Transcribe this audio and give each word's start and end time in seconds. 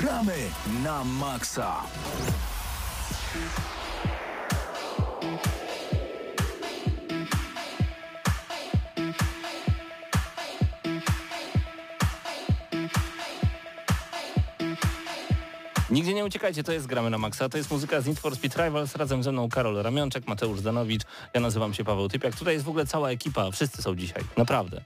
Gramy 0.00 0.32
na 0.84 1.04
maksa. 1.04 1.76
Nigdzie 15.90 16.14
nie 16.14 16.24
uciekajcie, 16.24 16.62
to 16.62 16.72
jest 16.72 16.86
Gramy 16.86 17.10
na 17.10 17.18
Maxa, 17.18 17.48
to 17.48 17.58
jest 17.58 17.70
muzyka 17.70 18.00
z 18.00 18.06
Need 18.06 18.18
for 18.18 18.36
Speed 18.36 18.64
Rivals, 18.64 18.96
razem 18.96 19.22
ze 19.22 19.32
mną 19.32 19.48
Karol 19.48 19.82
Ramionczek, 19.82 20.26
Mateusz 20.26 20.60
Danowicz, 20.60 21.02
ja 21.34 21.40
nazywam 21.40 21.74
się 21.74 21.84
Paweł 21.84 22.08
Typiak. 22.08 22.36
Tutaj 22.36 22.54
jest 22.54 22.66
w 22.66 22.68
ogóle 22.68 22.86
cała 22.86 23.10
ekipa, 23.10 23.50
wszyscy 23.50 23.82
są 23.82 23.96
dzisiaj, 23.96 24.22
naprawdę. 24.36 24.84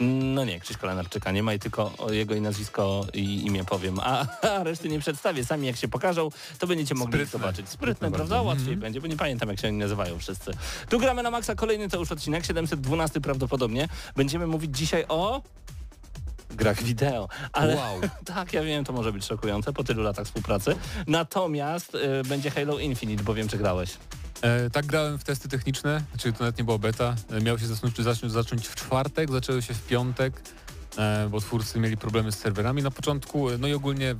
No 0.00 0.44
nie, 0.44 0.60
Krzyśka 0.60 0.86
Lenarczyka 0.86 1.32
nie 1.32 1.42
ma 1.42 1.54
i 1.54 1.58
tylko 1.58 1.92
jego 2.10 2.34
i 2.34 2.40
nazwisko 2.40 3.06
i 3.14 3.46
imię 3.46 3.64
powiem, 3.64 4.00
a, 4.02 4.26
a 4.58 4.64
reszty 4.64 4.88
nie 4.88 4.98
przedstawię. 5.00 5.44
Sami 5.44 5.66
jak 5.66 5.76
się 5.76 5.88
pokażą, 5.88 6.28
to 6.58 6.66
będziecie 6.66 6.94
mogli 6.94 7.12
Sprytne. 7.14 7.38
zobaczyć. 7.38 7.68
Sprytne, 7.68 7.94
Sprytne 7.94 8.10
prawda? 8.16 8.42
Łatwiej 8.42 8.62
Mhm. 8.64 8.80
będzie, 8.80 9.00
bo 9.00 9.06
nie 9.06 9.16
pamiętam 9.16 9.48
jak 9.48 9.60
się 9.60 9.68
oni 9.68 9.76
nazywają 9.78 10.18
wszyscy. 10.18 10.50
Tu 10.88 10.98
Gramy 10.98 11.22
na 11.22 11.30
Maxa, 11.30 11.54
kolejny 11.54 11.88
to 11.88 11.98
już 11.98 12.12
odcinek, 12.12 12.46
712 12.46 13.20
prawdopodobnie. 13.20 13.88
Będziemy 14.16 14.46
mówić 14.46 14.76
dzisiaj 14.78 15.04
o... 15.08 15.42
Grach 16.50 16.82
wideo, 16.82 17.28
ale 17.52 17.76
Wow. 17.76 18.00
tak, 18.34 18.52
ja 18.52 18.62
wiem, 18.62 18.84
to 18.84 18.92
może 18.92 19.12
być 19.12 19.24
szokujące 19.24 19.72
po 19.72 19.84
tylu 19.84 20.02
latach 20.02 20.26
współpracy. 20.26 20.76
Natomiast 21.06 21.94
y, 21.94 21.98
będzie 22.28 22.50
Halo 22.50 22.78
Infinite, 22.78 23.22
bo 23.22 23.34
wiem, 23.34 23.48
czy 23.48 23.58
grałeś. 23.58 23.90
E, 24.42 24.70
tak 24.70 24.86
grałem 24.86 25.18
w 25.18 25.24
testy 25.24 25.48
techniczne, 25.48 26.02
czyli 26.18 26.34
to 26.34 26.40
nawet 26.44 26.58
nie 26.58 26.64
była 26.64 26.78
beta. 26.78 27.14
E, 27.30 27.40
miało 27.40 27.58
się 27.58 27.66
zacząć, 27.66 27.96
zacząć, 27.96 28.32
zacząć 28.32 28.68
w 28.68 28.74
czwartek, 28.74 29.30
zaczęły 29.30 29.62
się 29.62 29.74
w 29.74 29.86
piątek, 29.86 30.42
e, 30.98 31.28
bo 31.30 31.40
twórcy 31.40 31.78
mieli 31.80 31.96
problemy 31.96 32.32
z 32.32 32.38
serwerami 32.38 32.82
na 32.82 32.90
początku. 32.90 33.50
E, 33.50 33.58
No 33.58 33.68
i 33.68 33.72
ogólnie 33.74 34.14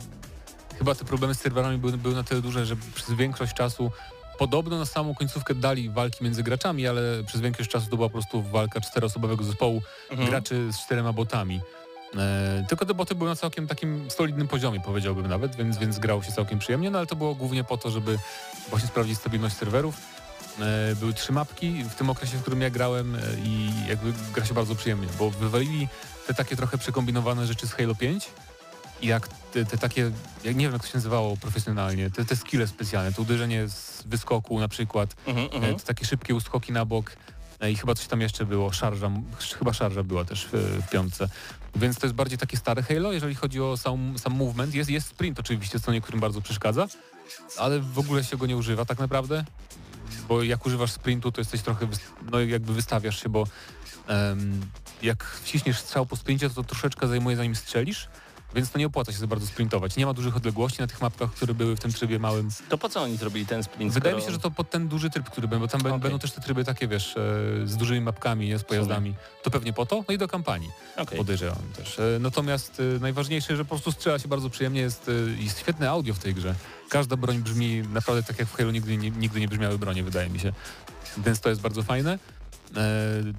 chyba 0.79 0.95
te 0.95 1.05
problemy 1.05 1.35
z 1.35 1.41
serwerami 1.41 1.79
były, 1.79 1.93
były 1.99 2.15
na 2.15 2.23
tyle 2.25 2.41
duże, 2.43 2.67
że 2.67 2.77
przez 2.95 3.15
większość 3.15 3.55
czasu 3.55 3.91
Podobno 4.39 4.79
na 4.79 4.87
samą 4.87 5.15
końcówkę 5.15 5.55
dali 5.55 5.91
walki 5.91 6.25
między 6.25 6.43
graczami, 6.43 6.87
ale 6.87 7.01
przez 7.27 7.41
większość 7.41 7.71
czasu 7.71 7.91
to 7.91 7.97
była 7.97 8.09
po 8.09 8.13
prostu 8.13 8.43
walka 8.43 8.81
czteroosobowego 8.81 9.45
zespołu 9.45 9.83
Mhm. 10.11 10.31
graczy 10.31 10.73
z 10.73 10.79
czterema 10.79 11.13
botami. 11.13 11.61
E, 12.17 12.65
tylko 12.69 12.87
te 12.87 12.95
boty 12.95 13.15
były 13.15 13.31
na 13.31 13.37
całkiem 13.37 13.67
takim 13.67 14.11
solidnym 14.11 14.49
poziomie, 14.49 14.81
powiedziałbym 14.81 15.27
nawet, 15.27 15.57
więc, 15.57 15.79
więc 15.79 15.99
grało 15.99 16.23
się 16.23 16.33
całkiem 16.33 16.59
przyjemnie, 16.59 16.91
no 16.91 16.99
ale 16.99 17.07
to 17.07 17.17
było 17.17 17.35
głównie 17.35 17.65
po 17.65 17.77
to, 17.77 17.91
żeby 17.91 18.19
właśnie 18.71 18.89
sprawdzić 18.89 19.19
stabilność 19.19 19.57
serwerów. 19.57 19.97
E, 20.61 20.97
były 20.97 21.15
trzy 21.15 21.33
mapki 21.33 21.85
w 21.85 21.95
tym 21.95 22.11
okresie, 22.11 22.37
w 22.37 22.41
którym 22.41 22.61
ja 22.61 22.71
grałem 22.71 23.15
e, 23.15 23.19
i 23.45 23.71
jakby 23.89 24.13
gra 24.35 24.45
się 24.45 24.55
bardzo 24.55 24.75
przyjemnie, 24.75 25.07
bo 25.19 25.31
wywalili 25.31 25.89
te 26.27 26.35
takie 26.35 26.57
trochę 26.57 26.79
przekombinowane 26.79 27.47
rzeczy 27.47 27.67
z 27.67 27.73
Halo 27.73 27.95
5 27.95 28.29
i 29.03 29.07
jak 29.07 29.29
te, 29.29 29.65
te 29.65 29.79
takie, 29.79 30.11
jak 30.45 30.57
nie 30.57 30.65
wiem 30.65 30.73
jak 30.73 30.83
to 30.83 30.89
się 30.89 30.97
nazywało 30.99 31.37
profesjonalnie, 31.37 32.11
te, 32.11 32.25
te 32.25 32.37
skille 32.37 32.67
specjalne, 32.67 33.13
to 33.13 33.23
uderzenie 33.23 33.69
z 33.69 34.03
wyskoku 34.07 34.61
na 34.61 34.69
przykład, 34.69 35.15
Mhm, 35.27 35.47
E, 35.47 35.55
mhm. 35.55 35.77
to 35.77 35.85
takie 35.87 36.05
szybkie 36.07 36.35
uskoki 36.35 36.73
na 36.73 36.85
bok 36.85 37.13
i 37.71 37.77
chyba 37.77 37.95
coś 37.95 38.07
tam 38.07 38.21
jeszcze 38.21 38.45
było, 38.47 38.73
szarża, 38.73 39.11
chyba 39.59 39.73
szarża 39.73 40.03
była 40.03 40.25
też 40.25 40.47
w, 40.47 40.83
w 40.87 40.89
piątce. 40.91 41.29
Więc 41.77 41.99
to 41.99 42.07
jest 42.07 42.15
bardziej 42.15 42.39
takie 42.39 42.57
stare 42.57 42.83
Halo, 42.83 43.13
jeżeli 43.13 43.35
chodzi 43.35 43.61
o 43.61 43.77
sam, 43.77 44.19
sam 44.19 44.33
movement. 44.33 44.75
Jest, 44.75 44.91
jest 44.91 45.07
sprint 45.07 45.41
oczywiście, 45.41 45.81
co 45.81 45.93
niektórym 45.93 46.21
bardzo 46.21 46.41
przeszkadza, 46.41 46.87
ale 47.59 47.81
w 47.81 47.99
ogóle 47.99 48.25
się 48.25 48.37
go 48.37 48.47
nie 48.47 48.57
używa 48.57 48.85
tak 48.85 48.99
naprawdę, 48.99 49.45
bo 50.29 50.43
jak 50.43 50.67
używasz 50.67 50.93
sprintu, 50.93 51.33
to 51.33 51.41
jesteś 51.41 51.63
trochę, 51.63 51.89
no 52.31 52.41
jakby 52.41 52.75
wystawiasz 52.75 53.23
się, 53.23 53.29
bo 53.29 53.47
em, 54.07 54.61
jak 55.03 55.25
wciśniesz 55.25 55.79
strzał 55.79 56.07
po 56.07 56.17
sprincie, 56.17 56.49
to, 56.49 56.55
to 56.55 56.63
troszeczkę 56.63 57.09
zajmuje 57.09 57.37
zanim 57.37 57.55
strzelisz, 57.55 58.09
więc 58.55 58.71
to 58.71 58.79
nie 58.79 58.87
opłaca 58.87 59.13
się 59.13 59.19
za 59.19 59.27
bardzo 59.27 59.47
sprintować. 59.47 59.97
Nie 59.97 60.07
ma 60.07 60.13
dużych 60.13 60.37
odległości 60.37 60.81
na 60.81 60.87
tych 60.87 61.01
mapkach, 61.01 61.31
które 61.33 61.55
były 61.55 61.77
w 61.77 61.81
tym 61.81 61.93
trybie 61.93 62.19
małym. 62.19 62.49
To 62.69 62.79
po 62.79 62.89
co 62.89 63.03
oni 63.03 63.17
zrobili 63.17 63.47
ten 63.47 63.63
sprint? 63.63 63.93
Wydaje 63.95 64.15
mi 64.17 64.21
skoro- 64.23 64.31
się, 64.31 64.37
że 64.37 64.43
to 64.43 64.51
pod 64.51 64.71
ten 64.71 64.89
duży 64.89 65.11
tryb, 65.11 65.31
który 65.31 65.49
będzie, 65.49 65.61
bo 65.61 65.69
tam 65.69 65.81
Okej. 65.81 65.99
będą 65.99 66.19
też 66.19 66.33
te 66.33 66.41
tryby 66.41 66.65
takie, 66.65 66.89
wiesz, 66.89 67.17
e, 67.17 67.21
z 67.67 67.77
dużymi 67.77 68.01
mapkami, 68.01 68.49
nie, 68.49 68.59
z 68.59 68.65
pojazdami. 68.65 69.15
To 69.43 69.51
pewnie 69.51 69.73
po 69.73 69.87
to, 69.87 70.05
no 70.09 70.15
i 70.15 70.19
do 70.19 70.29
kampanii 70.29 70.71
Okej. 70.97 71.19
podejrzewam 71.19 71.63
też. 71.77 71.99
E, 71.99 72.03
Natomiast 72.21 72.81
e, 72.97 72.99
najważniejsze, 73.01 73.57
że 73.57 73.65
po 73.65 73.69
prostu 73.69 73.93
strzela 73.93 74.19
się 74.19 74.29
bardzo 74.29 74.51
przyjemnie, 74.51 74.81
jest, 74.81 75.11
jest 75.39 75.59
świetne 75.61 75.91
audio 75.91 76.15
w 76.15 76.19
tej 76.19 76.35
grze. 76.35 76.55
Każda 76.89 77.17
broń 77.17 77.39
brzmi 77.39 77.83
naprawdę 77.93 78.23
tak 78.23 78.39
jak 78.39 78.49
w 78.49 78.55
Halo 78.57 78.71
nigdy 78.71 78.97
nie, 78.97 79.11
nigdy 79.11 79.41
nie 79.41 79.49
brzmiały 79.49 79.79
bronie, 79.79 80.03
wydaje 80.03 80.31
mi 80.31 80.39
się. 80.41 80.53
Więc 81.19 81.41
to 81.41 81.49
jest 81.49 81.61
bardzo 81.61 81.83
fajne. 81.83 82.19
E, 82.77 82.81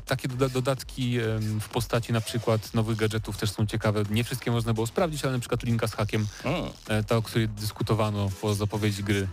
takie 0.05 0.27
doda 0.27 0.49
dodatki 0.49 1.17
w 1.59 1.69
postaci 1.69 2.13
na 2.13 2.21
przykład 2.21 2.73
nowych 2.73 2.97
gadżetów 2.97 3.37
też 3.37 3.51
są 3.51 3.65
ciekawe. 3.65 4.03
Nie 4.09 4.23
wszystkie 4.23 4.51
można 4.51 4.73
było 4.73 4.87
sprawdzić, 4.87 5.23
ale 5.23 5.33
na 5.33 5.39
przykład 5.39 5.63
linka 5.63 5.87
z 5.87 5.93
hakiem 5.93 6.27
Mm. 6.43 6.63
e, 6.87 7.03
ta, 7.03 7.17
o 7.17 7.21
której 7.21 7.49
dyskutowano 7.49 8.29
po 8.41 8.53
zapowiedzi 8.53 9.03
gry. 9.03 9.27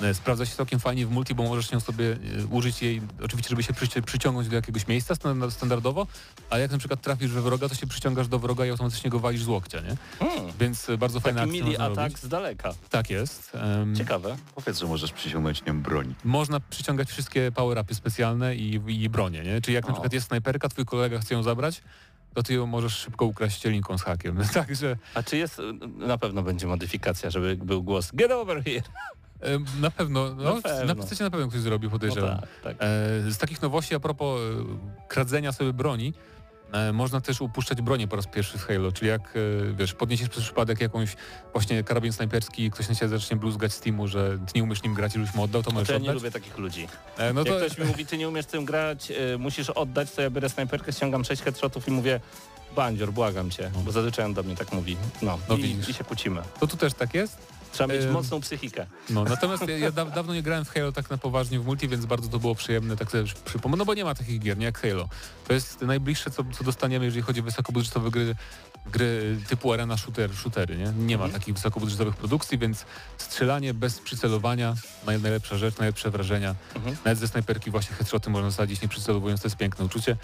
E, 0.00 0.14
Sprawdza 0.14 0.46
się 0.46 0.56
całkiem 0.56 0.80
fajnie 0.80 1.06
w 1.06 1.10
multi, 1.10 1.34
bo 1.34 1.42
możesz 1.42 1.72
ją 1.72 1.80
sobie 1.80 2.12
e, 2.42 2.46
użyć 2.46 2.82
jej, 2.82 3.02
oczywiście, 3.24 3.50
żeby 3.50 3.62
się 3.62 3.72
przyci- 3.72 4.02
przyciągnąć 4.02 4.48
do 4.48 4.56
jakiegoś 4.56 4.86
miejsca 4.86 5.14
stan- 5.14 5.50
standardowo, 5.50 6.06
a 6.50 6.58
jak 6.58 6.70
na 6.70 6.78
przykład 6.78 7.00
trafisz 7.00 7.30
we 7.30 7.42
wroga, 7.42 7.68
to 7.68 7.74
się 7.74 7.86
przyciągasz 7.86 8.28
do 8.28 8.38
wroga 8.38 8.66
i 8.66 8.70
automatycznie 8.70 9.10
go 9.10 9.18
walisz 9.20 9.42
z 9.42 9.48
łokcia, 9.48 9.80
nie? 9.80 9.96
Mm. 10.26 10.52
Więc 10.60 10.88
e, 10.90 10.98
bardzo 10.98 11.20
fajna 11.20 11.40
Taki 11.40 11.50
akcja 11.50 11.64
mili 11.64 11.76
atak 11.76 11.96
robić. 11.96 12.18
z 12.18 12.28
daleka. 12.28 12.74
Tak 12.90 13.10
jest. 13.10 13.54
Em, 13.54 13.96
Ciekawe. 13.96 14.36
Powiedz, 14.54 14.78
że 14.78 14.86
możesz 14.86 15.12
przyciągnąć 15.12 15.64
nią 15.64 15.82
broń. 15.82 16.14
można 16.24 16.60
przyciągać 16.60 17.08
wszystkie 17.08 17.52
power-upy 17.52 17.94
specjalne 17.94 18.56
i, 18.56 18.80
i 18.88 19.08
bronie, 19.08 19.42
nie? 19.42 19.60
Czyli 19.60 19.74
jak 19.74 19.84
na 19.84 19.90
O. 19.90 19.92
przykład 19.92 20.12
jest 20.12 20.26
snajperka, 20.26 20.68
twój 20.68 20.84
kolega 20.84 21.18
chce 21.18 21.34
ją 21.34 21.42
zabrać, 21.42 21.82
to 22.34 22.42
ty 22.42 22.54
ją 22.54 22.66
możesz 22.66 22.96
szybko 22.96 23.24
ukraść 23.24 23.64
linką 23.64 23.98
z 23.98 24.02
hakiem. 24.02 24.36
Także 24.54 24.96
A 25.14 25.22
czy 25.22 25.36
jest, 25.36 25.60
na 25.98 26.18
pewno 26.18 26.42
będzie 26.42 26.66
modyfikacja, 26.66 27.30
żeby 27.30 27.56
był 27.56 27.82
głos 27.82 28.10
Get 28.12 28.30
over 28.30 28.64
here. 28.64 28.82
Em, 29.40 29.64
na 29.80 29.90
pewno, 29.90 30.34
no, 30.34 30.54
Na 30.54 30.62
pewno. 30.62 30.94
na 31.20 31.30
pewno 31.30 31.48
ktoś 31.48 31.60
zrobił, 31.60 31.90
No 31.90 31.92
podejrzewam. 31.92 32.38
tak, 32.40 32.48
tak. 32.62 32.76
E, 32.80 33.30
Z 33.30 33.38
takich 33.38 33.62
nowości 33.62 33.94
a 33.94 34.00
propos 34.00 34.40
e, 34.40 34.44
kradzenia 35.08 35.52
sobie 35.52 35.72
broni, 35.72 36.12
e, 36.72 36.92
można 36.92 37.20
też 37.20 37.40
upuszczać 37.40 37.82
bronię 37.82 38.08
po 38.08 38.16
raz 38.16 38.26
pierwszy 38.26 38.58
w 38.58 38.64
Halo, 38.66 38.92
czyli 38.92 39.08
jak 39.10 39.20
e, 39.20 39.72
wiesz, 39.74 39.94
podniesiesz 39.94 40.28
przez 40.28 40.44
przypadek 40.44 40.80
jakąś 40.80 41.16
właśnie 41.52 41.84
karabin 41.84 42.12
snajperski 42.12 42.64
i 42.64 42.70
ktoś 42.70 42.88
na 42.88 42.94
ciebie 42.94 43.08
zacznie 43.08 43.36
bluzgać 43.36 43.72
z 43.72 43.80
teamu, 43.80 44.08
że 44.08 44.38
ty 44.38 44.52
nie 44.54 44.62
umiesz 44.62 44.82
nim 44.82 44.94
grać 44.94 45.16
i 45.16 45.18
już 45.18 45.34
mu 45.34 45.42
oddał, 45.42 45.62
to 45.62 45.70
możesz 45.70 45.86
To 45.88 45.92
ja 45.94 45.98
nie 45.98 46.12
lubię 46.12 46.30
takich 46.30 46.58
ludzi. 46.58 46.88
E, 47.18 47.32
No 47.32 47.40
Jak 47.40 47.48
to 47.48 47.56
ktoś 47.66 47.78
mi 47.78 47.84
mówi, 47.84 48.06
ty 48.06 48.18
nie 48.18 48.28
umiesz 48.28 48.46
tym 48.46 48.64
grać, 48.64 49.12
musisz 49.38 49.70
oddać, 49.70 50.10
to 50.10 50.22
ja 50.22 50.30
biorę 50.30 50.48
snajperkę, 50.48 50.92
ściągam 50.92 51.24
6 51.24 51.42
headshotów 51.42 51.88
i 51.88 51.90
mówię 51.90 52.20
bandzior, 52.76 53.12
błagam 53.12 53.50
cię, 53.50 53.70
bo 53.84 53.92
zazwyczaj 53.92 54.24
on 54.24 54.34
do 54.34 54.42
mnie 54.42 54.56
tak 54.56 54.72
mówi. 54.72 54.96
No, 55.22 55.38
No 55.48 55.56
i, 55.56 55.76
i 55.90 55.94
się 55.94 56.04
kłócimy. 56.04 56.42
to 56.60 56.66
tu 56.66 56.76
też 56.76 56.94
tak 56.94 57.14
jest. 57.14 57.54
Trzeba 57.74 57.94
mieć 57.94 58.06
mocną 58.06 58.40
psychikę. 58.40 58.86
No, 59.10 59.24
natomiast 59.24 59.68
ja, 59.68 59.78
ja 59.78 59.90
da, 59.92 60.04
dawno 60.04 60.34
nie 60.34 60.42
grałem 60.42 60.64
w 60.64 60.70
Halo 60.70 60.92
tak 60.92 61.10
na 61.10 61.18
poważnie 61.18 61.60
w 61.60 61.66
multi, 61.66 61.88
więc 61.88 62.06
bardzo 62.06 62.28
to 62.28 62.38
było 62.38 62.54
przyjemne, 62.54 62.96
tak 62.96 63.10
sobie 63.10 63.24
przypomnę, 63.44 63.76
no 63.76 63.84
bo 63.84 63.94
nie 63.94 64.04
ma 64.04 64.14
takich 64.14 64.40
gier, 64.40 64.58
nie 64.58 64.64
jak 64.64 64.80
Halo. 64.80 65.08
To 65.48 65.54
jest 65.54 65.80
najbliższe, 65.80 66.30
co, 66.30 66.44
co 66.58 66.64
dostaniemy, 66.64 67.04
jeżeli 67.04 67.22
chodzi 67.22 67.40
o 67.40 67.42
wysokobudżetowe 67.42 68.10
gry, 68.10 68.34
gry 68.86 69.38
typu 69.48 69.72
arena 69.72 69.96
shooter, 69.96 70.34
shootery, 70.36 70.76
nie? 70.76 70.84
Nie 71.06 71.18
ma 71.18 71.24
Mhm. 71.24 71.40
takich 71.40 71.54
wysokobudżetowych 71.54 72.16
produkcji, 72.16 72.58
więc 72.58 72.84
strzelanie 73.18 73.74
bez 73.74 74.00
przycelowania, 74.00 74.74
naj, 75.06 75.20
najlepsza 75.20 75.56
rzecz, 75.58 75.78
najlepsze 75.78 76.10
wrażenia. 76.10 76.54
Mhm. 76.74 76.96
Nawet 77.04 77.18
ze 77.18 77.28
snajperki 77.28 77.70
właśnie 77.70 77.96
headshoty 77.96 78.30
można 78.30 78.50
sadzić 78.50 78.82
nie 78.82 78.88
przycelowując, 78.88 79.40
to 79.42 79.46
jest 79.48 79.56
piękne 79.56 79.84
uczucie. 79.84 80.16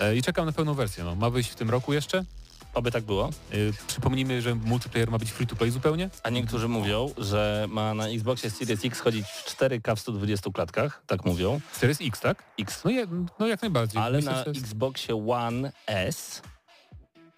E, 0.00 0.16
I 0.16 0.22
czekam 0.22 0.46
na 0.46 0.52
pełną 0.52 0.74
wersję, 0.74 1.04
no. 1.04 1.14
Ma 1.14 1.30
wyjść 1.30 1.50
w 1.50 1.54
tym 1.54 1.70
roku 1.70 1.92
jeszcze. 1.92 2.24
Oby 2.74 2.90
tak 2.90 3.04
było. 3.04 3.30
E, 3.50 3.56
przypomnijmy, 3.86 4.42
że 4.42 4.54
multiplayer 4.54 5.10
ma 5.10 5.18
być 5.18 5.30
free 5.30 5.46
to 5.46 5.56
play 5.56 5.70
zupełnie. 5.70 6.10
A 6.22 6.30
niektórzy 6.30 6.68
mówią, 6.68 7.10
że 7.18 7.66
ma 7.68 7.94
na 7.94 8.08
Xboxie 8.08 8.50
Series 8.50 8.84
X 8.84 9.00
chodzić 9.00 9.26
w 9.26 9.56
4K 9.56 9.96
w 9.96 10.00
120 10.00 10.50
klatkach, 10.50 11.02
tak 11.06 11.24
mówią. 11.24 11.60
Series 11.72 11.98
X, 12.00 12.20
tak? 12.20 12.44
X. 12.58 12.84
No, 12.84 12.90
je, 12.90 13.06
no 13.38 13.46
jak 13.46 13.62
najbardziej. 13.62 14.02
Ale 14.02 14.18
Myślę, 14.18 14.32
na 14.32 14.44
że 14.44 14.50
Xboxie 14.50 15.28
One 15.28 15.72
S 15.86 16.42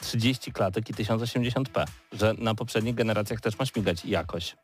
30 0.03 0.53
klatek 0.53 0.91
i 0.91 0.95
1080p. 0.95 1.85
Że 2.13 2.35
na 2.39 2.55
poprzednich 2.55 2.95
generacjach 2.95 3.41
też 3.41 3.59
ma 3.59 3.67
śmigać 3.67 4.05
jakoś. 4.05 4.57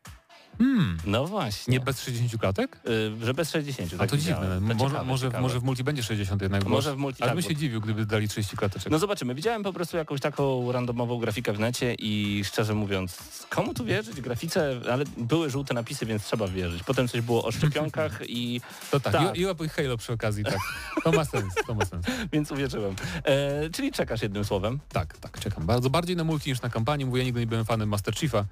Hmm. 0.57 0.97
No 1.05 1.25
właśnie. 1.25 1.71
Nie 1.71 1.79
bez 1.79 2.01
60 2.01 2.41
klatek? 2.41 2.79
Y, 3.21 3.25
że 3.25 3.33
bez 3.33 3.51
60. 3.51 3.93
A 3.93 3.97
tak 3.97 4.09
to 4.09 4.17
dziwne. 4.17 4.35
To 4.55 4.61
może, 4.61 4.77
ciekawe, 4.77 5.05
może, 5.05 5.25
ciekawe. 5.27 5.41
może 5.41 5.59
w 5.59 5.63
multi 5.63 5.83
będzie 5.83 6.03
60 6.03 6.41
jednak. 6.41 6.65
Może 6.65 6.95
w 6.95 6.97
multi 6.97 7.23
Ale 7.23 7.29
tak, 7.29 7.35
bym 7.35 7.43
bo- 7.43 7.49
się 7.49 7.55
dziwił, 7.55 7.81
gdyby 7.81 8.05
dali 8.05 8.27
30 8.27 8.57
klateczek. 8.57 8.91
No 8.91 8.99
zobaczymy. 8.99 9.35
Widziałem 9.35 9.63
po 9.63 9.73
prostu 9.73 9.97
jakąś 9.97 10.21
taką 10.21 10.71
randomową 10.71 11.17
grafikę 11.19 11.53
w 11.53 11.59
necie 11.59 11.93
i 11.93 12.43
szczerze 12.45 12.73
mówiąc, 12.73 13.17
komu 13.49 13.73
tu 13.73 13.85
wierzyć? 13.85 14.21
Grafice, 14.21 14.81
ale 14.91 15.03
były 15.17 15.49
żółte 15.49 15.73
napisy, 15.73 16.05
więc 16.05 16.23
trzeba 16.23 16.47
wierzyć. 16.47 16.83
Potem 16.83 17.07
coś 17.07 17.21
było 17.21 17.43
o 17.45 17.51
szczepionkach 17.51 18.19
i 18.29 18.61
to 18.91 18.99
tak. 18.99 19.13
tak. 19.13 19.37
I, 19.37 19.41
i, 19.41 19.69
Halo 19.69 19.97
przy 19.97 20.13
okazji, 20.13 20.43
tak. 20.43 20.59
To 21.03 21.11
ma 21.11 21.25
sens, 21.25 21.53
to 21.67 21.75
ma 21.75 21.85
sens. 21.85 22.05
więc 22.33 22.51
uwierzyłem. 22.51 22.95
E, 23.23 23.69
czyli 23.69 23.91
czekasz 23.91 24.21
jednym 24.21 24.45
słowem. 24.45 24.79
Tak, 24.89 25.17
tak, 25.17 25.39
czekam. 25.39 25.65
Bardzo 25.65 25.89
bardziej 25.89 26.15
na 26.15 26.23
multi 26.23 26.49
niż 26.49 26.61
na 26.61 26.69
kampanię. 26.69 27.05
Mówię, 27.05 27.19
ja 27.19 27.25
nigdy 27.25 27.39
nie 27.39 27.47
byłem 27.47 27.65
fanem 27.65 27.89
Master 27.89 28.15
Chiefa. 28.15 28.45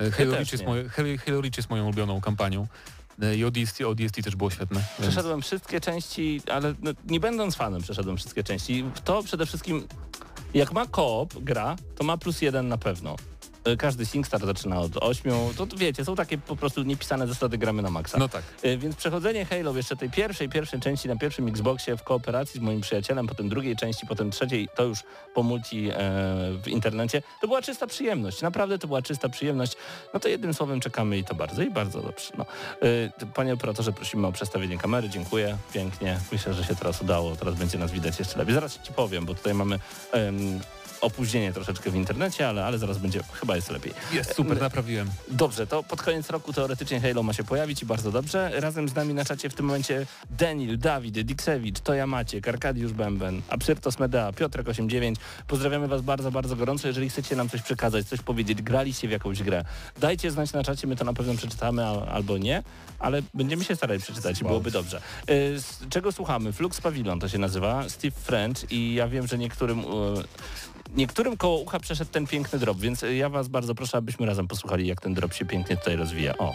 E, 0.00 0.10
Halo, 0.10 0.30
Reach 0.32 0.52
jest 0.52 0.64
moje, 0.64 0.88
Halo, 0.88 1.40
Reach 1.40 1.56
jest 1.56 1.70
moją 1.70 1.84
ulubioną 1.84 2.20
kampanią. 2.20 2.66
E, 3.22 3.36
I 3.36 3.44
ODST, 3.44 3.80
ODST 3.82 4.22
też 4.24 4.36
było 4.36 4.50
świetne. 4.50 4.76
więc- 4.80 5.12
Przeszedłem 5.12 5.42
wszystkie 5.42 5.80
części, 5.80 6.42
ale 6.52 6.74
no, 6.82 6.90
nie 7.06 7.20
będąc 7.20 7.56
fanem 7.56 7.82
przeszedłem 7.82 8.16
wszystkie 8.16 8.44
części. 8.44 8.84
To 9.04 9.22
przede 9.22 9.46
wszystkim, 9.46 9.86
jak 10.54 10.72
ma 10.72 10.86
koop 10.86 11.34
gra, 11.38 11.76
to 11.96 12.04
ma 12.04 12.16
plus 12.16 12.42
jeden 12.42 12.68
na 12.68 12.78
pewno. 12.78 13.16
Y, 13.68 13.76
Każdy 13.76 14.06
SingStar 14.06 14.46
zaczyna 14.46 14.80
od 14.80 14.96
8. 14.96 15.32
To 15.56 15.66
wiecie, 15.76 16.04
są 16.04 16.16
takie 16.16 16.38
po 16.38 16.56
prostu 16.56 16.82
niepisane 16.82 17.26
zasady 17.26 17.58
gramy 17.58 17.82
na 17.82 17.90
maksa. 17.90 18.18
No 18.18 18.28
tak. 18.28 18.42
Y, 18.64 18.78
Więc 18.78 18.96
przechodzenie 18.96 19.44
Halo 19.44 19.76
jeszcze 19.76 19.96
tej 19.96 20.10
pierwszej, 20.10 20.48
pierwszej 20.48 20.80
części 20.80 21.08
na 21.08 21.16
pierwszym 21.16 21.48
Xboxie 21.48 21.96
w 21.96 22.02
kooperacji 22.02 22.60
z 22.60 22.62
moim 22.62 22.80
przyjacielem, 22.80 23.26
potem 23.26 23.48
drugiej 23.48 23.76
części, 23.76 24.06
potem 24.06 24.30
trzeciej, 24.30 24.68
to 24.76 24.84
już 24.84 24.98
po 25.34 25.42
multi 25.42 25.88
e, 25.88 25.94
w 26.62 26.68
internecie, 26.68 27.22
to 27.40 27.46
była 27.46 27.62
czysta 27.62 27.86
przyjemność. 27.86 28.42
Naprawdę 28.42 28.78
to 28.78 28.86
była 28.86 29.02
czysta 29.02 29.28
przyjemność. 29.28 29.72
No 30.14 30.20
to 30.20 30.28
jednym 30.28 30.54
słowem 30.54 30.80
czekamy 30.80 31.18
i 31.18 31.24
to 31.24 31.34
bardzo 31.34 31.62
i 31.62 31.70
bardzo 31.70 32.02
dobrze. 32.02 32.32
No. 32.38 32.46
Y, 32.88 33.10
Panie 33.34 33.54
operatorze, 33.54 33.92
prosimy 33.92 34.26
o 34.26 34.32
przestawienie 34.32 34.78
kamery. 34.78 35.08
Dziękuję. 35.08 35.56
Pięknie. 35.72 36.20
Myślę, 36.32 36.54
że 36.54 36.64
się 36.64 36.74
teraz 36.76 37.02
udało. 37.02 37.36
Teraz 37.36 37.54
będzie 37.54 37.78
nas 37.78 37.92
widać 37.92 38.18
jeszcze 38.18 38.38
lepiej. 38.38 38.54
Zaraz 38.54 38.82
Ci 38.82 38.92
powiem, 38.92 39.26
bo 39.26 39.34
tutaj 39.34 39.54
mamy 39.54 39.78
em, 40.12 40.60
opóźnienie 41.00 41.52
troszeczkę 41.52 41.90
w 41.90 41.94
internecie, 41.94 42.48
ale, 42.48 42.64
ale 42.64 42.78
zaraz 42.78 42.98
będzie, 42.98 43.20
chyba 43.32 43.56
jest 43.56 43.70
lepiej. 43.70 43.92
Jest 44.12 44.34
super, 44.34 44.60
naprawiłem. 44.60 45.10
Dobrze, 45.28 45.66
to 45.66 45.82
pod 45.82 46.02
koniec 46.02 46.30
roku 46.30 46.52
teoretycznie 46.52 47.00
Halo 47.00 47.22
ma 47.22 47.32
się 47.32 47.44
pojawić 47.44 47.82
i 47.82 47.86
bardzo 47.86 48.12
dobrze. 48.12 48.50
Razem 48.60 48.88
z 48.88 48.94
nami 48.94 49.14
na 49.14 49.24
czacie 49.24 49.50
w 49.50 49.54
tym 49.54 49.66
momencie 49.66 50.06
Denil, 50.30 50.78
Dawid, 50.78 51.20
Diksewicz, 51.20 51.80
Toja 51.80 52.06
Maciek, 52.06 52.48
Arkadiusz 52.48 52.92
Bęben, 52.92 53.42
Absyrtos 53.48 53.98
Medea, 53.98 54.32
Piotrek 54.32 54.68
89. 54.68 55.18
Pozdrawiamy 55.46 55.88
Was 55.88 56.02
bardzo, 56.02 56.30
bardzo 56.30 56.56
gorąco. 56.56 56.88
Jeżeli 56.88 57.10
chcecie 57.10 57.36
nam 57.36 57.48
coś 57.48 57.62
przekazać, 57.62 58.06
coś 58.06 58.20
powiedzieć, 58.20 58.62
graliście 58.62 59.08
w 59.08 59.10
jakąś 59.10 59.42
grę, 59.42 59.64
dajcie 60.00 60.30
znać 60.30 60.52
na 60.52 60.62
czacie, 60.64 60.86
my 60.86 60.96
to 60.96 61.04
na 61.04 61.12
pewno 61.12 61.34
przeczytamy 61.34 61.86
a, 61.86 62.06
albo 62.06 62.38
nie, 62.38 62.62
ale 62.98 63.22
będziemy 63.34 63.64
się 63.64 63.76
starali 63.76 64.00
przeczytać 64.00 64.40
i 64.40 64.44
byłoby 64.44 64.70
dobrze. 64.70 65.00
Y, 65.30 65.60
Z 65.60 65.88
czego 65.90 66.12
słuchamy? 66.12 66.52
Flux 66.52 66.80
Pavilion 66.80 67.20
to 67.20 67.28
się 67.28 67.38
nazywa, 67.38 67.88
Steve 67.88 68.16
French 68.16 68.72
i 68.72 68.94
ja 68.94 69.08
wiem, 69.08 69.26
że 69.26 69.38
niektórym... 69.38 69.84
y, 70.94 70.96
Niektórym 70.96 71.36
koło 71.36 71.58
ucha 71.58 71.80
przeszedł 71.80 72.10
ten 72.10 72.26
piękny 72.26 72.58
drop, 72.58 72.78
więc 72.78 73.04
ja 73.16 73.28
Was 73.28 73.48
bardzo 73.48 73.74
proszę, 73.74 73.98
abyśmy 73.98 74.26
razem 74.26 74.48
posłuchali, 74.48 74.86
jak 74.86 75.00
ten 75.00 75.14
drop 75.14 75.34
się 75.34 75.44
pięknie 75.44 75.76
tutaj 75.76 75.96
rozwija. 75.96 76.38
O. 76.38 76.54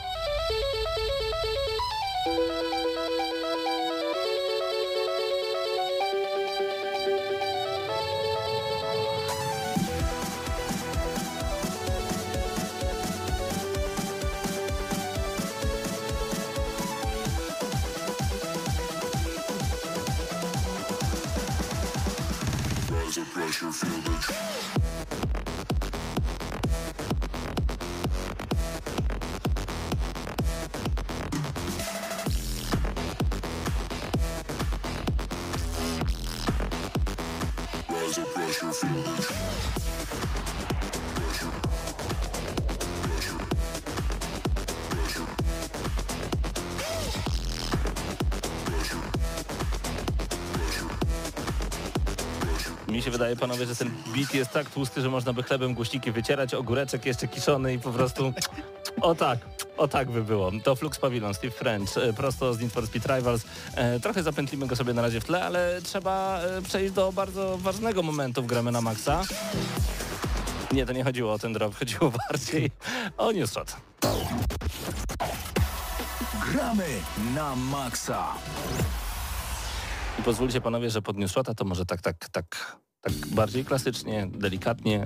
wydaje, 53.25 53.39
panowie, 53.39 53.65
że 53.65 53.75
ten 53.75 53.91
beat 54.15 54.33
jest 54.33 54.51
tak 54.51 54.69
tłusty, 54.69 55.01
że 55.01 55.09
można 55.09 55.33
by 55.33 55.43
chlebem 55.43 55.73
głośniki 55.73 56.11
wycierać, 56.11 56.53
ogóreczek 56.53 57.05
jeszcze 57.05 57.27
kiszony 57.27 57.73
i 57.73 57.79
po 57.79 57.91
prostu 57.91 58.33
o 59.01 59.15
tak. 59.15 59.39
O 59.77 59.87
tak 59.87 60.11
by 60.11 60.23
było. 60.23 60.51
To 60.63 60.75
Flux 60.75 60.99
Pavilion, 60.99 61.33
Steve 61.33 61.51
French, 61.51 61.97
e, 61.97 62.13
prosto 62.13 62.53
z 62.53 62.59
Need 62.59 62.73
for 62.73 62.87
Speed 62.87 63.15
Rivals. 63.15 63.45
E, 63.75 63.99
trochę 63.99 64.23
zapętlimy 64.23 64.67
go 64.67 64.75
sobie 64.75 64.93
na 64.93 65.01
razie 65.01 65.21
w 65.21 65.25
tle, 65.25 65.45
ale 65.45 65.81
trzeba 65.83 66.39
e, 66.39 66.61
przejść 66.61 66.93
do 66.93 67.11
bardzo 67.11 67.57
ważnego 67.57 68.03
momentu 68.03 68.43
w 68.43 68.45
gramy 68.45 68.71
na 68.71 68.81
maksa. 68.81 69.23
Nie, 70.71 70.85
to 70.85 70.93
nie 70.93 71.03
chodziło 71.03 71.33
o 71.33 71.39
ten 71.39 71.53
drop, 71.53 71.75
chodziło 71.79 72.11
bardziej 72.29 72.71
o 73.17 73.31
news 73.31 73.51
shot. 73.51 73.75
Gramy 76.51 76.87
na 77.35 77.55
maksa. 77.55 78.27
I 80.19 80.23
pozwólcie 80.23 80.61
panowie, 80.61 80.89
że 80.89 81.01
pod 81.01 81.17
news 81.17 81.31
shota 81.31 81.53
to 81.53 81.65
może 81.65 81.85
tak, 81.85 82.01
tak, 82.01 82.29
tak, 82.29 82.77
tak 83.05 83.27
bardziej 83.27 83.65
klasycznie, 83.65 84.27
delikatnie, 84.33 85.05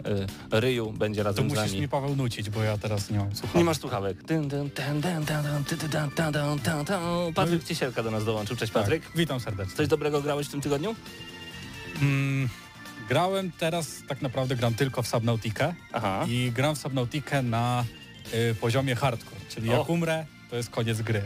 y, 0.53 0.59
ryju 0.59 0.91
będzie 0.91 1.23
razem 1.23 1.49
z 1.49 1.53
nami. 1.53 1.67
musisz 1.67 1.81
mi 1.81 1.87
Paweł 1.87 2.15
nucić, 2.15 2.49
bo 2.49 2.63
ja 2.63 2.77
teraz 2.77 3.09
nie 3.09 3.17
mam 3.17 3.35
słuchawek. 3.35 3.55
Nie 3.55 3.63
masz 3.63 3.77
słuchawek. 3.77 4.23
Patryk 7.35 7.63
Ciesielka 7.63 8.03
do 8.03 8.11
nas 8.11 8.25
dołączył. 8.25 8.57
Cześć 8.57 8.73
tak. 8.73 8.83
Patryk. 8.83 9.03
Tak, 9.03 9.17
witam 9.17 9.39
serdecznie. 9.39 9.75
Coś 9.75 9.87
dobrego 9.87 10.21
grałeś 10.21 10.47
w 10.47 10.51
tym 10.51 10.61
tygodniu? 10.61 10.95
Mm, 12.01 12.49
grałem 13.09 13.51
teraz, 13.59 14.03
tak 14.07 14.21
naprawdę 14.21 14.55
gram 14.55 14.73
tylko 14.73 15.01
w 15.01 15.07
Subnautikę 15.07 15.73
Aha. 15.93 16.25
i 16.27 16.51
gram 16.55 16.75
w 16.75 16.79
Subnautikę 16.79 17.41
na 17.41 17.85
y, 18.33 18.55
poziomie 18.55 18.95
hardcore, 18.95 19.41
czyli 19.49 19.69
jak 19.69 19.89
umrę, 19.89 20.25
to 20.49 20.55
jest 20.55 20.69
koniec 20.69 21.01
gry. 21.01 21.21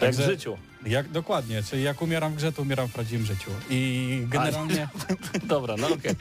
Także, 0.00 0.22
tak 0.22 0.26
w 0.26 0.30
życiu. 0.30 0.56
Jak, 0.86 1.08
dokładnie, 1.08 1.62
czyli 1.62 1.82
jak 1.82 2.02
umieram 2.02 2.32
w 2.32 2.36
grze, 2.36 2.52
to 2.52 2.62
umieram 2.62 2.88
w 2.88 2.92
prawdziwym 2.92 3.26
życiu. 3.26 3.50
I 3.70 4.22
generalnie, 4.28 4.88
Dobra, 5.44 5.74
no 5.78 5.86
okej. 5.88 6.14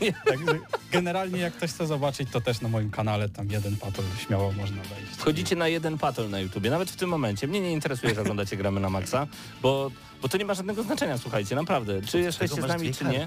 także 0.28 0.58
generalnie 0.92 1.38
jak 1.38 1.54
ktoś 1.54 1.70
chce 1.70 1.86
zobaczyć, 1.86 2.28
to 2.32 2.40
też 2.40 2.60
na 2.60 2.68
moim 2.68 2.90
kanale 2.90 3.28
tam 3.28 3.50
jeden 3.50 3.76
patol 3.76 4.04
śmiało 4.26 4.52
można 4.52 4.82
wejść. 4.82 5.12
Wchodzicie 5.16 5.56
na 5.56 5.68
jeden 5.68 5.98
patrol 5.98 6.30
na 6.30 6.40
YouTubie, 6.40 6.70
nawet 6.70 6.90
w 6.90 6.96
tym 6.96 7.10
momencie. 7.10 7.46
Mnie 7.46 7.60
nie 7.60 7.72
interesuje, 7.72 8.14
że 8.14 8.20
oglądacie 8.20 8.56
gramy 8.56 8.80
na 8.80 8.90
maksa, 8.90 9.26
bo, 9.62 9.90
bo 10.22 10.28
to 10.28 10.38
nie 10.38 10.44
ma 10.44 10.54
żadnego 10.54 10.82
znaczenia, 10.82 11.18
słuchajcie, 11.18 11.54
naprawdę. 11.54 12.02
Czy 12.02 12.20
jesteście 12.20 12.62
z 12.62 12.66
nami, 12.66 12.94
czy 12.94 13.04
nie. 13.04 13.26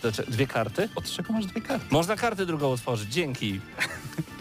Znaczy, 0.00 0.24
dwie 0.28 0.46
karty? 0.46 0.88
Od 0.94 1.10
czego 1.10 1.32
masz 1.32 1.46
dwie 1.46 1.60
karty? 1.60 1.86
Można 1.90 2.16
kartę 2.16 2.46
drugą 2.46 2.72
otworzyć, 2.72 3.12
dzięki. 3.12 3.60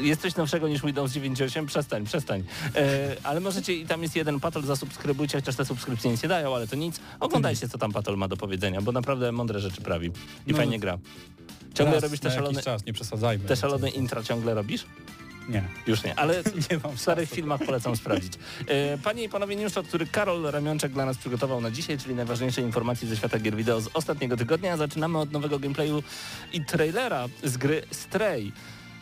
Jest 0.00 0.22
coś 0.22 0.36
nowszego 0.36 0.68
niż 0.68 0.82
Windows 0.82 1.12
9.8? 1.12 1.66
Przestań, 1.66 2.04
przestań. 2.04 2.44
E, 2.76 3.16
ale 3.22 3.40
możecie, 3.40 3.74
i 3.74 3.86
tam 3.86 4.02
jest 4.02 4.16
jeden 4.16 4.40
patol, 4.40 4.62
zasubskrybujcie, 4.62 5.38
chociaż 5.38 5.56
te 5.56 5.64
subskrypcje 5.64 6.10
nic 6.10 6.22
nie 6.22 6.28
dają, 6.28 6.54
ale 6.54 6.66
to 6.66 6.76
nic. 6.76 7.00
Oglądajcie, 7.20 7.68
co 7.68 7.78
tam 7.78 7.92
patol 7.92 8.16
ma 8.16 8.28
do 8.28 8.36
powiedzenia, 8.36 8.82
bo 8.82 8.92
naprawdę 8.92 9.32
mądre 9.32 9.60
rzeczy 9.60 9.80
prawi. 9.80 10.06
I 10.46 10.50
No, 10.50 10.56
fajnie 10.56 10.78
gra. 10.78 10.98
Ciągle 11.74 12.00
robisz 12.00 12.20
te 12.20 12.30
szalone, 12.30 12.62
czas, 12.62 12.86
nie 12.86 12.92
przesadzajmy. 12.92 13.44
te 13.44 13.56
szalone 13.56 13.90
intra 13.90 14.22
ciągle 14.22 14.54
robisz? 14.54 14.84
Nie, 15.48 15.64
Już 15.86 16.04
nie, 16.04 16.14
ale 16.18 16.42
nie 16.70 16.78
w 16.96 17.00
starych 17.00 17.30
filmach 17.30 17.60
polecam 17.66 17.96
sprawdzić. 17.96 18.32
E, 18.66 18.98
Panie 18.98 19.22
i 19.24 19.28
panowie, 19.28 19.56
newsshot, 19.56 19.86
który 19.88 20.06
Karol 20.06 20.42
Ramionczek 20.42 20.92
dla 20.92 21.06
nas 21.06 21.16
przygotował 21.18 21.60
na 21.60 21.70
dzisiaj, 21.70 21.98
czyli 21.98 22.14
najważniejsze 22.14 22.60
informacje 22.60 23.08
ze 23.08 23.16
świata 23.16 23.38
gier 23.38 23.56
wideo 23.56 23.80
z 23.80 23.88
ostatniego 23.94 24.36
tygodnia. 24.36 24.76
Zaczynamy 24.76 25.18
od 25.18 25.32
nowego 25.32 25.58
gameplayu 25.58 26.02
i 26.52 26.64
trailera 26.64 27.26
z 27.44 27.56
gry 27.56 27.82
Stray. 27.90 28.52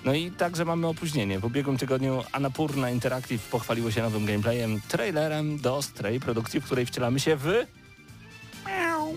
No 0.05 0.15
i 0.15 0.31
także 0.31 0.65
mamy 0.65 0.87
opóźnienie. 0.87 1.39
W 1.39 1.45
ubiegłym 1.45 1.79
tygodniu 1.79 2.25
Anapurna 2.33 2.91
Interactive 2.91 3.49
pochwaliło 3.49 3.91
się 3.91 4.03
nowym 4.03 4.27
gameplayem, 4.27 4.81
trailerem 4.89 5.59
do 5.59 5.83
Stray, 5.83 6.21
produkcji, 6.21 6.61
w 6.61 6.65
której 6.65 6.87
wcielamy 6.87 7.21
się 7.21 7.37
w... 7.37 7.67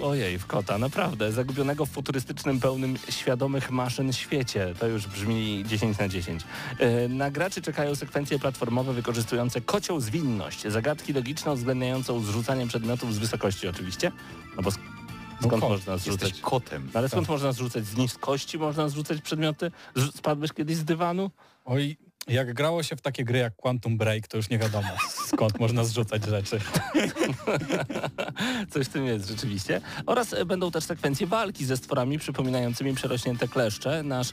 Ojej, 0.01 0.39
w 0.39 0.45
kota, 0.45 0.77
naprawdę. 0.77 1.31
Zagubionego 1.31 1.85
w 1.85 1.89
futurystycznym, 1.89 2.59
pełnym 2.59 2.97
świadomych 3.09 3.71
maszyn 3.71 4.13
świecie. 4.13 4.73
To 4.79 4.87
już 4.87 5.07
brzmi 5.07 5.63
10 5.67 5.97
na 5.97 6.07
10. 6.07 6.43
E, 6.79 7.07
Na 7.07 7.31
graczy 7.31 7.61
czekają 7.61 7.95
sekwencje 7.95 8.39
platformowe 8.39 8.93
wykorzystujące 8.93 9.61
kocią 9.61 9.99
zwinność. 9.99 10.67
Zagadki 10.67 11.13
logiczne 11.13 11.51
uwzględniającą 11.51 12.19
zrzucanie 12.19 12.67
przedmiotów 12.67 13.13
z 13.13 13.17
wysokości 13.17 13.67
oczywiście. 13.67 14.11
No 14.57 14.63
bo 14.63 14.71
sk- 15.39 15.41
No 15.41 15.47
skąd 15.47 15.61
kot, 15.61 15.69
można 15.71 15.97
zrzucać? 15.97 16.21
Jesteś 16.21 16.41
kotem. 16.41 16.89
No 16.93 16.99
ale 16.99 17.09
skąd 17.09 17.27
można 17.29 17.51
zrzucać? 17.51 17.85
Z 17.85 17.97
niskości 17.97 18.57
można 18.57 18.89
zrzucać 18.89 19.21
przedmioty? 19.21 19.71
Spadłeś 20.15 20.53
kiedyś 20.53 20.75
z 20.77 20.83
dywanu? 20.85 21.31
Oj, 21.65 21.97
jak 22.27 22.53
grało 22.53 22.83
się 22.83 22.95
w 22.95 23.01
takie 23.01 23.23
gry 23.25 23.39
jak 23.39 23.55
Quantum 23.55 23.97
Break, 23.97 24.27
to 24.27 24.37
już 24.37 24.49
nie 24.49 24.57
wiadomo 24.59 24.87
skąd 25.27 25.59
można 25.59 25.83
zrzucać 25.83 26.25
rzeczy. 26.25 26.59
Coś 28.71 28.85
w 28.87 28.89
tym 28.89 29.05
jest 29.05 29.27
rzeczywiście. 29.29 29.81
Oraz 30.05 30.33
e, 30.33 30.45
będą 30.45 30.71
też 30.71 30.83
sekwencje 30.83 31.27
walki 31.27 31.65
ze 31.65 31.77
stworami 31.77 32.19
przypominającymi 32.19 32.93
przerośnięte 32.93 33.47
kleszcze. 33.47 34.03
Nasz 34.03 34.29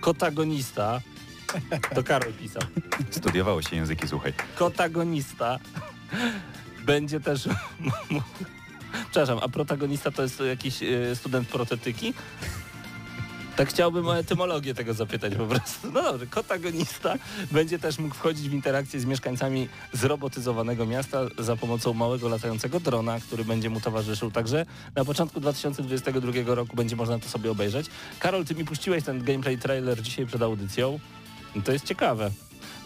kotagonista, 0.00 1.00
to 1.94 2.02
Karol 2.02 2.32
pisał, 2.32 2.62
Studiowało 3.10 3.62
się 3.62 3.76
języki, 3.76 4.08
słuchaj. 4.08 4.32
kotagonista 4.56 5.58
będzie 6.84 7.20
też... 7.20 7.48
Przepraszam, 9.10 9.38
a 9.42 9.48
protagonista 9.48 10.10
to 10.10 10.22
jest 10.22 10.40
jakiś 10.40 10.82
e, 10.82 11.16
student 11.16 11.48
protetyki? 11.48 12.14
Tak 13.56 13.68
chciałbym 13.68 14.08
o 14.08 14.18
etymologię 14.18 14.74
tego 14.74 14.94
zapytać 14.94 15.34
po 15.34 15.46
prostu. 15.46 15.92
No 15.92 16.02
dobrze, 16.02 16.26
kotagonista 16.26 17.14
będzie 17.52 17.78
też 17.78 17.98
mógł 17.98 18.14
wchodzić 18.14 18.48
w 18.48 18.52
interakcję 18.52 19.00
z 19.00 19.04
mieszkańcami 19.04 19.68
zrobotyzowanego 19.92 20.86
miasta 20.86 21.20
za 21.38 21.56
pomocą 21.56 21.92
małego 21.92 22.28
latającego 22.28 22.80
drona, 22.80 23.20
który 23.20 23.44
będzie 23.44 23.70
mu 23.70 23.80
towarzyszył. 23.80 24.30
Także 24.30 24.66
na 24.94 25.04
początku 25.04 25.40
2022 25.40 26.54
roku 26.54 26.76
będzie 26.76 26.96
można 26.96 27.18
to 27.18 27.28
sobie 27.28 27.50
obejrzeć. 27.50 27.86
Karol, 28.18 28.44
ty 28.44 28.54
mi 28.54 28.64
puściłeś 28.64 29.04
ten 29.04 29.24
gameplay 29.24 29.58
trailer 29.58 30.02
dzisiaj 30.02 30.26
przed 30.26 30.42
audycją. 30.42 30.98
To 31.64 31.72
jest 31.72 31.84
ciekawe. 31.84 32.30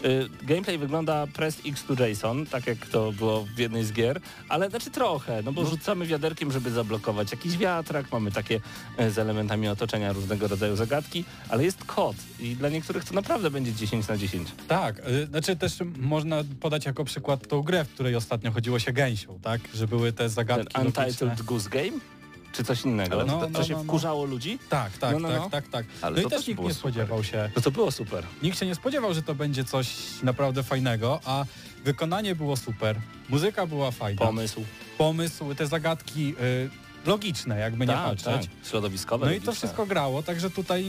Y, 0.05 0.29
gameplay 0.45 0.77
wygląda 0.77 1.27
Press 1.27 1.57
X 1.65 1.83
to 1.85 2.05
JSON, 2.05 2.45
tak 2.45 2.67
jak 2.67 2.77
to 2.85 3.11
było 3.11 3.45
w 3.55 3.59
jednej 3.59 3.83
z 3.83 3.91
gier, 3.91 4.21
ale 4.49 4.69
znaczy 4.69 4.91
trochę, 4.91 5.41
no 5.43 5.53
bo 5.53 5.65
rzucamy 5.65 6.05
wiaderkiem, 6.05 6.51
żeby 6.51 6.71
zablokować 6.71 7.31
jakiś 7.31 7.57
wiatrak, 7.57 8.11
mamy 8.11 8.31
takie 8.31 8.61
y, 8.99 9.11
z 9.11 9.17
elementami 9.17 9.67
otoczenia 9.67 10.13
różnego 10.13 10.47
rodzaju 10.47 10.75
zagadki, 10.75 11.25
ale 11.49 11.63
jest 11.63 11.85
kod 11.85 12.15
i 12.39 12.55
dla 12.55 12.69
niektórych 12.69 13.05
to 13.05 13.13
naprawdę 13.13 13.49
będzie 13.49 13.73
10 13.73 14.07
na 14.07 14.17
10. 14.17 14.49
Tak, 14.67 14.99
y, 15.07 15.25
znaczy 15.25 15.55
też 15.55 15.77
można 15.97 16.43
podać 16.59 16.85
jako 16.85 17.05
przykład 17.05 17.47
tą 17.47 17.61
grę, 17.61 17.85
w 17.85 17.89
której 17.89 18.15
ostatnio 18.15 18.51
chodziło 18.51 18.79
się 18.79 18.93
gęsią, 18.93 19.39
tak? 19.41 19.61
Że 19.73 19.87
były 19.87 20.11
te 20.11 20.17
Ten 20.17 20.29
zagadki 20.29 20.81
Untitled 20.81 21.21
logiczne. 21.21 21.45
Goose 21.45 21.69
Game? 21.69 22.20
Czy 22.51 22.63
coś 22.63 22.81
innego? 22.81 23.15
Ale 23.15 23.25
no, 23.25 23.33
no, 23.37 23.41
to, 23.41 23.49
no, 23.49 23.63
się 23.63 23.71
no, 23.73 23.77
no. 23.77 23.83
wkurzało 23.83 24.25
ludzi? 24.25 24.59
Tak, 24.69 24.97
tak, 24.97 25.13
No, 25.13 25.19
no, 25.19 25.29
tak, 25.29 25.39
no. 25.39 25.49
tak, 25.49 25.67
tak. 25.67 25.85
Ale 26.01 26.15
no 26.15 26.21
i 26.21 26.23
to 26.23 26.29
też 26.29 26.39
też 26.39 26.47
nikt 26.47 26.59
nie 26.61 26.67
super. 26.67 26.79
spodziewał 26.79 27.23
się. 27.23 27.49
No 27.55 27.61
to 27.61 27.71
było 27.71 27.91
super. 27.91 28.23
Nikt 28.43 28.59
się 28.59 28.65
nie 28.65 28.75
spodziewał, 28.75 29.13
że 29.13 29.21
to 29.21 29.35
będzie 29.35 29.63
coś 29.63 29.87
naprawdę 30.23 30.63
fajnego, 30.63 31.19
a 31.25 31.45
wykonanie 31.83 32.35
było 32.35 32.57
super, 32.57 32.99
muzyka 33.29 33.67
była 33.67 33.91
fajna, 33.91 34.25
Pomysł. 34.25 34.63
pomysł, 34.97 35.55
te 35.55 35.67
zagadki 35.67 36.35
y, 36.41 36.69
logiczne, 37.05 37.59
jakby 37.59 37.87
nie 37.87 37.93
Tak, 37.93 38.05
patrzeć. 38.09 38.25
tak. 38.47 38.67
Środowiskowe. 38.69 39.25
No 39.25 39.31
i 39.31 39.41
to 39.41 39.53
wszystko 39.53 39.85
grało, 39.85 40.23
także 40.23 40.49
tutaj 40.49 40.85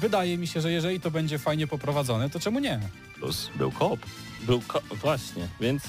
wydaje 0.00 0.38
mi 0.38 0.46
się, 0.46 0.60
że 0.60 0.72
jeżeli 0.72 1.00
to 1.00 1.10
będzie 1.10 1.38
fajnie 1.38 1.66
poprowadzone, 1.66 2.30
to 2.30 2.40
czemu 2.40 2.58
nie? 2.58 2.80
Plus 3.14 3.50
był 3.56 3.70
koop. 3.72 4.00
Był 4.46 4.60
ko- 4.68 4.82
właśnie, 5.00 5.48
więc 5.60 5.82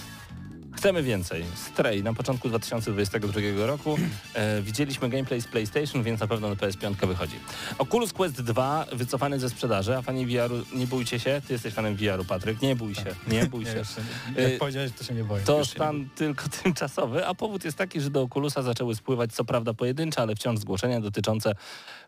chcemy 0.80 1.04
więcej. 1.04 1.46
Stray 1.56 2.04
na 2.04 2.14
początku 2.14 2.50
2022 2.50 3.66
roku. 3.66 3.98
E, 4.34 4.62
widzieliśmy 4.62 5.10
gameplay 5.10 5.42
z 5.42 5.48
PlayStation, 5.48 6.04
więc 6.04 6.20
na 6.20 6.28
pewno 6.28 6.50
na 6.50 6.56
PS5 6.56 7.08
wychodzi. 7.08 7.36
Oculus 7.78 8.14
Quest 8.14 8.42
2 8.42 8.86
wycofany 8.92 9.40
ze 9.40 9.50
sprzedaży, 9.50 9.98
a 9.98 10.02
fani 10.02 10.26
VR-u, 10.26 10.78
nie 10.78 10.88
bójcie 10.88 11.20
się, 11.20 11.42
ty 11.48 11.54
jesteś 11.54 11.74
fanem 11.74 11.96
VR-u, 11.96 12.26
Patryk, 12.26 12.62
nie 12.62 12.76
bój 12.76 12.96
się, 12.96 13.16
nie 13.28 13.46
bój 13.46 13.66
się. 13.66 13.78
jeszcze, 13.78 14.02
Y, 14.38 14.42
jak 14.42 14.60
powiedziałeś, 14.60 14.92
to 14.98 15.04
się 15.04 15.14
nie 15.14 15.24
boję. 15.24 15.44
To 15.44 15.66
stan 15.66 16.10
tylko 16.16 16.44
tymczasowy, 16.64 17.26
a 17.26 17.34
powód 17.34 17.66
jest 17.66 17.78
taki, 17.78 18.02
że 18.02 18.10
do 18.10 18.22
Oculusa 18.22 18.62
zaczęły 18.62 18.96
spływać 18.96 19.34
co 19.34 19.46
prawda 19.46 19.74
pojedyncze, 19.74 20.22
ale 20.22 20.36
wciąż 20.36 20.60
zgłoszenia 20.60 21.02
dotyczące 21.02 21.54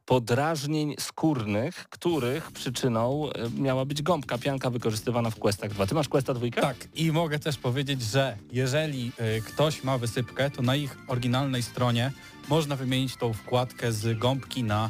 podrażnień 0.05 0.95
skórnych, 0.99 1.85
których 1.89 2.51
przyczyną 2.51 3.29
e, 3.31 3.49
miała 3.61 3.85
być 3.85 4.01
gąbka, 4.01 4.37
pianka 4.37 4.69
wykorzystywana 4.69 5.29
w 5.29 5.35
Questach 5.35 5.71
2. 5.71 5.87
Ty 5.87 5.95
masz 5.95 6.07
Questa 6.07 6.33
2? 6.33 6.47
Tak, 6.61 6.77
i 6.95 7.11
mogę 7.11 7.39
też 7.39 7.57
powiedzieć, 7.57 8.01
że 8.01 8.37
jeżeli 8.61 9.11
y, 9.37 9.41
ktoś 9.41 9.83
ma 9.83 9.97
wysypkę, 9.97 10.49
to 10.49 10.61
na 10.61 10.75
ich 10.75 10.97
oryginalnej 11.07 11.63
stronie 11.63 12.11
można 12.49 12.75
wymienić 12.75 13.15
tą 13.15 13.33
wkładkę 13.33 13.91
z 13.91 14.19
gąbki 14.19 14.63
na 14.63 14.89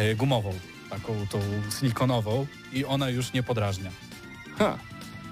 y, 0.00 0.16
gumową, 0.16 0.52
taką 0.90 1.26
tą 1.26 1.40
silikonową 1.80 2.46
i 2.72 2.84
ona 2.84 3.10
już 3.10 3.32
nie 3.32 3.42
podrażnia. 3.42 3.90
Ha. 4.58 4.78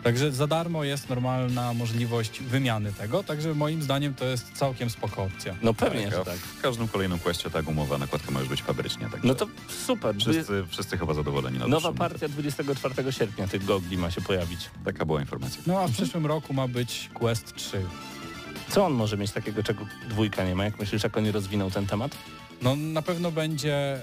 Także 0.02 0.33
za 0.33 0.47
darmo 0.47 0.85
jest 0.85 1.09
normalna 1.09 1.75
możliwość 1.75 2.40
wymiany 2.43 2.93
tego, 2.93 3.23
także 3.23 3.55
moim 3.55 3.83
zdaniem 3.83 4.14
to 4.14 4.25
jest 4.25 4.52
całkiem 4.52 4.90
spoko 4.90 5.23
opcja. 5.23 5.55
No 5.62 5.75
pewnie, 5.75 6.02
Tak, 6.05 6.12
że 6.14 6.25
tak. 6.25 6.37
W 6.37 6.61
każdym 6.62 6.88
kolejnym 6.88 7.19
questie 7.19 7.50
ta 7.50 7.62
gumowa 7.62 7.99
nakładka 7.99 8.31
ma 8.31 8.40
już 8.40 8.49
być 8.49 8.62
fabrycznie. 8.62 9.09
Tak 9.12 9.25
No 9.25 9.35
to 9.35 9.47
super. 9.87 10.17
wszyscy, 10.17 10.64
wszyscy 10.69 10.99
chyba 10.99 11.14
zadowoleni 11.14 11.59
na 11.59 11.67
Nowa 11.67 11.93
partia 11.93 12.28
24 12.28 13.12
sierpnia 13.12 13.49
tych 13.49 13.64
gogli 13.64 13.97
ma 13.99 14.11
się 14.11 14.21
pojawić. 14.21 14.71
Taka 14.85 15.05
była 15.05 15.21
informacja. 15.21 15.62
No 15.67 15.81
a 15.81 15.88
w 15.88 15.93
przyszłym 15.93 16.26
roku 16.26 16.55
ma 16.55 16.69
być 16.69 17.11
Quest 17.14 17.55
3. 17.55 17.83
Co 18.69 18.87
on 18.87 18.93
może 18.93 19.17
mieć 19.17 19.31
takiego, 19.31 19.62
czego 19.62 19.87
dwójka 20.09 20.45
nie 20.45 20.55
ma? 20.55 20.64
Jak 20.64 20.78
myślisz, 20.81 21.02
jak 21.02 21.17
oni 21.17 21.31
rozwiną 21.33 21.71
ten 21.71 21.87
temat? 21.87 22.17
No 22.62 22.76
na 22.76 23.02
pewno 23.02 23.32
będzie, 23.32 23.98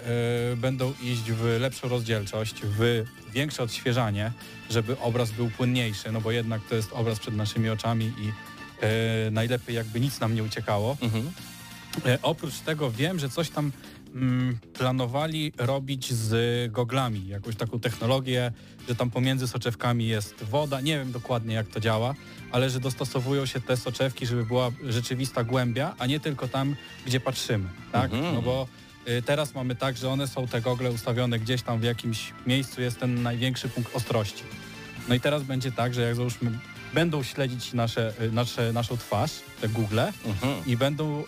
y, 0.54 0.58
będą 0.58 0.94
iść 1.04 1.32
w 1.32 1.58
lepszą 1.60 1.90
rozdzielczość, 1.90 2.56
w 2.64 3.04
większe 3.34 3.64
odświeżanie, 3.64 4.32
żeby 4.70 5.00
obraz 5.00 5.32
był 5.32 5.50
płynniejszy, 5.50 6.12
no 6.12 6.22
bo 6.22 6.32
jednak 6.32 6.62
to 6.70 6.76
jest 6.76 6.94
obraz 6.94 7.20
przed 7.20 7.36
naszymi 7.36 7.70
oczami 7.70 8.06
i 8.06 8.28
y, 9.28 9.32
najlepiej 9.32 9.76
jakby 9.76 10.00
nic 10.00 10.20
nam 10.20 10.36
nie 10.36 10.44
uciekało. 10.44 10.98
Mhm. 11.02 11.32
E, 12.06 12.20
oprócz 12.22 12.60
tego 12.60 12.92
wiem, 12.92 13.20
że 13.20 13.30
coś 13.30 13.50
tam 13.50 13.72
planowali 14.74 15.54
robić 15.58 16.14
z 16.14 16.72
goglami, 16.72 17.28
jakąś 17.28 17.56
taką 17.56 17.80
technologię, 17.80 18.52
że 18.90 18.96
tam 18.96 19.12
pomiędzy 19.12 19.48
soczewkami 19.48 20.08
jest 20.08 20.44
woda, 20.44 20.82
nie 20.82 20.98
wiem 21.00 21.12
dokładnie 21.12 21.56
jak 21.56 21.68
to 21.68 21.80
działa, 21.80 22.16
ale 22.52 22.70
że 22.70 22.80
dostosowują 22.80 23.46
się 23.46 23.62
te 23.62 23.78
soczewki, 23.78 24.26
żeby 24.26 24.46
była 24.46 24.72
rzeczywista 24.88 25.44
głębia, 25.44 25.96
a 26.00 26.06
nie 26.06 26.20
tylko 26.20 26.48
tam, 26.48 26.76
gdzie 27.06 27.20
patrzymy, 27.20 27.70
tak? 27.92 28.14
Mhm. 28.14 28.36
No 28.36 28.42
bo 28.42 28.68
y, 29.08 29.22
teraz 29.22 29.56
mamy 29.56 29.76
tak, 29.76 29.98
że 29.98 30.10
one 30.10 30.28
są 30.28 30.48
te 30.48 30.62
gogle 30.62 30.92
ustawione 30.92 31.40
gdzieś 31.40 31.62
tam 31.62 31.80
w 31.80 31.84
jakimś 31.84 32.34
miejscu, 32.48 32.82
jest 32.82 33.00
ten 33.00 33.24
największy 33.24 33.70
punkt 33.70 33.96
ostrości. 33.96 34.44
No 35.10 35.16
i 35.16 35.20
teraz 35.20 35.44
będzie 35.44 35.72
tak, 35.72 35.94
że 35.94 36.02
jak 36.02 36.16
załóżmy 36.16 36.60
będą 36.94 37.24
śledzić 37.24 37.74
nasze, 37.74 38.14
y, 38.22 38.32
nasze, 38.32 38.74
naszą 38.74 38.98
twarz, 38.98 39.32
te 39.62 39.70
Google 39.70 40.00
Mhm. 40.26 40.66
i 40.66 40.78
będą 40.78 41.24
y, 41.24 41.26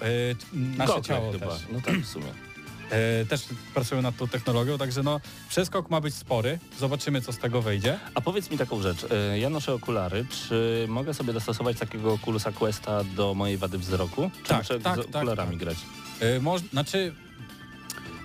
nasze 0.54 0.88
Gogle 0.94 1.04
ciało 1.04 1.32
chyba. 1.32 1.48
też. 1.48 1.62
No 1.72 1.82
tak 1.82 1.96
w 2.00 2.08
sumie. 2.08 2.47
E, 2.92 3.26
też 3.26 3.42
pracują 3.74 4.02
nad 4.02 4.18
tą 4.18 4.28
technologią, 4.28 4.78
także 4.78 5.04
no 5.04 5.20
przeskok 5.50 5.90
ma 5.90 6.02
być 6.02 6.16
spory. 6.16 6.60
Zobaczymy, 6.80 7.22
co 7.22 7.34
z 7.34 7.38
tego 7.38 7.62
wyjdzie. 7.62 8.00
A 8.16 8.22
powiedz 8.22 8.52
mi 8.52 8.58
taką 8.58 8.82
rzecz. 8.82 9.06
E, 9.34 9.40
Ja 9.40 9.50
noszę 9.50 9.74
okulary. 9.74 10.26
Czy 10.30 10.86
mogę 10.90 11.14
sobie 11.14 11.34
dostosować 11.34 11.78
takiego 11.80 12.14
Oculusa 12.14 12.52
Questa 12.52 13.04
do 13.04 13.34
mojej 13.34 13.58
wady 13.58 13.78
wzroku? 13.78 14.32
Czy 14.44 14.50
Tak, 14.50 14.58
muszę 14.58 14.80
tak, 14.80 14.94
z 15.02 15.06
tak, 15.06 15.16
okularami 15.16 15.52
tak. 15.52 15.60
grać? 15.60 15.78
E, 16.20 16.40
moż, 16.40 16.62
znaczy 16.62 17.14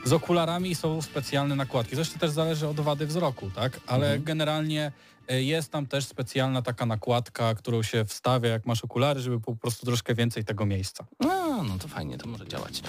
z 0.05 0.13
okularami 0.13 0.75
są 0.75 1.03
specjalne 1.03 1.57
nakładki. 1.57 1.97
Zresztą 1.97 2.19
też 2.19 2.31
zależy 2.31 2.69
od 2.69 2.81
wady 2.81 3.07
wzroku, 3.07 3.51
tak? 3.55 3.81
Ale 3.87 4.07
Mhm. 4.07 4.25
generalnie 4.25 4.93
jest 5.41 5.73
tam 5.73 5.87
też 5.87 6.05
specjalna 6.05 6.63
taka 6.63 6.87
nakładka, 6.87 7.55
którą 7.55 7.83
się 7.83 8.05
wstawia, 8.05 8.49
jak 8.49 8.67
masz 8.67 8.85
okulary, 8.85 9.21
żeby 9.21 9.41
po 9.41 9.57
prostu 9.57 9.87
troszkę 9.87 10.15
więcej 10.15 10.45
tego 10.45 10.67
miejsca. 10.67 11.05
No, 11.21 11.63
no 11.63 11.79
to 11.79 11.89
fajnie, 11.89 12.19
to 12.19 12.29
może 12.29 12.49
działać. 12.49 12.81
E, 12.81 12.83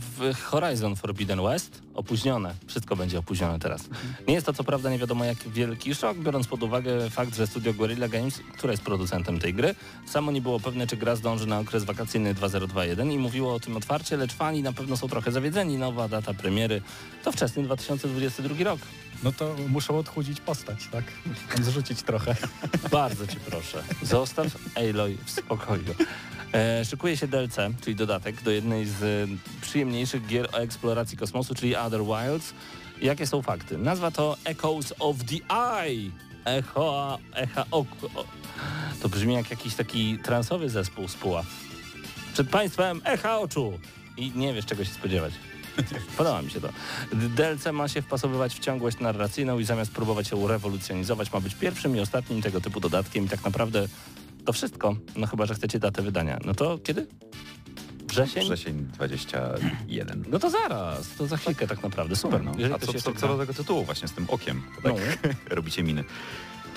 W 0.00 0.34
Horizon 0.42 0.96
Forbidden 0.96 1.42
West 1.42 1.82
opóźnione, 1.94 2.54
wszystko 2.66 2.96
będzie 2.96 3.18
opóźnione 3.18 3.58
teraz. 3.58 3.82
Nie 4.28 4.34
jest 4.34 4.46
to 4.46 4.52
co 4.52 4.64
prawda 4.64 4.90
nie 4.90 4.98
wiadomo 4.98 5.24
jak 5.24 5.38
wielki 5.48 5.94
szok, 5.94 6.18
biorąc 6.18 6.46
pod 6.46 6.62
uwagę 6.62 7.10
fakt, 7.10 7.36
że 7.36 7.46
studio 7.46 7.74
Guerrilla 7.74 8.08
Games, 8.08 8.40
które 8.58 8.72
jest 8.72 8.82
producentem 8.82 9.38
tej 9.38 9.54
gry, 9.54 9.74
samo 10.06 10.32
nie 10.32 10.40
było 10.40 10.60
pewne, 10.60 10.86
czy 10.86 10.96
gra 10.96 11.16
zdąży 11.16 11.46
na 11.46 11.58
okres 11.58 11.84
wakacyjny 11.84 12.34
2021 12.34 13.12
i 13.12 13.18
mówiło 13.18 13.54
o 13.54 13.60
tym 13.60 13.76
otwarcie, 13.76 14.16
lecz 14.16 14.32
fani 14.34 14.62
na 14.62 14.72
pewno 14.72 14.96
są 14.96 15.08
trochę 15.08 15.32
zawiedzeni. 15.32 15.78
Nowa 15.78 16.08
data 16.08 16.34
premiery 16.34 16.82
to 17.24 17.32
wczesny 17.32 17.62
2022 17.62 18.64
rok. 18.64 18.80
No 19.22 19.32
to 19.32 19.56
muszą 19.68 19.98
odchudzić 19.98 20.40
postać, 20.40 20.78
tak? 20.92 21.04
Zrzucić 21.62 22.02
trochę. 22.02 22.36
Bardzo 22.90 23.26
ci 23.26 23.36
proszę, 23.36 23.82
zostaw 24.02 24.46
Aloy 24.74 25.18
w 25.24 25.30
spokoju. 25.30 25.94
E, 26.52 26.84
szykuje 26.84 27.16
się 27.16 27.28
DLC, 27.28 27.56
czyli 27.80 27.96
dodatek 27.96 28.42
do 28.42 28.50
jednej 28.50 28.86
z 28.86 29.02
e, 29.02 29.36
przyjemniejszych 29.60 30.26
gier 30.26 30.48
o 30.52 30.58
eksploracji 30.58 31.18
kosmosu, 31.18 31.54
czyli 31.54 31.76
Other 31.76 32.00
Wilds. 32.04 32.54
Jakie 33.02 33.26
są 33.26 33.42
fakty? 33.42 33.78
Nazwa 33.78 34.10
to 34.10 34.36
Echoes 34.44 34.94
of 34.98 35.16
the 35.24 35.54
Eye. 35.56 36.10
Echo, 36.44 37.18
echa 37.34 37.64
oku. 37.70 38.06
O, 38.14 38.24
To 39.02 39.08
brzmi 39.08 39.34
jak 39.34 39.50
jakiś 39.50 39.74
taki 39.74 40.18
transowy 40.18 40.70
zespół 40.70 41.08
z 41.08 41.14
Puław. 41.14 41.46
Przed 42.32 42.48
państwem 42.50 43.00
echa 43.04 43.38
oczu. 43.38 43.78
I 44.16 44.32
nie 44.34 44.54
wiesz 44.54 44.66
czego 44.66 44.84
się 44.84 44.90
spodziewać. 44.90 45.32
Podoba 46.18 46.42
mi 46.42 46.50
się 46.50 46.60
to. 46.60 46.68
DLC 47.12 47.64
ma 47.72 47.88
się 47.88 48.02
wpasowywać 48.02 48.54
w 48.54 48.58
ciągłość 48.58 48.98
narracyjną 49.00 49.58
i 49.58 49.64
zamiast 49.64 49.90
próbować 49.90 50.30
ją 50.30 50.46
rewolucjonizować, 50.48 51.32
ma 51.32 51.40
być 51.40 51.54
pierwszym 51.54 51.96
i 51.96 52.00
ostatnim 52.00 52.42
tego 52.42 52.60
typu 52.60 52.80
dodatkiem 52.80 53.24
i 53.24 53.28
tak 53.28 53.44
naprawdę 53.44 53.88
to 54.44 54.52
wszystko. 54.52 54.96
No 55.16 55.26
chyba, 55.26 55.46
że 55.46 55.54
chcecie 55.54 55.78
datę 55.78 56.02
wydania. 56.02 56.38
No 56.44 56.54
to 56.54 56.78
kiedy? 56.78 57.06
Wrzesień? 58.08 58.44
Wrzesień 58.44 58.86
21. 58.94 60.24
No 60.28 60.38
to 60.38 60.50
zaraz, 60.50 61.08
to 61.18 61.26
za 61.26 61.36
chwilkę 61.36 61.66
tak 61.66 61.82
naprawdę. 61.82 62.16
Super. 62.16 62.44
No. 62.44 62.52
Jeżeli 62.58 62.74
A 62.74 62.78
co, 62.78 62.92
co, 62.92 63.00
co 63.00 63.12
gra- 63.12 63.28
do 63.28 63.38
tego 63.38 63.54
tytułu 63.54 63.84
właśnie 63.84 64.08
z 64.08 64.12
tym 64.12 64.24
okiem? 64.28 64.62
To 64.76 64.82
tak 64.82 64.92
No. 65.24 65.30
robicie 65.56 65.82
miny. 65.82 66.04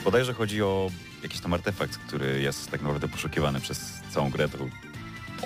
Bodajże 0.03 0.33
chodzi 0.33 0.61
o 0.61 0.89
jakiś 1.23 1.39
tam 1.41 1.53
artefakt, 1.53 1.97
który 1.97 2.41
jest 2.41 2.71
tak 2.71 2.81
naprawdę 2.81 3.07
poszukiwany 3.07 3.59
przez 3.59 3.93
całą 4.11 4.29
grę. 4.29 4.49
To 4.49 4.57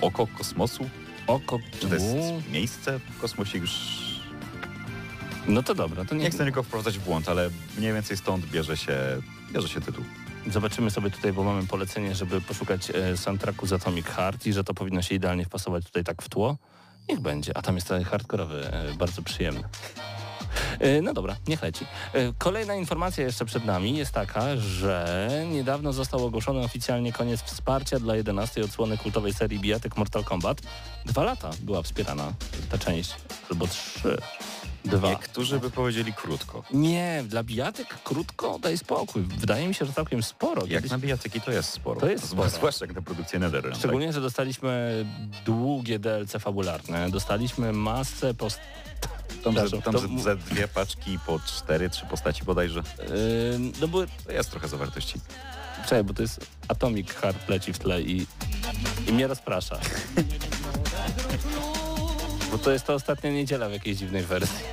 oko 0.02 0.26
kosmosu? 0.26 0.90
Oko... 1.26 1.58
Czy 1.80 1.88
to 1.88 1.94
jest 1.94 2.06
miejsce 2.52 2.98
w 2.98 3.20
kosmosie 3.20 3.58
już... 3.58 3.70
No 5.46 5.62
to 5.62 5.74
dobra, 5.74 6.04
to 6.04 6.14
Nie 6.14 6.24
nie... 6.24 6.30
chcę 6.30 6.44
nikogo 6.44 6.62
wprowadzać 6.62 6.98
w 6.98 7.04
błąd, 7.04 7.28
ale 7.28 7.50
mniej 7.78 7.92
więcej 7.92 8.16
stąd 8.16 8.46
bierze 8.46 8.76
się, 8.76 8.96
bierze 9.52 9.68
się 9.68 9.80
tytuł. 9.80 10.04
Zobaczymy 10.50 10.90
sobie 10.90 11.10
tutaj, 11.10 11.32
bo 11.32 11.44
mamy 11.44 11.66
polecenie, 11.66 12.14
żeby 12.14 12.40
poszukać 12.40 12.90
e, 12.90 13.16
soundtracku 13.16 13.66
z 13.66 13.72
Atomic 13.72 14.06
Heart 14.06 14.46
i 14.46 14.52
że 14.52 14.64
to 14.64 14.74
powinno 14.74 15.02
się 15.02 15.14
idealnie 15.14 15.44
wpasować 15.44 15.84
tutaj 15.84 16.04
tak 16.04 16.22
w 16.22 16.28
tło. 16.28 16.56
Niech 17.08 17.20
będzie. 17.20 17.56
A 17.56 17.62
tam 17.62 17.74
jest 17.74 17.88
ten 17.88 18.04
hardkorowy, 18.04 18.66
e, 18.72 18.94
bardzo 18.94 19.22
przyjemny. 19.22 19.64
E, 20.80 21.02
No 21.02 21.12
dobra, 21.14 21.36
niech 21.48 21.62
leci. 21.62 21.86
E, 22.12 22.32
Kolejna 22.38 22.74
informacja 22.74 23.24
jeszcze 23.24 23.44
przed 23.44 23.64
nami 23.64 23.96
jest 23.96 24.12
taka, 24.12 24.56
że 24.56 25.28
niedawno 25.52 25.92
został 25.92 26.24
ogłoszony 26.26 26.60
oficjalnie 26.60 27.12
koniec 27.12 27.42
wsparcia 27.42 27.98
dla 27.98 28.16
11 28.16 28.64
odsłony 28.64 28.98
kultowej 28.98 29.32
serii 29.34 29.60
bijatek 29.60 29.96
Mortal 29.96 30.24
Kombat. 30.24 30.60
Dwa 31.06 31.24
lata 31.24 31.50
była 31.60 31.82
wspierana 31.82 32.32
ta 32.70 32.78
część, 32.78 33.14
albo 33.50 33.66
trzy. 33.66 34.18
Dwa. 34.84 35.10
Niektórzy 35.10 35.58
by 35.60 35.70
powiedzieli 35.70 36.12
krótko. 36.12 36.62
Nie, 36.70 37.24
dla 37.28 37.42
bijatek 37.42 37.86
krótko, 38.04 38.58
daj 38.58 38.78
spokój. 38.78 39.22
Wydaje 39.22 39.68
mi 39.68 39.74
się, 39.74 39.86
że 39.86 39.92
całkiem 39.92 40.22
sporo. 40.22 40.62
Jak 40.66 40.82
Kiedyś- 40.82 40.90
na 40.90 40.98
bijatyki 40.98 41.40
to 41.40 41.52
jest 41.52 41.70
sporo. 41.70 42.00
To 42.00 42.08
jest 42.08 42.28
sporo. 42.30 42.50
Zwłaszcza 42.50 42.84
jak 42.86 42.94
na 42.94 43.02
produkcję 43.02 43.38
Netherrealm. 43.38 43.78
Szczególnie, 43.78 44.12
że 44.12 44.20
dostaliśmy 44.20 45.04
długie 45.44 45.98
DLC 45.98 46.32
fabularne, 46.40 47.10
dostaliśmy 47.10 47.72
masę 47.72 48.34
post... 48.34 48.60
Tam, 49.44 49.68
ze, 49.68 49.82
tam 49.82 49.94
to 49.94 50.00
ze, 50.22 50.36
dwie 50.36 50.68
paczki 50.68 51.18
po 51.26 51.40
cztery, 51.46 51.90
trzy 51.90 52.06
postaci 52.06 52.44
bodajże. 52.44 52.82
Yy, 52.98 53.60
no 53.80 53.88
były... 53.88 54.06
To 54.26 54.32
jest 54.32 54.50
trochę 54.50 54.68
zawartości. 54.68 55.20
Czekaj, 55.84 56.04
bo 56.04 56.14
to 56.14 56.22
jest 56.22 56.46
Atomic 56.68 57.10
Heart 57.10 57.48
leci 57.48 57.72
w 57.72 57.78
tle 57.78 58.02
i, 58.02 58.26
i 59.08 59.12
mnie 59.12 59.26
rozprasza. 59.26 59.78
Bo 62.50 62.58
to 62.58 62.70
jest 62.70 62.86
ta 62.86 62.94
ostatnia 62.94 63.30
niedziela 63.30 63.68
w 63.68 63.72
jakiejś 63.72 63.98
dziwnej 63.98 64.22
wersji. 64.22 64.64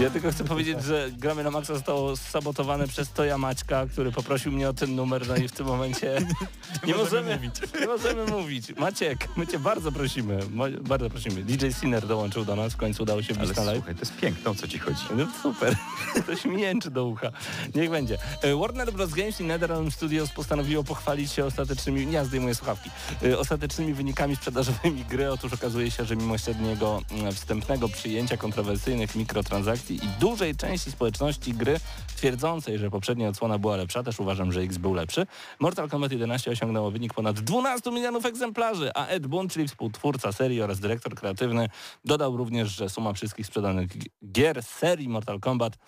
Ja 0.00 0.10
tylko 0.10 0.32
chcę 0.32 0.44
powiedzieć, 0.44 0.82
że 0.82 1.10
gramy 1.18 1.44
na 1.44 1.50
Maxa 1.50 1.74
zostało 1.74 2.16
sabotowane 2.16 2.88
przez 2.88 3.12
Toja 3.12 3.38
Maćka, 3.38 3.86
który 3.86 4.12
poprosił 4.12 4.52
mnie 4.52 4.68
o 4.68 4.72
ten 4.72 4.94
numer, 4.94 5.28
no 5.28 5.36
i 5.36 5.48
w 5.48 5.52
tym 5.52 5.66
momencie 5.66 6.26
nie, 6.86 6.94
możemy, 6.94 7.34
mówić. 7.36 7.54
Nie 7.80 7.86
możemy 7.86 8.26
mówić. 8.26 8.76
Maciek, 8.76 9.28
my 9.36 9.46
cię 9.46 9.58
bardzo 9.58 9.92
prosimy, 9.92 10.38
bardzo 10.80 11.10
prosimy. 11.10 11.42
DJ 11.42 11.66
Sinner 11.80 12.06
dołączył 12.06 12.44
do 12.44 12.56
nas, 12.56 12.72
w 12.72 12.76
końcu 12.76 13.02
udało 13.02 13.22
się 13.22 13.34
wbić 13.34 13.56
na 13.56 13.62
live. 13.62 13.76
słuchaj, 13.76 13.94
to 13.94 14.00
jest 14.00 14.16
piękne, 14.16 14.50
o 14.50 14.54
co 14.54 14.68
ci 14.68 14.78
chodzi. 14.78 15.00
No 15.16 15.26
super, 15.42 15.76
to 16.26 16.36
śmięczy 16.36 16.90
do 16.90 17.04
ucha. 17.04 17.30
Niech 17.74 17.90
będzie. 17.90 18.18
E, 18.42 18.56
Warner 18.56 18.92
Bros. 18.92 19.10
Games 19.10 19.40
i 19.40 19.44
NetherRealm 19.44 19.90
Studios 19.90 20.30
postanowiło 20.30 20.84
pochwalić 20.84 21.32
się 21.32 21.44
ostatecznymi, 21.44 22.12
ja 22.12 22.24
zdejmuję 22.24 22.54
słuchawki, 22.54 22.90
e, 23.22 23.38
ostatecznymi 23.38 23.94
wynikami 23.94 24.36
sprzedażowymi 24.36 25.04
gry. 25.04 25.30
Otóż 25.30 25.52
okazuje 25.52 25.90
się, 25.90 26.04
że 26.04 26.16
mimo 26.16 26.38
średniego 26.38 27.02
mm, 27.10 27.32
wstępnego 27.32 27.88
przyjęcia 27.88 28.36
kontrowersyjnych 28.36 29.16
mikrotransakcji 29.16 29.85
i 29.94 30.08
dużej 30.20 30.56
części 30.56 30.90
społeczności 30.90 31.54
gry 31.54 31.80
twierdzącej, 32.16 32.78
że 32.78 32.90
poprzednia 32.90 33.28
odsłona 33.28 33.58
była 33.58 33.76
lepsza, 33.76 34.02
też 34.02 34.20
uważam, 34.20 34.52
że 34.52 34.60
X 34.60 34.78
był 34.78 34.94
lepszy, 34.94 35.26
Mortal 35.60 35.88
Kombat 35.88 36.12
11 36.12 36.50
osiągnęło 36.50 36.90
wynik 36.90 37.14
ponad 37.14 37.40
12 37.40 37.90
milionów 37.90 38.26
egzemplarzy, 38.26 38.90
a 38.94 39.06
Ed 39.06 39.26
Boon, 39.26 39.48
czyli 39.48 39.68
współtwórca 39.68 40.32
serii 40.32 40.62
oraz 40.62 40.80
dyrektor 40.80 41.14
kreatywny, 41.14 41.68
dodał 42.04 42.36
również, 42.36 42.68
że 42.68 42.88
suma 42.88 43.12
wszystkich 43.12 43.46
sprzedanych 43.46 43.90
gier 44.32 44.62
z 44.62 44.68
serii 44.68 45.08
Mortal 45.08 45.40
Kombat 45.40 45.78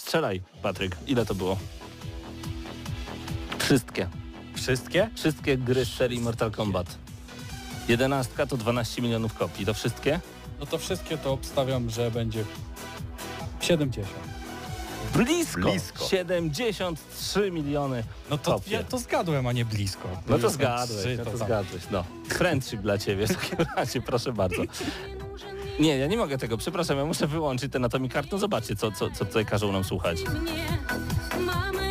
Strzelaj, 0.00 0.42
Patryk, 0.62 0.96
ile 1.06 1.26
to 1.26 1.34
było? 1.34 1.58
Wszystkie. 3.58 4.08
Wszystkie? 4.54 5.10
Wszystkie 5.14 5.58
gry 5.58 5.84
z 5.84 5.88
serii 5.88 6.20
Mortal 6.20 6.50
Kombat. 6.50 6.98
Jedenastka 7.88 8.46
to 8.46 8.56
12 8.56 9.02
milionów 9.02 9.34
kopii. 9.34 9.66
To 9.66 9.74
wszystkie? 9.74 10.20
No 10.60 10.66
to 10.66 10.78
wszystkie 10.78 11.18
to 11.18 11.32
obstawiam, 11.32 11.90
że 11.90 12.10
będzie 12.10 12.44
70. 13.60 14.06
Blisko, 15.14 15.60
Blisko. 15.60 16.04
73 16.04 17.50
miliony. 17.50 18.04
No 18.30 18.38
to 18.38 18.52
Topie. 18.52 18.70
ja 18.70 18.82
to 18.84 18.98
zgadłem, 18.98 19.46
a 19.46 19.52
nie 19.52 19.64
blisko. 19.64 20.08
No 20.28 20.36
to 20.36 20.42
no 20.42 20.50
zgadłeś, 20.50 21.18
no 21.18 21.24
to, 21.24 21.36
zgadłeś. 21.38 21.82
No. 21.90 22.04
Friendship 22.28 22.80
dla 22.80 22.98
ciebie 22.98 23.26
w 23.28 23.36
takim 23.36 23.66
razie, 23.76 24.00
proszę 24.02 24.32
bardzo. 24.32 24.62
Nie, 25.80 25.98
ja 25.98 26.06
nie 26.06 26.16
mogę 26.16 26.38
tego, 26.38 26.56
przepraszam, 26.56 26.98
ja 26.98 27.04
muszę 27.04 27.26
wyłączyć 27.26 27.72
ten 27.72 27.84
Atomic 27.84 28.12
Heart. 28.12 28.32
No 28.32 28.38
zobaczcie, 28.38 28.76
co, 28.76 28.92
co, 28.92 29.10
co 29.10 29.24
tutaj 29.24 29.46
każą 29.46 29.72
nam 29.72 29.84
słuchać. 29.84 30.18
Mamy 31.40 31.89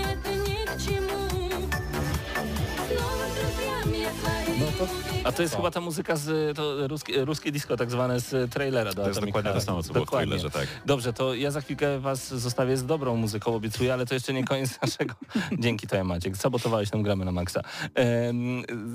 to 4.79 4.87
A 5.23 5.31
to 5.31 5.41
jest 5.41 5.55
chyba 5.55 5.71
ta 5.71 5.81
muzyka 5.81 6.15
z 6.15 6.57
to 6.57 6.87
ruskie, 6.87 7.25
ruskie 7.25 7.51
disco 7.51 7.77
tak 7.77 7.91
zwane 7.91 8.19
z 8.19 8.51
trailera 8.51 8.93
do 8.93 9.01
To 9.01 9.07
jest 9.07 9.21
dokładnie 9.21 9.51
to 9.51 9.61
samo, 9.61 9.83
co 9.83 9.93
było 9.93 10.05
w 10.05 10.07
Dokładnie. 10.07 10.27
trailerze, 10.27 10.51
tak. 10.51 10.67
Dobrze, 10.85 11.13
to 11.13 11.33
ja 11.33 11.51
za 11.51 11.61
chwilkę 11.61 11.99
was 11.99 12.27
zostawię 12.33 12.77
z 12.77 12.85
dobrą 12.85 13.15
muzyką, 13.15 13.55
obiecuję, 13.55 13.93
ale 13.93 14.05
to 14.05 14.13
jeszcze 14.13 14.33
nie 14.33 14.43
koniec 14.43 14.77
naszego... 14.81 15.13
Dzięki 15.59 15.87
to 15.87 16.03
Maciek, 16.03 16.37
sabotowałeś 16.37 16.91
nam 16.91 17.03
gramy 17.03 17.25
na 17.25 17.31
maksa. 17.31 17.61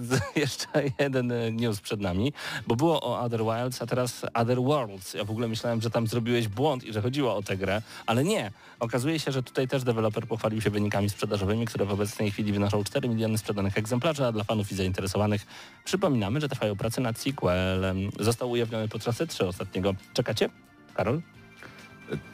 Z, 0.02 0.20
jeszcze 0.36 0.68
jeden 0.98 1.32
e, 1.32 1.52
news 1.52 1.80
przed 1.80 2.00
nami, 2.00 2.32
bo 2.66 2.76
było 2.76 3.00
o 3.00 3.20
Other 3.20 3.40
Wilds, 3.40 3.82
a 3.82 3.86
teraz 3.86 4.26
Other 4.34 4.62
Worlds. 4.62 5.14
Ja 5.14 5.24
w 5.24 5.30
ogóle 5.30 5.48
myślałem, 5.48 5.80
że 5.80 5.90
tam 5.90 6.06
zrobiłeś 6.06 6.48
błąd 6.48 6.84
i 6.84 6.92
że 6.92 7.02
chodziło 7.02 7.36
o 7.36 7.42
tę 7.42 7.56
grę, 7.56 7.82
ale 8.06 8.24
nie. 8.24 8.50
Okazuje 8.80 9.18
się, 9.18 9.32
że 9.32 9.42
tutaj 9.42 9.68
też 9.68 9.84
deweloper 9.84 10.26
pochwalił 10.26 10.60
się 10.60 10.70
wynikami 10.70 11.10
sprzedażowymi, 11.10 11.66
które 11.66 11.84
w 11.84 11.92
obecnej 11.92 12.30
chwili 12.30 12.52
wynoszą 12.52 12.84
4 12.84 13.08
miliony 13.08 13.38
sprzedanych 13.38 13.78
egzemplarzy, 13.78 14.26
a 14.26 14.32
dla 14.32 14.44
fanów 14.44 14.72
i 14.72 14.74
zainteresowanych 14.74 15.46
przypominamy, 15.84 16.40
że 16.40 16.48
trwają 16.48 16.76
prace 16.76 17.00
nad 17.00 17.18
sequelem. 17.18 18.10
Został 18.20 18.50
ujawniony 18.50 18.88
podczas 18.88 19.20
E3 19.20 19.46
ostatniego. 19.46 19.94
Czekacie? 20.14 20.50
Karol? 20.94 21.20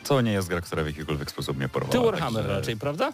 To 0.05 0.21
nie 0.21 0.33
jest 0.33 0.49
gra, 0.49 0.61
która 0.61 0.83
w 0.83 0.87
jakikolwiek 0.87 1.31
sposób 1.31 1.57
mnie 1.57 1.69
porwała. 1.69 1.93
Ty 1.93 1.99
Warhammer 1.99 2.43
także, 2.43 2.57
raczej, 2.59 2.77
prawda? 2.77 3.13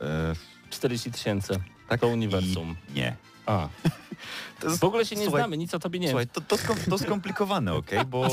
E, 0.00 0.34
40 0.70 1.12
tysięcy. 1.12 1.60
tak 1.88 2.00
To 2.00 2.08
uniwersum. 2.08 2.76
Nie. 2.94 3.16
A. 3.46 3.68
To 4.60 4.68
jest, 4.68 4.80
W 4.80 4.84
ogóle 4.84 5.06
się 5.06 5.16
nie 5.16 5.22
słuchaj, 5.24 5.40
znamy, 5.40 5.56
nic 5.56 5.74
o 5.74 5.78
tobie 5.78 5.98
nie 5.98 6.08
Słuchaj, 6.08 6.26
wiem. 6.26 6.32
to, 6.34 6.40
to, 6.40 6.56
skom- 6.56 6.90
to 6.90 6.98
skomplikowane, 6.98 7.74
okej? 7.80 8.04
Bo 8.04 8.28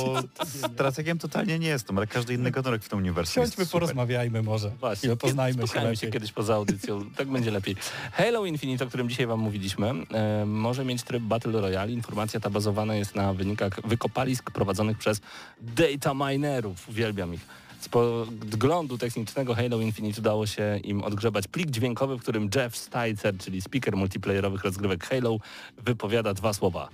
strategiem 0.46 1.18
totalnie 1.18 1.60
nie 1.60 1.68
jestem, 1.68 1.98
ale 1.98 2.08
każdy 2.08 2.34
inny 2.34 2.52
gatunek 2.52 2.84
w 2.84 2.90
tym 2.90 3.00
uniwersum 3.00 3.48
super. 3.48 3.68
porozmawiajmy 3.68 4.42
może. 4.44 4.70
Właśnie. 4.70 4.98
Chwilę 5.00 5.18
poznajmy 5.18 5.68
się 5.68 5.96
się 5.96 6.12
kiedyś 6.12 6.32
poza 6.32 6.56
audycją, 6.56 7.12
tak 7.18 7.28
będzie 7.28 7.52
lepiej. 7.52 7.76
Halo 8.12 8.46
Infinite, 8.46 8.86
o 8.86 8.88
którym 8.88 9.10
dzisiaj 9.10 9.28
wam 9.28 9.40
mówiliśmy, 9.40 9.90
e, 10.14 10.46
może 10.46 10.86
mieć 10.86 11.04
tryb 11.04 11.24
Battle 11.24 11.62
Royale. 11.62 11.92
Informacja 11.92 12.40
ta 12.40 12.50
bazowana 12.50 12.96
jest 12.96 13.16
na 13.16 13.34
wynikach 13.34 13.88
wykopalisk 13.88 14.52
prowadzonych 14.52 14.98
przez 14.98 15.22
data 15.62 16.14
minerów. 16.14 16.90
Uwielbiam 16.90 17.34
ich. 17.34 17.42
Z 17.82 17.90
podglądu 17.90 18.98
technicznego 18.98 19.56
Halo 19.56 19.80
Infinite 19.80 20.22
udało 20.22 20.48
się 20.48 20.80
im 20.84 21.04
odgrzebać 21.04 21.48
plik 21.48 21.72
dźwiękowy, 21.72 22.18
w 22.18 22.22
którym 22.22 22.50
Jeff 22.56 22.78
Sticer, 22.78 23.38
czyli 23.38 23.62
speaker 23.62 23.96
multiplayerowych 23.96 24.64
rozgrywek 24.64 25.06
Halo, 25.06 25.38
wypowiada 25.78 26.34
dwa 26.34 26.54
słowa. 26.54 26.90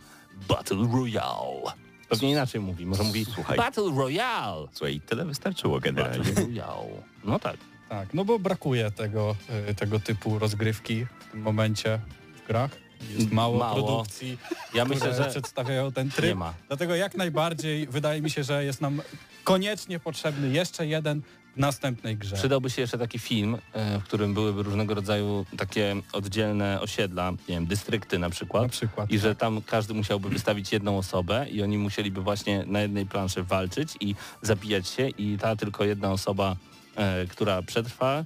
Battle 0.48 0.88
Royale. 0.94 1.74
Pewnie 2.10 2.32
inaczej 2.32 2.62
mówi. 2.62 2.86
Może 2.86 3.04
mówi 3.04 3.26
Słuchaj. 3.26 3.58
Battle 3.58 3.92
Royale. 3.98 4.68
Słuchaj, 4.72 5.02
tyle 5.06 5.26
wystarczyło 5.26 5.80
generalnie. 5.80 6.18
Battle 6.18 6.44
Royale. 6.44 7.02
No 7.24 7.40
tak. 7.40 7.58
Tak, 7.90 8.14
no 8.14 8.26
bo 8.26 8.40
brakuje 8.40 8.92
tego, 8.92 9.36
y, 9.70 9.76
tego 9.76 10.00
typu 10.00 10.40
rozgrywki 10.40 11.06
w 11.06 11.32
tym 11.32 11.42
momencie 11.42 12.00
w 12.44 12.48
grach. 12.48 12.72
Jest 13.18 13.32
mało, 13.32 13.58
Mało. 13.58 13.74
produkcji, 13.76 14.38
Ja 14.74 14.86
które 14.86 14.86
myślę, 15.00 15.24
że 15.24 15.30
przedstawiają 15.30 15.92
ten 15.92 16.12
tryb. 16.12 16.30
nie 16.30 16.36
ma. 16.36 16.54
Dlatego 16.68 16.96
jak 16.96 17.16
najbardziej 17.16 17.88
wydaje 17.88 18.22
mi 18.22 18.30
się, 18.30 18.44
że 18.44 18.64
jest 18.66 18.82
nam 18.82 19.02
koniecznie 19.44 20.00
potrzebny 20.00 20.50
jeszcze 20.50 20.88
jeden 20.88 21.22
w 21.56 21.60
następnej 21.60 22.18
grze. 22.18 22.36
Przydałby 22.36 22.70
się 22.70 22.82
jeszcze 22.82 22.98
taki 22.98 23.20
film, 23.20 23.58
e, 23.74 24.00
w 24.00 24.04
którym 24.04 24.34
byłyby 24.34 24.64
różnego 24.64 24.94
rodzaju 24.94 25.46
takie 25.58 25.96
oddzielne 26.14 26.82
osiedla, 26.82 27.32
nie 27.32 27.38
wiem, 27.56 27.66
dystrykty 27.68 28.20
na 28.20 28.30
przykład. 28.30 28.64
Na 28.64 28.70
przykład. 28.70 29.12
I 29.12 29.20
że 29.20 29.36
tam 29.36 29.62
każdy 29.62 29.94
musiałby 29.94 30.30
wystawić 30.30 30.72
jedną 30.72 30.98
osobę 30.98 31.46
i 31.50 31.64
oni 31.64 31.78
musieliby 31.78 32.22
właśnie 32.22 32.64
na 32.68 32.80
jednej 32.82 33.06
planszy 33.06 33.44
walczyć 33.44 33.90
i 34.00 34.16
zabijać 34.42 34.88
się 34.88 35.10
i 35.10 35.38
ta 35.38 35.56
tylko 35.56 35.84
jedna 35.84 36.12
osoba, 36.12 36.56
e, 36.96 37.26
która 37.26 37.62
przetrwa, 37.62 38.24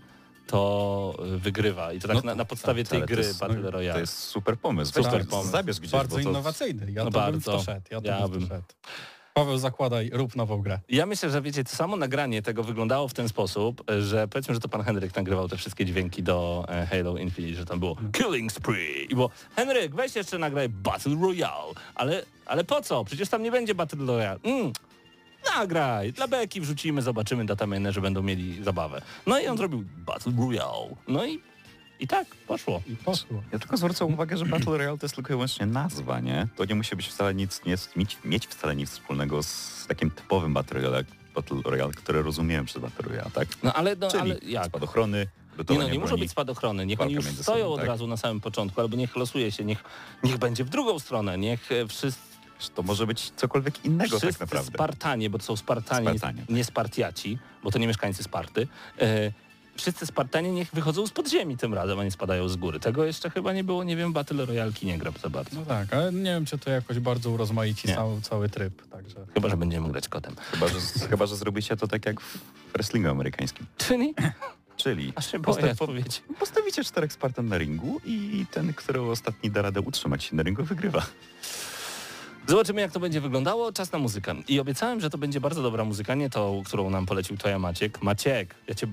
to 0.47 1.15
wygrywa. 1.37 1.93
I 1.93 1.99
to 1.99 2.07
tak 2.07 2.17
No, 2.17 2.21
na, 2.23 2.35
na 2.35 2.45
podstawie 2.45 2.83
tak, 2.83 2.89
tej 2.91 3.01
gry 3.01 3.23
jest- 3.23 3.39
Battle 3.39 3.71
Royale. 3.71 3.93
To 3.93 3.99
jest 3.99 4.17
super 4.17 4.57
pomysł. 4.57 4.93
Super 5.03 5.25
to 5.25 5.31
pomysł. 5.31 5.51
Zabierz 5.51 5.79
gdzieś, 5.79 5.91
Bardzo 5.91 6.15
to... 6.15 6.21
innowacyjny. 6.21 6.91
Ja 6.91 7.03
No 7.03 7.11
to 7.11 7.19
bym 7.19 7.31
bardzo. 7.33 7.51
to 7.57 7.63
szedł. 7.63 7.81
Ja 7.91 8.01
to 8.01 8.07
Ja 8.07 8.27
bym 8.27 8.39
bym. 8.39 8.47
szedł. 8.49 8.63
Paweł, 9.33 9.57
zakładaj, 9.57 10.09
rób 10.13 10.35
nową 10.35 10.61
grę. 10.61 10.79
Ja 10.89 11.05
myślę, 11.05 11.29
że 11.29 11.41
wiecie, 11.41 11.63
to 11.63 11.69
samo 11.75 11.95
nagranie 11.95 12.41
tego 12.41 12.63
wyglądało 12.63 13.07
w 13.07 13.13
ten 13.13 13.29
sposób, 13.29 13.83
że 13.99 14.27
powiedzmy, 14.27 14.53
że 14.53 14.59
to 14.59 14.69
pan 14.69 14.83
Henryk 14.83 15.15
nagrywał 15.15 15.47
te 15.49 15.57
wszystkie 15.57 15.85
dźwięki 15.85 16.23
do 16.23 16.65
e, 16.69 16.85
Halo 16.85 17.17
Infinite, 17.17 17.57
że 17.57 17.65
tam 17.65 17.79
było 17.79 17.97
Killing 18.11 18.51
Spree 18.51 19.07
i 19.09 19.15
było 19.15 19.29
Henryk, 19.55 19.95
weź 19.95 20.15
jeszcze 20.15 20.37
nagraj 20.39 20.69
Battle 20.69 21.15
Royale, 21.21 21.73
ale, 21.95 22.23
ale 22.45 22.63
po 22.63 22.81
co? 22.81 23.03
Przecież 23.05 23.29
tam 23.29 23.43
nie 23.43 23.51
będzie 23.51 23.75
Battle 23.75 24.05
Royale. 24.05 24.39
Mm. 24.43 24.73
Nagraj, 25.45 26.13
dla 26.13 26.27
beki 26.27 26.61
wrzucimy, 26.61 27.01
zobaczymy, 27.01 27.45
datamenerzy 27.45 28.01
będą 28.01 28.21
mieli 28.21 28.63
zabawę. 28.63 29.01
No 29.25 29.39
i 29.39 29.47
on 29.47 29.57
zrobił 29.57 29.83
Battle 29.97 30.33
Royale. 30.37 30.95
No 31.07 31.25
i, 31.25 31.39
i 31.99 32.07
tak, 32.07 32.27
poszło. 32.27 32.81
I 32.87 32.95
poszło. 32.95 33.43
Ja 33.51 33.59
tylko 33.59 33.77
zwrócę 33.77 34.05
uwagę, 34.05 34.37
że 34.37 34.45
Battle 34.45 34.77
Royale 34.77 34.97
to 34.97 35.05
jest 35.05 35.15
tylko 35.15 35.29
i 35.29 35.35
wyłącznie 35.35 35.65
nazwa, 35.65 36.19
nie? 36.19 36.47
To 36.55 36.65
nie 36.65 36.75
musi 36.75 36.95
być 36.95 37.07
wcale 37.07 37.33
nic, 37.35 37.61
nie, 37.65 37.75
mieć, 37.95 38.17
mieć 38.25 38.47
wcale 38.47 38.75
nic 38.75 38.89
wspólnego 38.89 39.43
z 39.43 39.85
takim 39.87 40.11
typowym 40.11 40.53
Battle 40.53 40.81
Royale, 40.81 41.03
Battle 41.35 41.61
Royale 41.65 41.91
które 41.93 42.21
rozumiemy 42.21 42.65
przez 42.65 42.81
Battle 42.81 43.09
Royale, 43.09 43.31
tak? 43.31 43.47
No 43.63 43.73
ale, 43.73 43.95
no, 43.95 44.07
Czyli 44.07 44.21
ale 44.21 44.35
jak? 44.43 44.65
spadochrony, 44.65 45.27
Nie, 45.69 45.79
no, 45.79 45.89
nie 45.89 45.99
muszą 45.99 46.17
być 46.17 46.31
spadochrony, 46.31 46.85
niech 46.85 47.01
oni 47.01 47.13
już 47.13 47.25
stoją 47.25 47.63
sobą, 47.63 47.73
od 47.73 47.79
tak. 47.79 47.87
razu 47.87 48.07
na 48.07 48.17
samym 48.17 48.41
początku, 48.41 48.81
albo 48.81 48.97
niech 48.97 49.15
losuje 49.15 49.51
się, 49.51 49.65
niech, 49.65 49.83
niech 50.23 50.37
będzie 50.37 50.63
w 50.63 50.69
drugą 50.69 50.99
stronę, 50.99 51.37
niech 51.37 51.71
e, 51.71 51.87
wszyscy, 51.87 52.30
To 52.69 52.83
może 52.83 53.07
być 53.07 53.31
cokolwiek 53.35 53.85
innego 53.85 54.19
wszyscy 54.19 54.39
tak 54.39 54.39
naprawdę. 54.39 54.71
Spartanie, 54.71 55.29
bo 55.29 55.37
to 55.37 55.43
są 55.43 55.55
Spartanie, 55.55 56.09
Spartanie, 56.09 56.43
nie, 56.49 56.55
nie 56.55 56.63
Spartiaci, 56.63 57.37
bo 57.63 57.71
to 57.71 57.79
nie 57.79 57.87
mieszkańcy 57.87 58.23
Sparty, 58.23 58.67
e, 59.01 59.31
wszyscy 59.75 60.05
Spartanie 60.05 60.51
niech 60.51 60.71
wychodzą 60.73 61.07
z 61.07 61.11
podziemi 61.11 61.57
tym 61.57 61.73
razem, 61.73 61.99
a 61.99 62.03
nie 62.03 62.11
spadają 62.11 62.49
z 62.49 62.55
góry. 62.55 62.79
Tego 62.79 63.05
jeszcze 63.05 63.29
chyba 63.29 63.53
nie 63.53 63.63
było, 63.63 63.83
nie 63.83 63.95
wiem, 63.95 64.13
Battle 64.13 64.45
Royalki 64.45 64.85
nie 64.85 64.97
gra 64.97 65.11
za 65.21 65.29
bardzo. 65.29 65.59
No 65.59 65.65
tak, 65.65 65.93
ale 65.93 66.13
nie 66.13 66.23
wiem, 66.23 66.45
czy 66.45 66.57
to 66.57 66.69
jakoś 66.71 66.99
bardzo 66.99 67.29
urozmaici 67.31 67.87
cały, 67.87 68.21
cały 68.21 68.49
tryb, 68.49 68.87
także... 68.89 69.15
Chyba, 69.33 69.49
że 69.49 69.57
będziemy 69.57 69.91
grać 69.91 70.07
kotem. 70.07 70.35
Chyba, 70.51 70.67
że, 70.67 70.79
chyba, 71.09 71.25
że 71.25 71.35
zrobicie 71.35 71.77
to 71.77 71.87
tak 71.87 72.05
jak 72.05 72.21
w 72.21 72.37
wrestlingu 72.73 73.09
amerykańskim. 73.09 73.65
Czyli? 73.77 74.13
Czyli 74.77 75.13
Aż 75.15 75.31
się 75.31 75.39
boję 75.39 75.71
odpowiedzi. 75.71 76.19
postawicie 76.39 76.83
czterech 76.83 77.13
Spartan 77.13 77.47
na 77.47 77.57
ringu 77.57 78.01
i 78.05 78.45
ten, 78.51 78.73
który 78.73 79.01
ostatni 79.01 79.51
da 79.51 79.61
radę 79.61 79.81
utrzymać 79.81 80.23
się 80.23 80.35
na 80.35 80.43
ringu, 80.43 80.63
wygrywa. 80.63 81.05
Zobaczymy, 82.51 82.81
jak 82.81 82.91
to 82.91 82.99
będzie 82.99 83.21
wyglądało. 83.21 83.71
Czas 83.71 83.91
na 83.91 83.99
muzykę. 83.99 84.35
I 84.47 84.59
obiecałem, 84.59 85.01
że 85.01 85.09
to 85.09 85.17
będzie 85.17 85.41
bardzo 85.41 85.61
dobra 85.61 85.85
muzyka, 85.85 86.15
nie 86.15 86.29
tą, 86.29 86.63
którą 86.65 86.89
nam 86.89 87.05
polecił 87.05 87.37
Toja 87.37 87.59
Maciek. 87.59 88.01
Maciek, 88.01 88.55
ja 88.67 88.75
cię 88.75 88.87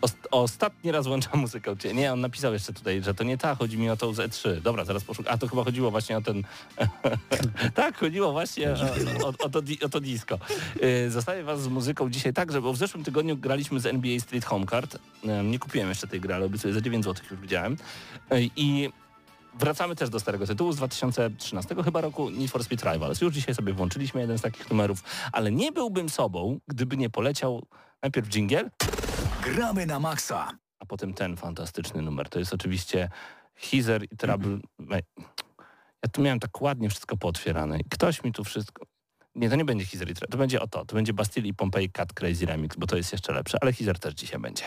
ost- 0.00 0.28
ostatni 0.30 0.92
raz 0.92 1.06
włączam 1.06 1.40
muzykę. 1.40 1.74
Nie, 1.94 2.12
on 2.12 2.20
napisał 2.20 2.52
jeszcze 2.52 2.72
tutaj, 2.72 3.02
że 3.02 3.14
to 3.14 3.24
nie 3.24 3.38
ta, 3.38 3.54
chodzi 3.54 3.78
mi 3.78 3.90
o 3.90 3.96
tą 3.96 4.14
z 4.14 4.18
E3. 4.18 4.60
Dobra, 4.60 4.84
zaraz 4.84 5.04
poszukam. 5.04 5.34
A 5.34 5.38
to 5.38 5.48
chyba 5.48 5.64
chodziło 5.64 5.90
właśnie 5.90 6.16
o 6.16 6.20
ten... 6.20 6.42
tak, 7.74 7.98
chodziło 7.98 8.32
właśnie 8.32 8.72
o, 8.72 9.26
o, 9.26 9.28
o, 9.28 9.48
to, 9.48 9.62
o 9.84 9.88
to 9.88 10.00
disco. 10.00 10.38
Yy, 10.80 11.10
Zostawię 11.10 11.42
was 11.42 11.62
z 11.62 11.68
muzyką 11.68 12.10
dzisiaj 12.10 12.32
tak, 12.32 12.52
że 12.52 12.62
bo 12.62 12.72
w 12.72 12.76
zeszłym 12.76 13.04
tygodniu 13.04 13.36
graliśmy 13.36 13.80
z 13.80 13.86
NBA 13.86 14.20
Street 14.20 14.44
Home 14.44 14.66
Card. 14.66 14.98
Nie 15.44 15.58
kupiłem 15.58 15.88
jeszcze 15.88 16.06
tej 16.06 16.20
gry, 16.20 16.34
ale 16.34 16.46
obiecuję, 16.46 16.74
za 16.74 16.80
9 16.80 17.04
zł 17.04 17.24
już 17.30 17.40
widziałem. 17.40 17.76
Yy, 18.30 18.50
I 18.56 18.90
Wracamy 19.58 19.96
też 19.96 20.10
do 20.10 20.20
starego 20.20 20.46
tytułu 20.46 20.72
z 20.72 20.76
2013 20.76 21.74
chyba 21.84 22.00
roku 22.00 22.30
Need 22.30 22.50
for 22.50 22.64
Speed 22.64 22.92
Rivals. 22.92 23.20
Już 23.20 23.34
dzisiaj 23.34 23.54
sobie 23.54 23.72
włączyliśmy 23.72 24.20
jeden 24.20 24.38
z 24.38 24.42
takich 24.42 24.70
numerów, 24.70 25.02
ale 25.32 25.52
nie 25.52 25.72
byłbym 25.72 26.08
sobą, 26.08 26.58
gdyby 26.68 26.96
nie 26.96 27.10
poleciał 27.10 27.62
najpierw 28.02 28.28
dżingiel, 28.28 28.70
Gramy 29.42 29.86
na 29.86 30.00
maksa. 30.00 30.50
a 30.78 30.86
potem 30.86 31.14
ten 31.14 31.36
fantastyczny 31.36 32.02
numer. 32.02 32.28
To 32.28 32.38
jest 32.38 32.54
oczywiście 32.54 33.08
Hizer 33.56 34.04
i 34.10 34.16
Trouble. 34.16 34.58
Ja 36.02 36.08
tu 36.12 36.22
miałem 36.22 36.40
tak 36.40 36.60
ładnie 36.60 36.90
wszystko 36.90 37.16
pootwierane 37.16 37.78
ktoś 37.90 38.24
mi 38.24 38.32
tu 38.32 38.44
wszystko... 38.44 38.86
Nie, 39.34 39.50
to 39.50 39.56
nie 39.56 39.64
będzie 39.64 39.84
Hizer 39.84 40.10
i 40.10 40.14
Trouble, 40.14 40.32
to 40.32 40.38
będzie 40.38 40.60
o 40.60 40.66
to. 40.68 40.84
To 40.84 40.94
będzie 40.94 41.12
Bastille 41.12 41.48
i 41.48 41.54
Pompeii 41.54 41.90
Cat 41.90 42.12
Crazy 42.12 42.46
Remix, 42.46 42.76
bo 42.76 42.86
to 42.86 42.96
jest 42.96 43.12
jeszcze 43.12 43.32
lepsze, 43.32 43.58
ale 43.60 43.72
Hizer 43.72 43.98
też 43.98 44.14
dzisiaj 44.14 44.40
będzie. 44.40 44.64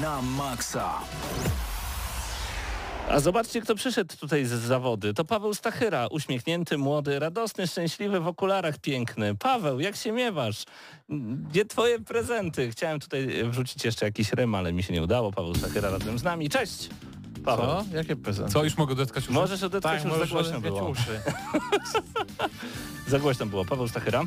Na 0.00 0.22
maksa. 0.22 0.92
A 3.10 3.20
zobaczcie, 3.20 3.60
kto 3.60 3.74
przyszedł 3.74 4.16
tutaj 4.16 4.44
z 4.44 4.50
zawody. 4.50 5.14
To 5.14 5.24
Paweł 5.24 5.54
Stachyra, 5.54 6.06
uśmiechnięty, 6.06 6.78
młody, 6.78 7.18
radosny, 7.18 7.66
szczęśliwy, 7.66 8.20
w 8.20 8.26
okularach 8.26 8.78
piękny. 8.78 9.34
Paweł, 9.36 9.80
jak 9.80 9.96
się 9.96 10.12
miewasz? 10.12 10.64
Gdzie 11.50 11.64
twoje 11.64 12.00
prezenty? 12.00 12.70
Chciałem 12.70 13.00
tutaj 13.00 13.44
wrzucić 13.50 13.84
jeszcze 13.84 14.06
jakiś 14.06 14.32
rym, 14.32 14.54
ale 14.54 14.72
mi 14.72 14.82
się 14.82 14.92
nie 14.92 15.02
udało. 15.02 15.32
Paweł 15.32 15.54
Stachyra 15.54 15.90
razem 15.90 16.18
z 16.18 16.22
nami. 16.22 16.48
Cześć! 16.48 16.88
Paweł. 17.44 17.66
Co? 17.66 17.84
Jakie 17.96 18.16
prezenty? 18.16 18.52
Co, 18.52 18.64
już 18.64 18.76
mogę 18.76 18.94
dotkać 18.94 19.24
już? 19.24 19.34
Możesz 19.34 19.62
odetkać, 19.62 20.02
Tak, 20.02 20.10
już 20.12 20.20
za 20.28 20.34
głośno 20.34 20.60
było. 20.60 20.88
uszy. 20.88 21.20
Za 23.08 23.18
głośno 23.18 23.46
było. 23.46 23.64
Paweł 23.64 23.88
Stachyra, 23.88 24.22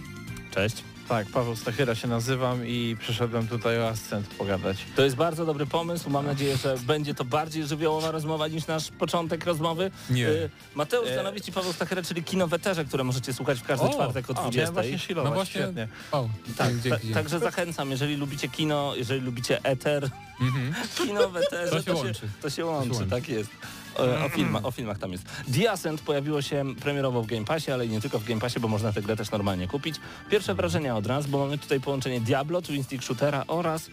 cześć. 0.54 0.84
Tak, 1.10 1.28
Paweł 1.28 1.56
Stachyra 1.56 1.96
się 1.96 2.08
nazywam 2.08 2.68
i 2.68 2.96
przyszedłem 3.00 3.48
tutaj 3.48 3.80
o 3.80 3.88
ascent 3.88 4.28
pogadać. 4.28 4.78
To 4.96 5.02
jest 5.04 5.16
bardzo 5.16 5.46
dobry 5.46 5.66
pomysł. 5.66 6.10
Mam 6.10 6.26
nadzieję, 6.26 6.58
że 6.58 6.76
będzie 6.78 7.14
to 7.16 7.26
bardziej 7.26 7.68
żywiołowa 7.68 8.12
rozmowa 8.12 8.48
niż 8.48 8.68
nasz 8.68 8.92
początek 8.92 9.46
rozmowy. 9.46 9.92
Nie. 10.10 10.28
Y, 10.30 10.50
Mateusz 10.76 11.10
E. 11.10 11.16
Zanowicz 11.16 11.48
i 11.48 11.52
Paweł 11.52 11.74
Stachyra, 11.74 12.02
czyli 12.04 12.24
Kino 12.24 12.48
Weterze, 12.48 12.86
które 12.86 13.04
możecie 13.04 13.34
słuchać 13.34 13.60
w 13.60 13.64
każdy 13.64 13.86
O, 13.86 13.94
czwartek 13.94 14.30
o 14.30 14.34
A, 14.38 14.42
20. 14.42 14.60
miałem 14.62 14.74
właśnie 14.74 15.00
shilować, 15.00 15.30
No 15.30 15.36
właśnie- 15.36 15.62
świetnie. 15.62 15.88
O, 16.12 16.30
Tak, 16.58 16.68
dzięki, 16.72 16.90
ta, 16.90 16.98
dzięki. 17.00 17.14
także 17.14 17.40
zachęcam, 17.40 17.92
jeżeli 17.92 18.16
lubicie 18.16 18.50
kino, 18.50 18.94
jeżeli 18.96 19.22
lubicie 19.22 19.64
eter, 19.64 20.10
Mhm. 20.42 20.74
kino 20.98 21.30
w 21.30 21.36
eterze, 21.38 21.72
To 21.72 21.82
się 21.84 21.94
łączy. 21.94 22.30
to 22.42 22.50
się 22.50 22.66
łączy, 22.66 22.90
To 22.90 22.94
się 22.96 23.00
łączy. 23.00 23.10
tak 23.10 23.30
jest. 23.30 23.50
O, 23.96 24.26
o, 24.26 24.30
filma, 24.30 24.62
o 24.62 24.72
filmach 24.72 25.00
tam 25.00 25.12
jest. 25.12 25.26
The 25.54 25.72
Ascent 25.72 26.02
pojawiło 26.02 26.42
się 26.42 26.66
premierowo 26.82 27.22
w 27.24 27.28
Game 27.28 27.46
Passie, 27.46 27.72
ale 27.72 27.86
i 27.86 27.90
nie 27.90 28.02
tylko 28.02 28.20
w 28.20 28.24
Game 28.26 28.42
Passie, 28.42 28.60
bo 28.60 28.68
można 28.68 28.94
tę 28.94 29.02
grę 29.02 29.16
też 29.16 29.32
normalnie 29.32 29.68
kupić. 29.68 29.96
Pierwsze 30.30 30.56
wrażenia 30.56 30.96
od 30.98 31.08
razu, 31.08 31.30
bo 31.30 31.38
mamy 31.40 31.58
tutaj 31.58 31.80
połączenie 31.80 32.22
Diablo, 32.22 32.62
Twin 32.62 32.84
Stick 32.84 33.04
Shootera 33.04 33.44
oraz 33.48 33.90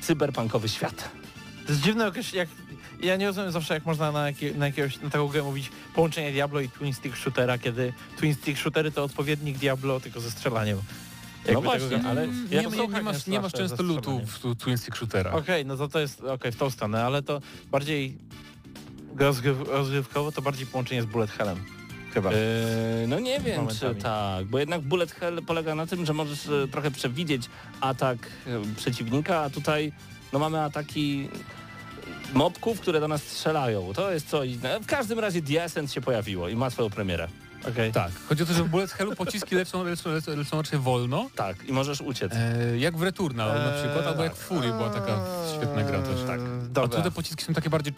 cyberpunkowy 0.00 0.68
świat. 0.68 1.10
To 1.66 1.72
jest 1.72 1.84
dziwne, 1.84 2.12
jak, 2.34 2.48
ja 3.00 3.16
nie 3.16 3.26
rozumiem 3.26 3.52
zawsze 3.52 3.74
jak 3.74 3.86
można 3.86 4.12
na, 4.12 4.26
jakie, 4.26 4.54
na 4.54 4.66
jakiegoś, 4.66 5.00
na 5.00 5.10
taką 5.10 5.28
grę 5.28 5.42
mówić 5.42 5.70
połączenie 5.94 6.32
Diablo 6.32 6.60
i 6.60 6.68
Twin 6.68 6.94
Stick 6.94 7.16
Shootera, 7.16 7.58
kiedy 7.58 7.92
Twin 8.18 8.34
Stick 8.34 8.58
Shootery 8.58 8.92
to 8.92 9.04
odpowiednik 9.04 9.58
Diablo, 9.58 10.00
tylko 10.00 10.20
ze 10.20 10.30
strzelaniem. 10.30 10.78
No 11.54 11.60
właśnie, 11.60 12.00
ale 12.06 12.26
ja 12.50 12.62
nie, 12.62 12.68
nie, 12.68 12.88
nie, 12.88 13.02
masz, 13.02 13.26
nie 13.26 13.40
masz 13.40 13.52
często 13.52 13.82
lutu 13.82 14.20
w 14.26 14.56
Twin 14.56 14.78
Stick 14.78 14.96
Shootera. 14.96 15.32
Okej, 15.32 15.66
no 15.66 15.76
to 15.76 15.88
to 15.88 15.98
jest 16.00 16.20
okej 16.20 16.52
w 16.52 16.56
tą 16.56 16.70
stronę, 16.70 17.04
ale 17.04 17.22
to 17.22 17.40
bardziej 17.70 18.18
rozgryw, 19.16 19.68
rozgrywkowo 19.68 20.32
to 20.32 20.42
bardziej 20.42 20.66
połączenie 20.66 21.02
z 21.02 21.06
Bullet 21.06 21.30
Hellem. 21.30 21.58
Chyba. 22.14 22.30
Eee, 22.30 22.36
no 23.08 23.20
nie 23.20 23.40
wiem, 23.40 23.68
czy 23.68 23.74
Momentami. 23.84 24.02
tak, 24.02 24.46
bo 24.46 24.58
jednak 24.58 24.80
Bullet 24.80 25.12
Hell 25.12 25.42
polega 25.46 25.74
na 25.74 25.86
tym, 25.86 26.06
że 26.06 26.14
możesz 26.14 26.48
e, 26.48 26.68
trochę 26.68 26.90
przewidzieć 26.90 27.42
atak 27.80 28.18
e, 28.46 28.74
przeciwnika, 28.76 29.40
a 29.40 29.50
tutaj 29.50 29.92
no 30.32 30.38
mamy 30.38 30.60
ataki 30.60 31.28
mobków, 32.34 32.80
które 32.80 33.00
do 33.00 33.08
nas 33.08 33.22
strzelają. 33.22 33.92
To 33.94 34.12
jest 34.12 34.28
co 34.28 34.44
inne. 34.44 34.80
W 34.80 34.86
każdym 34.86 35.18
razie 35.18 35.42
The 35.42 35.64
Ascent 35.64 35.92
się 35.92 36.00
pojawiło 36.00 36.48
i 36.48 36.56
ma 36.56 36.70
swoją 36.70 36.90
premierę. 36.90 37.28
Okej. 37.68 37.92
Tak. 37.92 38.12
Chodzi 38.28 38.42
o 38.42 38.46
to, 38.46 38.52
że 38.52 38.64
w 38.64 38.68
Bullet 38.68 38.90
Hellu 38.92 39.16
pociski 39.16 39.54
lecą, 39.54 39.84
lecą, 39.84 40.10
lecą, 40.12 40.36
lecą 40.36 40.56
raczej 40.56 40.78
wolno. 40.78 41.30
Tak, 41.34 41.64
i 41.68 41.72
możesz 41.72 42.00
uciec. 42.00 42.32
E, 42.34 42.78
jak 42.78 42.96
w 42.96 43.02
Returnal 43.02 43.48
na 43.48 43.74
Eee, 43.74 43.82
przykład, 43.84 44.06
albo 44.06 44.24
jak 44.24 44.34
w 44.34 44.38
Fury 44.38 44.68
była 44.68 44.90
taka 44.90 45.20
świetna 45.56 45.82
gra 45.82 46.02
też. 46.02 46.22
Tak. 46.26 46.40
A 46.40 46.68
Dobra. 46.68 46.96
tu 46.98 47.04
te 47.04 47.10
pociski 47.10 47.44
są 47.44 47.54
takie 47.54 47.70
bardziej... 47.70 47.92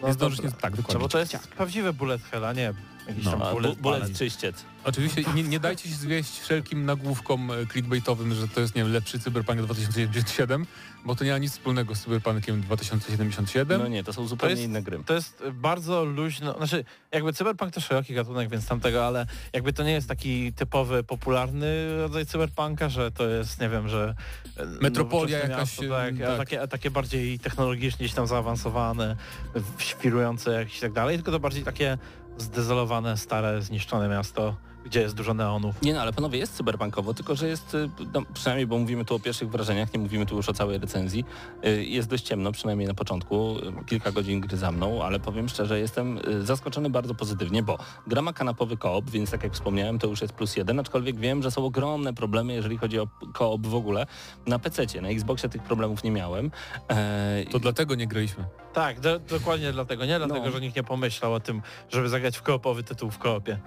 No 0.00 0.08
nie 0.08 0.14
zdążysz, 0.14 0.42
nie, 0.42 0.52
tak, 0.52 0.70
No 0.70 0.76
dokładnie. 0.76 1.00
bo 1.00 1.08
to 1.08 1.18
jest 1.18 1.38
prawdziwe 1.48 1.92
Bullet 1.92 2.22
Hell, 2.22 2.44
a 2.44 2.52
nie 2.52 2.72
jakiś 3.08 3.24
No, 3.24 3.30
tam 3.38 3.52
Bullet 3.54 3.76
bu- 3.76 3.82
bullet 3.82 4.18
czyściec. 4.18 4.64
Oczywiście 4.84 5.22
nie, 5.34 5.42
nie 5.42 5.60
dajcie 5.60 5.88
się 5.88 5.94
zwieść 5.94 6.40
wszelkim 6.40 6.84
nagłówkom 6.84 7.50
e, 7.50 7.66
clickbaitowym, 7.66 8.34
że 8.34 8.48
to 8.48 8.60
jest 8.60 8.74
nie 8.74 8.82
wiem, 8.82 8.92
lepszy 8.92 9.18
Cyberpunk 9.18 9.60
2077, 9.62 10.66
bo 11.04 11.14
to 11.14 11.24
nie 11.24 11.30
ma 11.32 11.38
nic 11.38 11.52
wspólnego 11.52 11.94
z 11.94 12.00
Cyberpunkiem 12.00 12.60
2077. 12.60 13.80
No 13.82 13.88
nie, 13.88 14.04
to 14.04 14.12
są 14.12 14.26
zupełnie 14.26 14.52
jest- 14.52 14.64
inne 14.64 14.82
gry. 14.82 15.00
To 15.06 15.14
jest 15.14 15.42
bardzo 15.52 16.04
luźno, 16.04 16.56
znaczy 16.56 16.84
jakby 17.12 17.32
cyberpunk 17.32 17.74
to 17.74 17.80
szeroki 17.80 18.14
gatunek, 18.14 18.48
więc 18.50 18.66
tamtego, 18.66 19.06
ale 19.06 19.26
jakby 19.52 19.72
to 19.72 19.82
nie 19.82 19.92
jest 19.92 20.08
taki 20.08 20.52
typowy, 20.52 21.04
popularny 21.04 21.96
rodzaj 21.98 22.26
cyberpunka, 22.26 22.88
że 22.88 23.10
to 23.10 23.28
jest, 23.28 23.60
nie 23.60 23.68
wiem, 23.68 23.88
że 23.88 24.14
e, 24.56 24.66
Metropolia 24.66 25.38
jakaś, 25.38 25.58
miasto, 25.58 25.82
tak, 25.88 26.14
tak. 26.18 26.28
A 26.28 26.36
takie, 26.36 26.62
a 26.62 26.66
takie 26.66 26.90
bardziej 26.90 27.38
technologicznie 27.38 27.98
gdzieś 28.06 28.12
tam 28.16 28.26
zaawansowane, 28.26 29.16
w- 29.54 29.81
świrujące 29.82 30.52
jakieś 30.52 30.78
i 30.78 30.80
tak 30.80 30.92
dalej, 30.92 31.16
tylko 31.16 31.30
to 31.30 31.40
bardziej 31.40 31.64
takie 31.64 31.98
zdezolowane, 32.38 33.16
stare, 33.16 33.62
zniszczone 33.62 34.08
miasto, 34.08 34.56
gdzie 34.84 35.00
jest 35.00 35.14
dużo 35.14 35.34
neonów. 35.34 35.82
Nie 35.82 35.94
no, 35.94 36.00
ale 36.00 36.12
panowie, 36.12 36.38
jest 36.38 36.56
cyberpunkowo, 36.56 37.14
tylko 37.14 37.34
że 37.34 37.48
jest, 37.48 37.74
y, 37.74 37.88
no, 38.14 38.22
przynajmniej 38.34 38.66
bo 38.66 38.78
mówimy 38.78 39.04
tu 39.04 39.14
o 39.14 39.18
pierwszych 39.20 39.50
wrażeniach, 39.50 39.94
nie 39.94 40.00
mówimy 40.00 40.26
tu 40.26 40.36
już 40.36 40.48
o 40.48 40.52
całej 40.52 40.78
recenzji, 40.78 41.24
y, 41.66 41.84
jest 41.84 42.08
dość 42.08 42.24
ciemno, 42.24 42.52
przynajmniej 42.52 42.88
na 42.88 42.94
początku, 42.94 43.56
y, 43.58 43.84
kilka 43.86 44.12
godzin 44.12 44.40
gry 44.40 44.56
za 44.56 44.72
mną, 44.72 45.02
ale 45.04 45.20
powiem 45.20 45.48
szczerze, 45.48 45.80
jestem 45.80 46.18
zaskoczony 46.40 46.90
bardzo 46.90 47.14
pozytywnie, 47.14 47.62
bo 47.62 47.78
gra 48.06 48.22
ma 48.22 48.32
kanapowy 48.32 48.76
koop, 48.76 49.10
więc 49.10 49.30
tak 49.30 49.42
jak 49.42 49.52
wspomniałem, 49.52 49.98
to 49.98 50.06
już 50.06 50.20
jest 50.20 50.32
plus 50.34 50.56
jeden, 50.56 50.80
aczkolwiek 50.80 51.16
wiem, 51.16 51.42
że 51.42 51.50
są 51.50 51.64
ogromne 51.64 52.14
problemy, 52.14 52.52
jeżeli 52.52 52.78
chodzi 52.78 52.98
o 52.98 53.08
koop 53.32 53.66
w 53.66 53.74
ogóle. 53.74 54.06
Na 54.46 54.58
PC, 54.58 55.00
na 55.02 55.08
Xboxie 55.08 55.48
tych 55.48 55.62
problemów 55.62 56.04
nie 56.04 56.10
miałem. 56.10 56.50
E, 56.90 57.44
To 57.50 57.58
dlatego 57.58 57.94
nie 57.94 58.06
graliśmy. 58.06 58.44
Tak, 58.72 59.00
do, 59.00 59.18
dokładnie 59.18 59.72
dlatego, 59.72 60.04
nie 60.04 60.18
dlatego, 60.18 60.44
No. 60.46 60.50
że 60.50 60.60
nikt 60.60 60.76
nie 60.76 60.82
pomyślał 60.82 61.34
o 61.34 61.40
tym, 61.40 61.62
żeby 61.90 62.08
zagrać 62.08 62.36
w 62.36 62.42
koopowy 62.42 62.82
tytuł 62.82 63.10
w 63.10 63.18
koopie. 63.18 63.58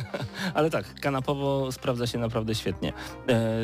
Ale 0.54 0.70
tak, 0.70 1.00
kanapowo 1.00 1.72
sprawdza 1.72 2.06
się 2.06 2.18
naprawdę 2.18 2.54
świetnie. 2.54 2.92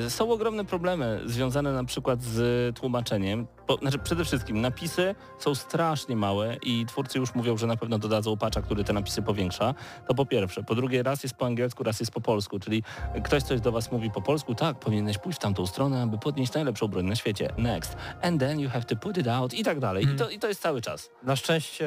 E, 0.05 0.11
są 0.11 0.31
ogromne 0.33 0.65
problemy 0.65 1.21
związane 1.27 1.73
na 1.73 1.85
przykład 1.85 2.23
z 2.23 2.77
tłumaczeniem. 2.77 3.47
Po, 3.67 3.77
znaczy 3.77 3.99
przede 3.99 4.25
wszystkim 4.25 4.61
napisy 4.61 5.15
są 5.39 5.55
strasznie 5.55 6.17
małe 6.17 6.57
i 6.63 6.87
twórcy 6.87 7.19
już 7.19 7.35
mówią, 7.35 7.57
że 7.57 7.67
na 7.67 7.77
pewno 7.77 7.99
dodadzą 7.99 8.37
patcha, 8.37 8.63
który 8.63 8.85
te 8.85 8.93
napisy 8.93 9.23
powiększa. 9.23 9.75
To 10.09 10.15
po 10.15 10.27
pierwsze. 10.27 10.63
Po 10.63 10.75
drugie, 10.75 11.03
raz 11.03 11.23
jest 11.23 11.35
po 11.35 11.47
angielsku, 11.47 11.83
raz 11.83 12.01
jest 12.01 12.13
po 12.13 12.21
polsku, 12.21 12.59
czyli 12.59 12.83
ktoś 13.25 13.43
coś 13.43 13.61
do 13.61 13.73
was 13.73 13.93
mówi 13.93 14.11
po 14.11 14.23
polsku, 14.23 14.55
tak, 14.55 14.79
powinieneś 14.79 15.19
pójść 15.19 15.39
w 15.39 15.43
tamtą 15.43 15.67
stronę, 15.67 16.03
aby 16.03 16.19
podnieść 16.19 16.53
najlepszą 16.53 16.89
broń 16.89 17.05
na 17.07 17.17
świecie. 17.17 17.53
Next. 17.59 17.97
And 18.23 18.41
then 18.41 18.61
you 18.61 18.71
have 18.71 18.85
to 18.85 18.97
put 18.97 19.19
it 19.19 19.29
out 19.29 19.55
i 19.55 19.65
tak 19.65 19.81
dalej. 19.81 20.05
I, 20.05 20.17
to, 20.17 20.31
I 20.31 20.39
to 20.39 20.49
jest 20.49 20.63
cały 20.63 20.81
czas. 20.87 21.11
Na 21.23 21.37
szczęście 21.37 21.85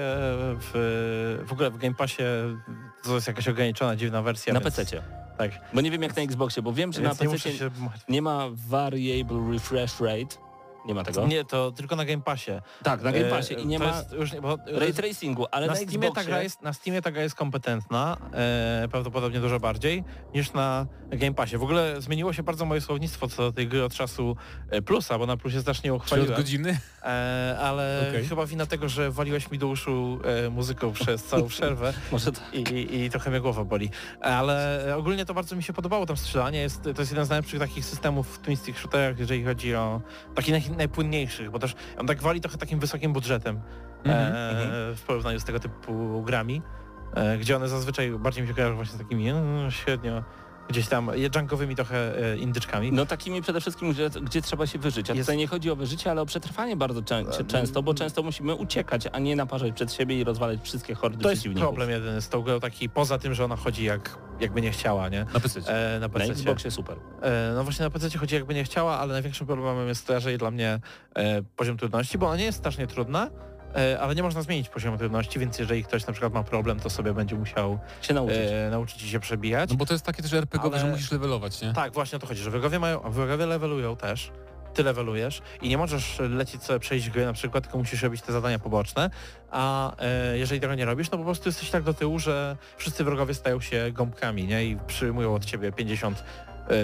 w, 0.59 0.71
w 1.47 1.51
ogóle 1.51 1.71
w 1.71 1.77
Game 1.77 1.95
Passie 1.95 2.23
to 3.03 3.15
jest 3.15 3.27
jakaś 3.27 3.47
ograniczona, 3.47 3.95
dziwna 3.95 4.21
wersja. 4.21 4.53
Na 4.53 4.59
więc- 4.59 4.75
PC. 4.75 5.03
Tak. 5.37 5.51
Bo 5.73 5.81
nie 5.81 5.91
wiem 5.91 6.01
jak 6.03 6.15
na 6.15 6.21
Xboxie, 6.21 6.63
bo 6.63 6.73
wiem, 6.73 6.93
że 6.93 7.01
Więc 7.01 7.19
na 7.19 7.31
PC 7.31 7.49
nie 8.09 8.21
ma 8.21 8.45
variable 8.51 9.51
refresh 9.53 9.99
rate. 9.99 10.48
Nie 10.85 10.93
ma 10.93 11.03
tego? 11.03 11.27
Nie, 11.27 11.45
to 11.45 11.71
tylko 11.71 11.95
na 11.95 12.05
Game 12.05 12.21
Passie. 12.21 12.51
Tak, 12.83 13.01
na 13.01 13.11
Game 13.11 13.25
Passie 13.25 13.55
E, 13.55 13.59
i 13.59 13.67
nie 13.67 13.79
to 13.79 13.85
ma 13.85 13.97
Jest 13.97 14.11
już 14.13 14.35
bo 14.35 14.57
ray 14.67 14.93
tracingu, 14.93 15.45
ale 15.51 15.67
na, 15.67 15.73
na, 15.73 15.79
Steamie 15.79 15.99
ta 15.99 16.07
Xboxie... 16.07 16.25
gra 16.25 16.43
jest, 16.43 16.61
na 16.61 16.73
Steamie 16.73 17.01
ta 17.01 17.11
gra 17.11 17.23
jest 17.23 17.35
kompetentna, 17.35 18.17
e, 18.33 18.87
prawdopodobnie 18.91 19.39
dużo 19.39 19.59
bardziej, 19.59 20.03
niż 20.33 20.53
na 20.53 20.85
Game 21.09 21.33
Passie. 21.33 21.57
W 21.57 21.63
ogóle 21.63 22.01
zmieniło 22.01 22.33
się 22.33 22.43
bardzo 22.43 22.65
moje 22.65 22.81
słownictwo 22.81 23.27
co 23.27 23.43
do 23.43 23.51
tej 23.51 23.67
gry 23.67 23.83
od 23.83 23.93
czasu 23.93 24.35
e, 24.69 24.81
Plusa, 24.81 25.19
bo 25.19 25.25
na 25.25 25.37
Plusie 25.37 25.61
znacznie 25.61 25.99
Czy 26.05 26.21
od 26.21 26.31
godziny? 26.31 26.79
E, 27.03 27.57
ale 27.61 28.05
Okej. 28.09 28.27
chyba 28.27 28.45
wina 28.45 28.65
tego, 28.65 28.89
że 28.89 29.11
waliłeś 29.11 29.51
mi 29.51 29.57
do 29.57 29.67
uszu 29.67 30.19
e, 30.45 30.49
muzyką 30.49 30.93
przez 30.93 31.23
całą 31.23 31.47
przerwę 31.47 31.93
Może 32.11 32.31
tak. 32.31 32.53
i, 32.53 32.57
i, 32.57 33.03
i 33.03 33.09
trochę 33.09 33.29
mnie 33.29 33.41
głowa 33.41 33.63
boli. 33.63 33.89
Ale 34.21 34.85
ogólnie 34.97 35.25
to 35.25 35.33
bardzo 35.33 35.55
mi 35.55 35.63
się 35.63 35.73
podobało 35.73 36.05
tam 36.05 36.17
strzelanie. 36.17 36.59
Jest, 36.59 36.81
to 36.81 36.89
jest 37.01 37.11
jeden 37.11 37.25
z 37.25 37.29
najlepszych 37.29 37.59
takich 37.59 37.85
systemów 37.85 38.35
w 38.35 38.39
Twin 38.39 38.57
Stick 38.57 38.79
Shooterach, 38.79 39.19
jeżeli 39.19 39.43
chodzi 39.43 39.75
o 39.75 40.01
takich 40.69 40.77
najpłynniejszych, 40.77 41.51
bo 41.51 41.59
też 41.59 41.75
on 41.97 42.07
tak 42.07 42.21
wali 42.21 42.41
trochę 42.41 42.57
takim 42.57 42.79
wysokim 42.79 43.13
budżetem 43.13 43.61
Mhm, 44.03 44.33
e, 44.33 44.95
w 44.95 45.01
porównaniu 45.07 45.39
z 45.39 45.43
tego 45.43 45.59
typu 45.59 46.23
grami, 46.23 46.61
e, 47.13 47.37
gdzie 47.37 47.55
one 47.55 47.67
zazwyczaj 47.67 48.11
bardziej 48.11 48.43
mi 48.43 48.47
się 48.47 48.55
kojarzą 48.55 48.75
właśnie 48.75 48.95
z 48.95 48.97
takimi 48.97 49.29
e, 49.29 49.35
średnio 49.69 50.23
gdzieś 50.69 50.87
tam 50.87 51.11
junkowymi 51.35 51.75
trochę 51.75 52.31
e, 52.33 52.37
indyczkami. 52.37 52.91
No 52.91 53.05
takimi 53.05 53.41
przede 53.41 53.61
wszystkim, 53.61 53.91
gdzie, 53.91 54.09
gdzie 54.09 54.41
trzeba 54.41 54.67
się 54.67 54.79
wyżyć. 54.79 55.09
A 55.09 55.13
Jest- 55.13 55.25
tutaj 55.27 55.37
nie 55.37 55.47
chodzi 55.47 55.71
o 55.71 55.75
wyżycie, 55.75 56.11
ale 56.11 56.21
o 56.21 56.25
przetrwanie 56.25 56.75
bardzo 56.75 57.01
czę 57.01 57.23
często, 57.47 57.83
bo 57.83 57.93
często 57.93 58.23
musimy 58.23 58.55
uciekać, 58.55 59.07
a 59.11 59.19
nie 59.19 59.35
naparzać 59.35 59.73
przed 59.73 59.93
siebie 59.93 60.19
i 60.19 60.23
rozwalać 60.23 60.59
wszystkie 60.63 60.95
hordy 60.95 61.23
to 61.23 61.29
jest 61.29 61.41
przeciwników. 61.41 61.69
problem 61.69 61.89
jeden 61.89 62.21
z 62.21 62.29
tą 62.29 62.41
grą 62.41 62.59
taki, 62.59 62.89
poza 62.89 63.17
tym, 63.17 63.33
że 63.33 63.45
ona 63.45 63.55
chodzi 63.55 63.83
jak, 63.83 64.17
jakby 64.39 64.61
nie 64.61 64.71
chciała, 64.71 65.09
nie? 65.09 65.25
Na 65.33 65.39
PC. 65.39 65.59
E, 65.67 65.93
na 65.93 65.99
Na 65.99 66.09
PC. 66.09 66.31
Xboxie 66.31 66.71
super. 66.71 66.97
E, 67.21 67.51
No 67.55 67.63
właśnie 67.63 67.83
na 67.85 67.89
PC 67.89 68.17
chodzi 68.17 68.35
jakby 68.35 68.53
nie 68.53 68.63
chciała, 68.63 68.99
ale 68.99 69.13
największym 69.13 69.47
problemem 69.47 69.87
jest 69.87 70.09
raczej 70.09 70.37
dla 70.37 70.51
mnie 70.51 70.79
e, 71.15 71.41
poziom 71.55 71.77
trudności, 71.77 72.17
bo 72.17 72.27
ona 72.27 72.35
nie 72.37 72.43
jest 72.43 72.57
strasznie 72.57 72.87
trudna, 72.87 73.29
ale 73.99 74.15
nie 74.15 74.23
można 74.23 74.41
zmienić 74.41 74.69
poziomu 74.69 74.97
trudności, 74.97 75.39
więc 75.39 75.59
jeżeli 75.59 75.83
ktoś 75.83 76.07
na 76.07 76.13
przykład 76.13 76.33
ma 76.33 76.43
problem, 76.43 76.79
to 76.79 76.89
sobie 76.89 77.13
będzie 77.13 77.35
musiał 77.35 77.79
Się 78.01 78.13
nauczyć. 78.13 78.37
e, 78.51 78.69
nauczyć 78.71 79.01
się 79.01 79.19
przebijać. 79.19 79.69
No 79.69 79.75
bo 79.75 79.85
to 79.85 79.93
jest 79.93 80.05
takie 80.05 80.23
też 80.23 80.33
RPGowe, 80.33 80.75
Ale- 80.77 80.85
że 80.85 80.91
musisz 80.91 81.11
levelować, 81.11 81.61
nie? 81.61 81.73
Tak, 81.73 81.93
właśnie 81.93 82.15
o 82.15 82.19
to 82.19 82.27
chodzi, 82.27 82.41
że 82.41 82.51
wrogowie 82.51 82.79
mają, 82.79 82.99
wrogowie 83.11 83.45
levelują 83.45 83.95
też, 83.95 84.31
ty 84.73 84.83
levelujesz 84.83 85.41
i 85.61 85.69
nie 85.69 85.77
możesz 85.77 86.19
lecieć 86.19 86.63
sobie 86.63 86.79
przejść 86.79 87.09
gry 87.09 87.25
na 87.25 87.33
przykład, 87.33 87.63
tylko 87.63 87.77
musisz 87.77 88.03
robić 88.03 88.21
te 88.21 88.31
zadania 88.33 88.59
poboczne, 88.59 89.09
a 89.51 89.91
e, 89.97 90.37
jeżeli 90.37 90.61
tego 90.61 90.75
nie 90.75 90.85
robisz, 90.85 91.11
no 91.11 91.17
po 91.17 91.23
prostu 91.23 91.49
jesteś 91.49 91.69
tak 91.69 91.83
do 91.83 91.93
tyłu, 91.93 92.19
że 92.19 92.57
wszyscy 92.77 93.03
wrogowie 93.03 93.33
stają 93.33 93.61
się 93.61 93.91
gąbkami, 93.93 94.47
nie? 94.47 94.65
I 94.65 94.77
przyjmują 94.87 95.35
od 95.35 95.45
ciebie 95.45 95.71
50 95.71 96.17
e, 96.19 96.23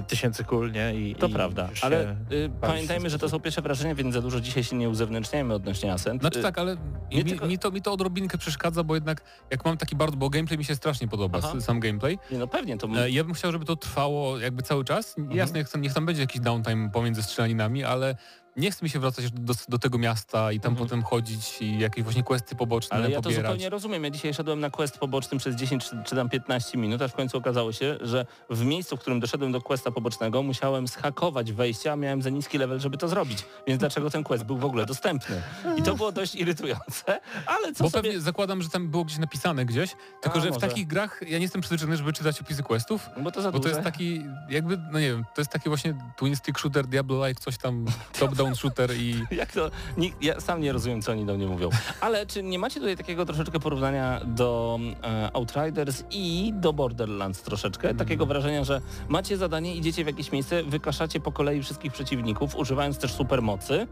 tysięcy 0.07 0.43
kul, 0.43 0.71
nie? 0.71 0.95
I, 0.95 1.15
To 1.15 1.27
i 1.27 1.33
prawda, 1.33 1.69
ale 1.81 2.15
y, 2.31 2.49
pamiętajmy, 2.61 3.09
że 3.09 3.19
to 3.19 3.29
są 3.29 3.39
pierwsze 3.39 3.61
wrażenia, 3.61 3.95
więc 3.95 4.13
za 4.13 4.21
dużo 4.21 4.41
dzisiaj 4.41 4.63
się 4.63 4.75
nie 4.75 4.89
uzewnętrzniajmy 4.89 5.53
odnośnie 5.53 5.93
Ascent. 5.93 6.21
Znaczy 6.21 6.39
Y, 6.39 6.43
tak, 6.43 6.57
ale 6.57 6.77
nie 7.11 7.23
mi, 7.23 7.29
tylko- 7.29 7.47
mi, 7.47 7.59
to, 7.59 7.71
mi 7.71 7.81
to 7.81 7.93
odrobinkę 7.93 8.37
przeszkadza, 8.37 8.83
bo 8.83 8.95
jednak 8.95 9.21
jak 9.51 9.65
mam 9.65 9.77
taki 9.77 9.95
bardzo, 9.95 10.17
bo 10.17 10.29
gameplay 10.29 10.57
mi 10.57 10.65
się 10.65 10.75
strasznie 10.75 11.07
podoba, 11.07 11.39
Aha. 11.43 11.61
sam 11.61 11.79
gameplay. 11.79 12.17
Nie, 12.31 12.37
no 12.37 12.47
pewnie, 12.47 12.77
to... 12.77 12.87
E, 12.97 13.09
Ja 13.09 13.23
bym 13.23 13.33
chciał, 13.33 13.51
żeby 13.51 13.65
to 13.65 13.75
trwało 13.75 14.39
jakby 14.39 14.63
cały 14.63 14.85
czas. 14.85 15.17
Mhm. 15.17 15.37
Jasne, 15.37 15.59
niech, 15.59 15.69
tam- 15.69 15.81
niech 15.81 15.93
tam 15.93 16.05
będzie 16.05 16.21
jakiś 16.21 16.41
downtime 16.41 16.89
pomiędzy 16.89 17.23
strzelaninami, 17.23 17.83
ale 17.83 18.15
nie 18.57 18.71
chce 18.71 18.85
mi 18.85 18.89
się 18.89 18.99
wracać 18.99 19.31
do, 19.31 19.53
do 19.69 19.79
tego 19.79 19.97
miasta 19.97 20.51
i 20.51 20.59
tam 20.59 20.71
Mhm. 20.71 20.87
potem 20.89 21.03
chodzić 21.03 21.61
i 21.61 21.79
jakieś 21.79 22.03
właśnie 22.03 22.23
questy 22.23 22.55
poboczne 22.55 22.97
Ale 22.97 23.09
ja 23.11 23.15
to 23.17 23.21
pobierać. 23.23 23.45
zupełnie 23.45 23.69
rozumiem. 23.69 24.03
Ja 24.03 24.09
dzisiaj 24.09 24.33
szedłem 24.33 24.59
na 24.59 24.69
quest 24.69 24.97
poboczny 24.97 25.37
przez 25.37 25.55
10 25.55 25.89
czy, 25.89 25.97
czy 26.05 26.15
tam 26.15 26.29
15 26.29 26.77
minut, 26.77 27.01
aż 27.01 27.11
w 27.11 27.15
końcu 27.15 27.37
okazało 27.37 27.71
się, 27.73 27.97
że 28.01 28.25
w 28.49 28.65
miejscu, 28.65 28.97
w 28.97 28.99
którym 28.99 29.19
doszedłem 29.19 29.51
do 29.51 29.61
questa 29.61 29.91
pobocznego, 29.91 30.43
musiałem 30.43 30.87
zhakować 30.87 31.51
wejście, 31.51 31.91
a 31.91 31.95
miałem 31.95 32.21
za 32.21 32.29
niski 32.29 32.57
level, 32.57 32.79
żeby 32.79 32.97
to 32.97 33.07
zrobić. 33.07 33.45
Więc 33.67 33.79
dlaczego 33.79 34.09
ten 34.09 34.23
quest 34.23 34.43
był 34.43 34.57
w 34.57 34.65
ogóle 34.65 34.85
dostępny? 34.85 35.41
I 35.77 35.81
to 35.83 35.95
było 35.95 36.11
dość 36.11 36.35
irytujące, 36.35 37.19
ale 37.45 37.73
co 37.73 37.83
Bo 37.83 37.89
sobie... 37.89 38.03
pewnie 38.03 38.19
zakładam, 38.21 38.61
że 38.61 38.69
tam 38.69 38.87
było 38.89 39.05
gdzieś 39.05 39.17
napisane 39.17 39.65
gdzieś, 39.65 39.95
tylko 40.21 40.37
A, 40.39 40.41
że 40.41 40.47
w 40.49 40.53
może. 40.53 40.67
takich 40.67 40.87
grach 40.87 41.19
ja 41.27 41.37
nie 41.37 41.43
jestem 41.43 41.61
przyzwyczajony, 41.61 41.97
żeby 41.97 42.13
czytać 42.13 42.41
opisy 42.41 42.63
questów, 42.63 43.09
Bo 43.21 43.31
to 43.31 43.41
za 43.41 43.51
bo 43.51 43.59
to 43.59 43.69
jest 43.69 43.81
taki 43.81 44.21
jakby, 44.49 44.77
no 44.91 44.99
nie 44.99 45.07
wiem, 45.07 45.25
to 45.35 45.41
jest 45.41 45.51
taki 45.51 45.69
właśnie 45.69 45.93
twin 46.17 46.35
stick 46.35 46.59
shooter, 46.59 46.87
Diablo-like, 46.87 47.41
coś 47.41 47.57
tam, 47.57 47.85
top-down 48.45 48.55
shooter 48.55 48.91
i 48.95 49.23
Jak 49.35 49.51
to? 49.51 49.71
Nikt, 49.97 50.23
ja 50.23 50.39
sam 50.39 50.61
nie 50.61 50.73
rozumiem, 50.73 51.01
co 51.01 51.11
oni 51.11 51.25
do 51.25 51.33
mnie 51.33 51.47
mówią. 51.47 51.69
Ale 52.01 52.25
czy 52.25 52.43
nie 52.43 52.59
macie 52.59 52.79
tutaj 52.79 52.97
takiego 52.97 53.25
troszeczkę 53.25 53.59
porównania 53.59 54.21
do 54.25 54.79
e, 55.03 55.29
Outriders 55.33 56.03
i 56.11 56.53
do 56.55 56.73
Borderlands 56.73 57.41
troszeczkę? 57.41 57.87
Mm. 57.87 57.97
Takiego 57.97 58.25
wrażenia, 58.25 58.63
że 58.63 58.81
macie 59.07 59.37
zadanie, 59.37 59.75
idziecie 59.75 60.03
w 60.03 60.07
jakieś 60.07 60.31
miejsce, 60.31 60.63
wykaszacie 60.63 61.19
po 61.19 61.31
kolei 61.31 61.63
wszystkich 61.63 61.93
przeciwników, 61.93 62.55
używając 62.55 62.97
też 62.97 63.13
supermocy 63.13 63.87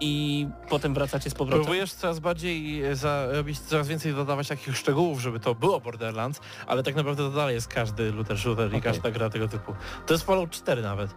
i 0.00 0.46
potem 0.68 0.94
wracacie 0.94 1.30
z 1.30 1.34
powrotem? 1.34 1.64
Próbujesz 1.64 1.92
coraz 1.92 2.18
bardziej 2.18 2.84
e, 2.84 2.96
za, 2.96 3.26
robić 3.32 3.58
coraz 3.58 3.88
więcej 3.88 4.14
dodawać 4.14 4.48
takich 4.48 4.76
szczegółów, 4.76 5.20
żeby 5.20 5.40
to 5.40 5.54
było 5.54 5.80
Borderlands, 5.80 6.40
ale 6.66 6.82
tak 6.82 6.94
naprawdę 6.94 7.22
to 7.22 7.30
dalej 7.30 7.54
jest 7.54 7.68
każdy 7.68 8.12
looter 8.12 8.38
shooter 8.38 8.66
i 8.66 8.68
Okej. 8.68 8.82
każda 8.82 9.10
gra 9.10 9.30
tego 9.30 9.48
typu. 9.48 9.74
To 10.06 10.14
jest 10.14 10.26
Fallout 10.26 10.50
4 10.50 10.82
nawet. 10.82 11.14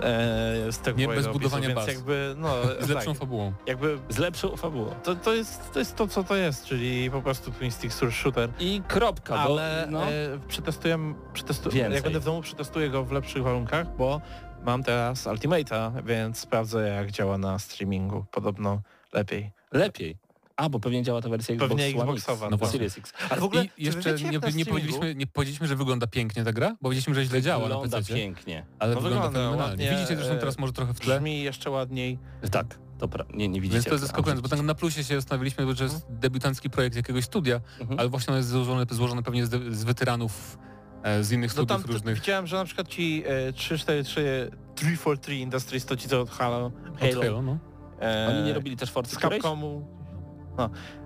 E, 0.00 0.72
z 0.72 0.78
tego 0.78 0.98
Nie, 0.98 1.08
bez 1.08 1.26
budowania 1.26 1.66
opisu. 1.66 1.86
Więc 1.86 1.98
jakby, 1.98 2.34
no, 2.38 2.54
z 2.86 2.88
lepszą 2.88 3.10
tak, 3.10 3.20
fabułą. 3.20 3.52
jakby 3.66 3.98
Z 4.08 4.18
lepszą 4.18 4.56
fabułą. 4.56 4.94
to, 5.02 5.14
to, 5.16 5.34
jest, 5.34 5.72
to 5.72 5.78
jest 5.78 5.96
to, 5.96 6.08
co 6.08 6.24
to 6.24 6.36
jest, 6.36 6.64
czyli 6.64 7.10
po 7.10 7.22
prostu 7.22 7.50
twin 7.50 7.70
stick 7.70 7.94
shooter. 8.10 8.50
I 8.58 8.82
kropka, 8.88 9.34
bo 9.34 9.40
Ale 9.40 9.86
no, 9.90 10.04
e, 10.04 10.38
przetestuję, 10.48 11.14
przetestu, 11.32 11.70
Więcej. 11.70 11.94
jak 11.94 12.04
będę 12.04 12.20
w 12.20 12.24
domu, 12.24 12.42
przetestuję 12.42 12.90
go 12.90 13.04
w 13.04 13.12
lepszych 13.12 13.42
warunkach, 13.42 13.96
bo 13.96 14.20
mam 14.64 14.82
teraz 14.82 15.26
Ultimate'a, 15.26 16.04
więc 16.04 16.38
sprawdzę 16.38 16.88
jak 16.88 17.10
działa 17.10 17.38
na 17.38 17.58
streamingu. 17.58 18.24
Podobno 18.30 18.80
lepiej. 19.12 19.52
lepiej. 19.72 20.23
A, 20.56 20.68
bo 20.68 20.80
pewnie 20.80 21.02
działa 21.02 21.22
ta 21.22 21.28
wersja 21.28 21.54
Xbox 21.54 21.68
Pewnie 21.68 21.84
One 21.84 22.12
X, 22.12 22.20
Xboxowa, 22.22 22.50
no 22.50 22.58
tak. 22.58 22.68
Series 22.68 22.98
X. 22.98 23.12
Ale 23.30 23.40
w 23.40 23.44
ogóle, 23.44 23.64
jeszcze 23.78 24.14
nie, 24.14 24.24
na 24.38 24.50
nie, 24.50 24.66
powiedzieliśmy, 24.66 25.14
nie 25.14 25.26
powiedzieliśmy, 25.26 25.66
że 25.66 25.76
wygląda 25.76 26.06
pięknie 26.06 26.44
ta 26.44 26.52
gra, 26.52 26.70
bo 26.70 26.76
powiedzieliśmy, 26.82 27.14
że 27.14 27.24
źle 27.24 27.42
działa 27.42 27.62
na 27.68 27.74
Wygląda 27.74 27.96
PC. 27.96 28.14
pięknie. 28.14 28.66
Ale 28.78 28.94
No 28.94 29.00
wygląda, 29.00 29.26
wygląda 29.28 29.38
fenomenalnie. 29.38 29.84
ładnie, 29.84 29.98
Widzicie 29.98 30.16
zresztą 30.16 30.38
teraz 30.38 30.58
może 30.58 30.72
trochę 30.72 30.94
w 30.94 31.00
tle. 31.00 31.16
Brzmi 31.16 31.42
jeszcze 31.42 31.70
ładniej. 31.70 32.18
Tak, 32.50 32.78
to 32.98 33.08
pra... 33.08 33.24
nie, 33.34 33.48
nie 33.48 33.60
widzicie. 33.60 33.74
Więc 33.74 33.84
to 33.84 33.90
jest 33.90 34.02
zaskakujące, 34.04 34.42
bo 34.42 34.48
tam 34.48 34.66
na 34.66 34.74
plusie 34.74 35.04
się 35.04 35.14
zastanawialiśmy, 35.14 35.66
bo 35.66 35.74
że 35.74 35.84
jest 35.84 36.06
debiutancki 36.10 36.70
projekt 36.70 36.96
jakiegoś 36.96 37.24
studia, 37.24 37.60
Mhm. 37.80 38.00
ale 38.00 38.08
właśnie 38.08 38.30
on 38.32 38.36
jest 38.36 38.48
złożony, 38.48 38.86
złożony 38.90 39.22
pewnie 39.22 39.46
z, 39.46 39.74
z 39.76 39.84
weteranów 39.84 40.58
e, 41.02 41.24
z 41.24 41.32
innych 41.32 41.50
No 41.56 41.62
studiów 41.62 41.82
tam 41.82 41.92
różnych. 41.92 42.14
widziałem, 42.14 42.46
że 42.46 42.56
na 42.56 42.64
przykład 42.64 42.88
ci 42.88 43.22
e, 43.26 43.52
343 43.52 44.50
343 44.74 45.34
Industries 45.36 45.84
to 45.86 45.96
ci 45.96 46.08
co 46.08 46.20
od 46.20 46.30
Halo, 46.30 46.66
Od 46.66 47.00
Halo, 47.00 47.20
Halo, 47.20 47.42
no. 47.42 47.58
e, 48.00 48.28
Oni 48.30 48.42
nie 48.42 48.52
robili 48.54 48.76
też 48.76 48.90
Forza 48.90 49.10
z 49.12 49.18
którejś? 49.18 49.42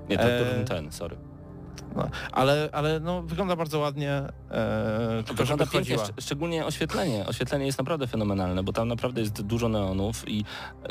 Nie, 0.08 0.18
to, 0.18 0.24
E, 0.24 0.64
to 0.64 0.74
ten, 0.74 0.92
sorry. 0.92 1.16
Ale, 2.32 2.68
ale 2.72 3.00
no 3.00 3.22
wygląda 3.22 3.56
bardzo 3.56 3.78
ładnie, 3.78 4.12
e, 4.12 5.22
tylko 5.26 5.44
żeby 5.44 5.64
Wygląda 5.64 5.66
pięknie, 5.66 5.96
szcz- 5.96 6.12
szczególnie 6.20 6.66
oświetlenie. 6.66 7.26
Oświetlenie 7.26 7.66
jest 7.66 7.78
naprawdę 7.78 8.06
fenomenalne, 8.06 8.62
bo 8.62 8.72
tam 8.72 8.88
naprawdę 8.88 9.20
jest 9.20 9.42
dużo 9.42 9.68
neonów 9.68 10.28
i 10.28 10.44
e, 10.84 10.88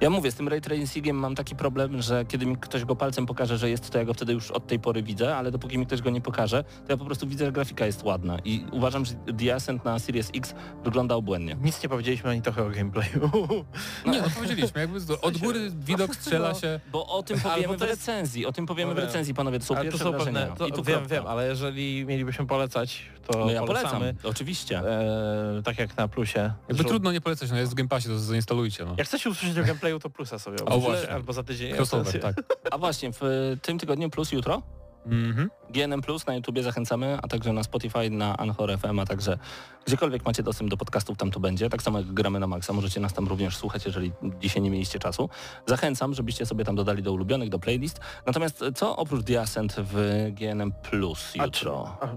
ja 0.00 0.10
mówię, 0.10 0.30
z 0.30 0.34
tym 0.34 0.48
ray 0.48 0.60
tracingiem 0.60 1.16
mam 1.16 1.34
taki 1.34 1.56
problem, 1.56 2.02
że 2.02 2.24
kiedy 2.24 2.46
mi 2.46 2.56
ktoś 2.56 2.84
go 2.84 2.96
palcem 2.96 3.26
pokaże, 3.26 3.58
że 3.58 3.70
jest, 3.70 3.90
to 3.90 3.98
ja 3.98 4.04
go 4.04 4.14
wtedy 4.14 4.32
już 4.32 4.50
od 4.50 4.66
tej 4.66 4.78
pory 4.78 5.02
widzę, 5.02 5.36
ale 5.36 5.50
dopóki 5.50 5.78
mi 5.78 5.86
ktoś 5.86 6.02
go 6.02 6.10
nie 6.10 6.20
pokaże, 6.20 6.64
to 6.64 6.92
ja 6.92 6.96
po 6.96 7.04
prostu 7.04 7.26
widzę, 7.26 7.44
że 7.46 7.52
grafika 7.52 7.86
jest 7.86 8.02
ładna 8.02 8.38
i 8.44 8.66
uważam, 8.72 9.04
że 9.04 9.14
The 9.38 9.54
Ascent 9.54 9.84
na 9.84 9.98
Series 9.98 10.30
X 10.34 10.54
wygląda 10.84 11.14
obłędnie. 11.14 11.56
Nic 11.62 11.82
nie 11.82 11.88
powiedzieliśmy 11.88 12.30
ani 12.30 12.42
trochę 12.42 12.66
o 12.66 12.70
gameplayu. 12.70 13.30
Nie, 14.06 14.22
no 14.22 14.28
powiedzieliśmy, 14.36 14.80
jakby 14.80 15.00
z- 15.00 15.10
od 15.10 15.38
góry 15.38 15.70
widok 15.70 16.14
strzela 16.16 16.48
no. 16.48 16.54
się. 16.60 16.80
Bo 16.92 17.06
o 17.06 17.22
tym 17.22 17.40
powiemy 17.40 17.78
to 17.78 17.86
w 17.86 17.88
recenzji, 17.88 18.46
o 18.46 18.52
tym 18.52 18.66
powiemy 18.66 18.94
No 18.94 19.00
w 19.00 19.04
recenzji, 19.04 19.34
panowie, 19.34 19.58
to 19.58 19.64
są 19.66 19.74
to 19.98 20.04
są 20.04 20.12
wrażenia. 20.12 20.40
pewne, 20.40 20.56
to 20.56 20.66
I 20.66 20.72
tu 20.72 20.82
wiem, 20.82 20.96
kropka. 20.98 21.14
wiem, 21.14 21.26
ale 21.26 21.46
jeżeli 21.46 22.04
mielibyśmy 22.06 22.46
polecać, 22.46 23.02
to 23.26 23.38
No 23.38 23.50
ja 23.50 23.62
polecam, 23.62 23.90
polecamy. 23.90 24.14
oczywiście. 24.24 24.78
E, 24.78 25.62
tak 25.64 25.78
jak 25.78 25.96
na 25.96 26.08
plusie. 26.08 26.52
Jakby 26.68 26.82
Że- 26.82 26.88
trudno 26.88 27.12
nie 27.12 27.20
polecać, 27.20 27.50
no 27.50 27.56
jest 27.56 27.72
w 27.72 27.74
Game 27.74 27.88
Passie, 27.88 28.08
to 28.08 28.18
zainstalujcie. 28.18 28.84
No. 28.84 28.94
Jak 28.98 29.06
chcecie 29.06 29.30
usłyszeć 29.30 29.58
o 29.58 29.62
gameplayu, 29.64 29.98
to 30.00 30.10
plusa 30.10 30.38
sobie 30.38 30.58
O, 30.58 30.64
obejrzyjcie, 30.64 30.90
właśnie. 30.96 31.14
albo 31.14 31.32
za 31.32 31.42
tydzień. 31.42 31.72
Crossover, 31.74 32.20
tak. 32.20 32.36
A 32.70 32.78
właśnie, 32.78 33.10
w 33.20 33.56
tym 33.62 33.78
tygodniu 33.78 34.10
plus 34.10 34.32
jutro 34.32 34.62
Mhm. 35.06 35.50
GNM 35.70 36.02
Plus 36.02 36.26
na 36.26 36.34
YouTubie 36.34 36.62
zachęcamy, 36.62 37.18
a 37.22 37.28
także 37.28 37.52
na 37.52 37.62
Spotify, 37.62 38.10
na 38.10 38.36
Anchor 38.36 38.78
FM, 38.78 38.98
a 38.98 39.06
także 39.06 39.38
gdziekolwiek 39.86 40.24
macie 40.24 40.42
dostęp 40.42 40.70
do 40.70 40.76
podcastów, 40.76 41.16
tam 41.18 41.30
to 41.30 41.40
będzie. 41.40 41.70
Tak 41.70 41.82
samo 41.82 41.98
jak 41.98 42.12
gramy 42.12 42.40
na 42.40 42.46
Maxa, 42.46 42.72
możecie 42.72 43.00
nas 43.00 43.12
tam 43.14 43.28
również 43.28 43.56
słuchać, 43.56 43.86
jeżeli 43.86 44.12
dzisiaj 44.40 44.62
nie 44.62 44.70
mieliście 44.70 44.98
czasu. 44.98 45.28
Zachęcam, 45.66 46.14
żebyście 46.14 46.46
sobie 46.46 46.64
tam 46.64 46.76
dodali 46.76 47.02
do 47.02 47.12
ulubionych, 47.12 47.48
do 47.48 47.58
playlist. 47.58 48.00
Natomiast 48.26 48.64
co 48.74 48.96
oprócz 48.96 49.24
The 49.24 49.40
Ascent 49.40 49.76
w 49.78 50.26
GNM 50.32 50.72
Plus 50.72 51.32
A 51.38 51.44
jutro? 51.44 51.96
A, 52.00 52.08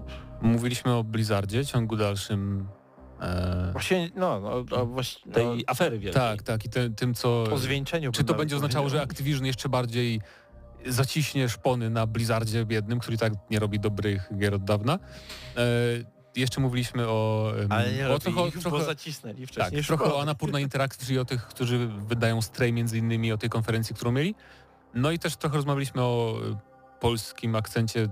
Mówiliśmy 0.42 0.94
o 0.94 1.04
Blizzardzie, 1.04 1.66
ciągu 1.66 1.96
dalszym. 1.96 2.68
E, 3.20 3.68
Właśnie, 3.72 4.10
no, 4.16 4.40
no, 4.40 4.64
no 4.70 4.86
właśnie, 4.86 5.32
Tej 5.32 5.46
no, 5.46 5.54
afery 5.66 5.98
wielkiej. 5.98 6.22
tak, 6.22 6.42
tak, 6.42 6.64
i 6.64 6.68
te, 6.68 6.90
tym 6.90 7.14
co... 7.14 7.42
o 7.42 7.58
zwieńczeniu. 7.58 8.12
Czy 8.12 8.24
to 8.24 8.34
będzie 8.34 8.56
oznaczało, 8.56 8.88
że. 8.88 9.02
Activision 9.02 9.46
jeszcze 9.46 9.68
bardziej 9.68 10.20
zaciśnie 10.86 11.48
szpony 11.48 11.90
na 11.90 12.06
Blizzardzie 12.06 12.64
biednym, 12.66 12.98
który 12.98 13.18
tak 13.18 13.32
nie 13.50 13.58
robi 13.58 13.80
dobrych 13.80 14.28
gier 14.38 14.54
od 14.54 14.64
dawna? 14.64 14.98
E, 15.56 15.60
jeszcze 16.36 16.60
mówiliśmy 16.60 17.08
o... 17.08 17.52
Ale 17.68 17.92
nie 17.92 18.06
o 18.06 18.08
robi 18.08 18.20
trochę, 18.20 18.48
ich, 18.48 18.54
bo 18.54 18.60
trochę, 18.70 18.84
zacisnęli 18.84 19.40
tak, 19.40 19.48
wcześniej 19.48 19.84
trochę 19.84 20.04
szkoły. 20.04 20.18
o 20.18 20.22
Anapurna 20.22 20.60
Interactive, 20.60 21.06
czyli 21.06 21.18
o 21.18 21.24
tych, 21.24 21.46
którzy 21.46 21.88
wydają 21.88 22.42
Stray 22.42 22.72
między 22.72 22.98
innymi, 22.98 23.32
o 23.32 23.38
tej 23.38 23.50
konferencji, 23.50 23.94
którą 23.94 24.12
mieli. 24.12 24.34
No 24.94 25.10
i 25.10 25.18
też 25.18 25.36
trochę 25.36 25.56
rozmawialiśmy 25.56 26.02
o 26.02 26.38
e, 26.52 27.00
polskim 27.00 27.54
akcencie, 27.56 28.08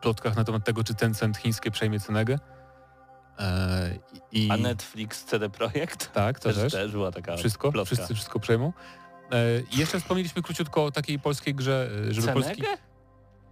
plotkach 0.00 0.36
na 0.36 0.44
temat 0.44 0.64
tego, 0.64 0.84
czy 0.84 0.94
Tencent 0.94 1.36
chińskie 1.36 1.70
przejmie 1.70 2.00
Cenegę. 2.00 2.38
E, 3.38 3.98
i, 4.32 4.48
A 4.50 4.56
Netflix 4.56 5.24
CD 5.24 5.50
Projekt? 5.50 6.12
Tak, 6.12 6.40
to 6.40 6.48
Też, 6.48 6.58
też. 6.58 6.72
też 6.72 6.92
była 6.92 7.12
taka 7.12 7.36
Wszystko, 7.36 7.72
plotka. 7.72 7.94
wszyscy 7.94 8.14
wszystko 8.14 8.40
przejmą. 8.40 8.72
E, 9.32 9.62
jeszcze 9.78 10.00
wspomnieliśmy 10.00 10.42
króciutko 10.42 10.84
o 10.84 10.90
takiej 10.90 11.18
polskiej 11.18 11.54
grze, 11.54 11.90
e, 12.08 12.14
żeby 12.14 12.26
Cenegę? 12.26 12.42
polski... 12.42 12.62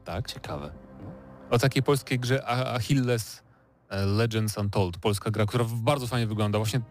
Tak. 0.05 0.33
Ciekawe. 0.33 0.73
O 1.51 1.59
takiej 1.59 1.83
polskiej 1.83 2.19
grze 2.19 2.49
Achilles 2.49 3.43
e, 3.89 4.07
Legends 4.07 4.59
Untold, 4.59 4.97
polska 4.99 5.31
gra, 5.31 5.47
która 5.47 5.65
bardzo 5.73 6.07
fajnie 6.07 6.27
wygląda. 6.27 6.59
Właśnie 6.59 6.79
e, 6.79 6.83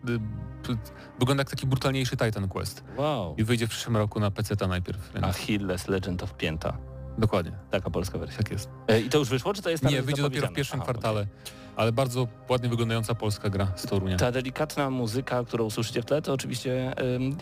wygląda 1.19 1.41
jak 1.41 1.49
taki 1.49 1.67
brutalniejszy 1.67 2.17
Titan 2.17 2.49
Quest. 2.49 2.83
Wow. 2.97 3.35
I 3.37 3.43
wyjdzie 3.43 3.67
w 3.67 3.69
przyszłym 3.69 3.97
roku 3.97 4.19
na 4.19 4.31
PC 4.31 4.67
najpierw. 4.67 5.13
Więc 5.13 5.25
Achilles 5.25 5.87
Legend 5.87 6.23
of 6.23 6.33
Pięta. 6.33 6.77
Dokładnie, 7.17 7.51
Taka 7.71 7.89
polska 7.89 8.17
wersja. 8.17 8.37
tak 8.37 8.51
jest. 8.51 8.69
E, 8.87 8.99
I 9.01 9.09
to 9.09 9.17
już 9.17 9.29
wyszło, 9.29 9.53
czy 9.53 9.61
to 9.61 9.69
jest 9.69 9.83
nawet 9.83 9.99
Nie, 9.99 10.03
wyjdzie 10.03 10.21
dopiero 10.21 10.47
w 10.47 10.53
pierwszym 10.53 10.79
Aha, 10.81 10.83
kwartale, 10.91 11.27
ale 11.75 11.91
bardzo 11.91 12.27
ładnie 12.49 12.69
wyglądająca 12.69 13.15
polska 13.15 13.49
gra 13.49 13.67
z 13.75 13.87
Torunia. 13.87 14.17
Ta 14.17 14.31
delikatna 14.31 14.89
muzyka, 14.89 15.43
którą 15.43 15.65
usłyszycie 15.65 16.01
w 16.01 16.05
tle, 16.05 16.21
to 16.21 16.33
oczywiście 16.33 16.93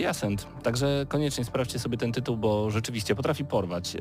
Ascent. 0.10 0.48
Także 0.64 1.06
koniecznie 1.10 1.46
sprawdźcie 1.46 1.80
sobie 1.80 1.98
ten 1.98 2.12
tytuł, 2.12 2.38
bo 2.38 2.72
rzeczywiście 2.72 3.16
potrafi 3.16 3.46
porwać. 3.46 3.98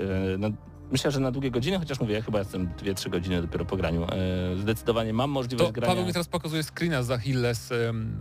Myślę, 0.90 1.11
że 1.11 1.20
na 1.20 1.31
długie 1.31 1.51
godziny, 1.51 1.79
chociaż 1.79 2.01
mówię, 2.01 2.14
ja 2.14 2.22
chyba 2.22 2.38
jestem 2.38 2.68
2-3 2.68 3.11
godziny 3.11 3.42
dopiero 3.42 3.64
po 3.64 3.77
graniu. 3.77 4.05
E, 4.05 4.57
zdecydowanie 4.57 5.12
mam 5.12 5.31
możliwość 5.31 5.68
To 5.68 5.72
grania. 5.72 5.87
Paweł 5.87 6.07
mi 6.07 6.12
teraz 6.12 6.29
pokazuje 6.29 6.62
screena 6.62 7.03
z 7.03 7.11
Achilles, 7.11 7.73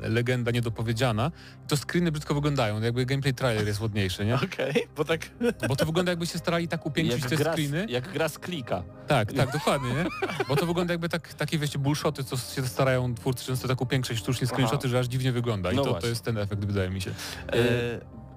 legenda 0.02 0.52
niedopowiedziana. 0.52 1.32
To 1.68 1.78
screeny 1.78 2.12
brzydko 2.12 2.34
wyglądają, 2.34 2.82
jakby 2.82 3.06
gameplay 3.06 3.34
trailer 3.34 3.68
jest 3.68 3.82
ładniejszy, 3.82 4.26
nie? 4.26 4.36
Okej, 4.54 4.88
bo 4.98 5.06
tak... 5.06 5.30
Bo 5.68 5.76
to 5.76 5.86
wygląda 5.86 6.12
jakby 6.12 6.28
się 6.28 6.38
starali 6.38 6.68
tak 6.68 6.86
upiększyć 6.86 7.22
jak 7.22 7.30
te 7.30 7.38
gra, 7.38 7.54
screeny. 7.54 7.86
jak 7.90 8.14
gra 8.14 8.30
z 8.30 8.40
klika. 8.40 8.84
Tak, 9.08 9.34
tak, 9.34 9.52
dokładnie, 9.52 9.90
nie? 9.90 10.06
Bo 10.48 10.56
to 10.56 10.66
wygląda 10.66 10.94
jakby 10.94 11.10
tak, 11.10 11.34
takie, 11.34 11.58
wiecie, 11.58 11.80
bullshoty, 11.80 12.24
co 12.24 12.38
się 12.38 12.68
starają 12.68 13.16
twórcy 13.16 13.46
często 13.46 13.68
tak 13.68 13.82
upiększyć 13.82 14.20
sztucznie 14.20 14.48
screenshoty, 14.48 14.90
że 14.90 15.00
aż 15.00 15.08
dziwnie 15.08 15.32
wygląda. 15.32 15.72
I 15.72 15.76
No 15.76 15.84
to, 15.84 15.94
to 15.94 16.08
jest 16.08 16.24
ten 16.24 16.38
efekt, 16.38 16.66
wydaje 16.66 16.90
mi 16.90 17.02
się. 17.02 17.12
E, 17.54 17.56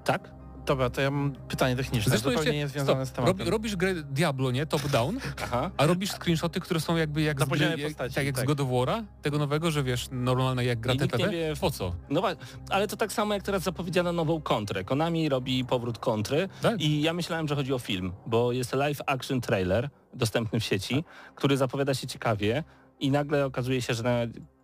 tak? 0.04 0.37
Dobra, 0.68 0.90
to 0.90 1.00
ja 1.00 1.10
mam 1.10 1.32
pytanie 1.48 1.76
techniczne, 1.76 2.10
Zresztą 2.10 2.30
zupełnie 2.30 2.58
jeszcze- 2.58 2.64
nie 2.64 2.68
związane 2.84 3.06
stop, 3.06 3.14
z 3.14 3.16
tematem. 3.16 3.38
robi, 3.38 3.50
robisz 3.50 3.76
grę 3.76 3.94
Diablo, 3.94 4.50
nie? 4.50 4.66
Top 4.66 4.88
down, 4.88 5.18
Aha. 5.44 5.70
a 5.76 5.86
robisz 5.86 6.10
screenshoty, 6.10 6.60
które 6.60 6.80
są 6.80 6.96
jakby 6.96 7.22
jak, 7.22 7.38
Na 7.40 7.46
z, 7.46 7.48
gry, 7.48 7.66
jak, 7.66 7.80
postaci, 7.80 8.14
tak 8.14 8.26
jak 8.26 8.34
tak. 8.34 8.44
z 8.44 8.46
God 8.46 8.60
of 8.60 8.68
War'a, 8.68 9.02
tego 9.22 9.38
nowego, 9.38 9.70
że 9.70 9.82
wiesz, 9.82 10.08
normalne 10.12 10.64
jak 10.64 10.80
gra 10.80 10.94
TPP. 10.96 11.28
wie- 11.30 11.52
Po 11.60 11.70
co? 11.70 11.94
No 12.10 12.22
ale 12.70 12.88
to 12.88 12.96
tak 12.96 13.12
samo 13.12 13.34
jak 13.34 13.42
teraz 13.42 13.62
zapowiedziano 13.62 14.12
nową 14.12 14.40
kontrę. 14.40 14.84
Konami 14.84 15.28
robi 15.28 15.64
powrót 15.64 15.98
kontry 15.98 16.48
Tak. 16.62 16.80
i 16.80 17.02
ja 17.02 17.12
myślałem, 17.12 17.48
że 17.48 17.54
chodzi 17.54 17.72
o 17.72 17.78
film, 17.78 18.12
bo 18.26 18.52
jest 18.52 18.74
live 18.74 19.00
action 19.06 19.40
trailer 19.40 19.88
dostępny 20.14 20.60
w 20.60 20.64
sieci, 20.64 21.04
który 21.34 21.56
zapowiada 21.56 21.94
się 21.94 22.06
ciekawie 22.06 22.64
i 23.00 23.10
nagle 23.10 23.46
okazuje 23.46 23.82
się, 23.82 23.94
że 23.94 24.02
na 24.02 24.16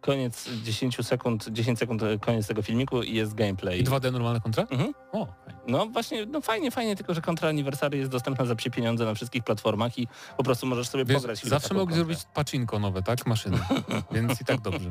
koniec 0.04 0.48
10 0.64 0.96
sekund, 1.02 1.48
10 1.48 1.78
sekund 1.78 2.02
e, 2.02 2.18
koniec 2.18 2.46
tego 2.46 2.62
filmiku 2.62 3.02
i 3.02 3.14
jest 3.14 3.34
gameplay. 3.34 3.80
I 3.80 3.84
2D 3.84 4.12
normalna 4.12 4.40
kontra? 4.40 4.66
Mhm. 4.70 4.94
O, 5.12 5.26
fajnie. 5.26 5.60
No 5.68 5.86
właśnie, 5.86 6.26
no 6.26 6.40
fajnie, 6.40 6.70
fajnie, 6.70 6.96
tylko 6.96 7.14
że 7.14 7.20
kontra 7.20 7.48
Anniversary 7.48 7.98
jest 7.98 8.10
dostępna 8.10 8.44
za 8.44 8.54
psie 8.54 8.70
pieniądze 8.70 9.04
na 9.04 9.14
wszystkich 9.14 9.44
platformach 9.44 9.98
i 9.98 10.08
po 10.36 10.42
prostu 10.42 10.66
możesz 10.66 10.88
sobie 10.88 11.04
Wiesz, 11.04 11.16
pograć. 11.16 11.44
zawsze 11.44 11.74
mogli 11.74 11.96
zrobić 11.96 12.18
pacinko 12.34 12.78
nowe, 12.78 13.02
tak? 13.02 13.26
Maszyny. 13.26 13.58
Więc 14.12 14.40
i 14.40 14.44
tak 14.44 14.60
dobrze. 14.60 14.90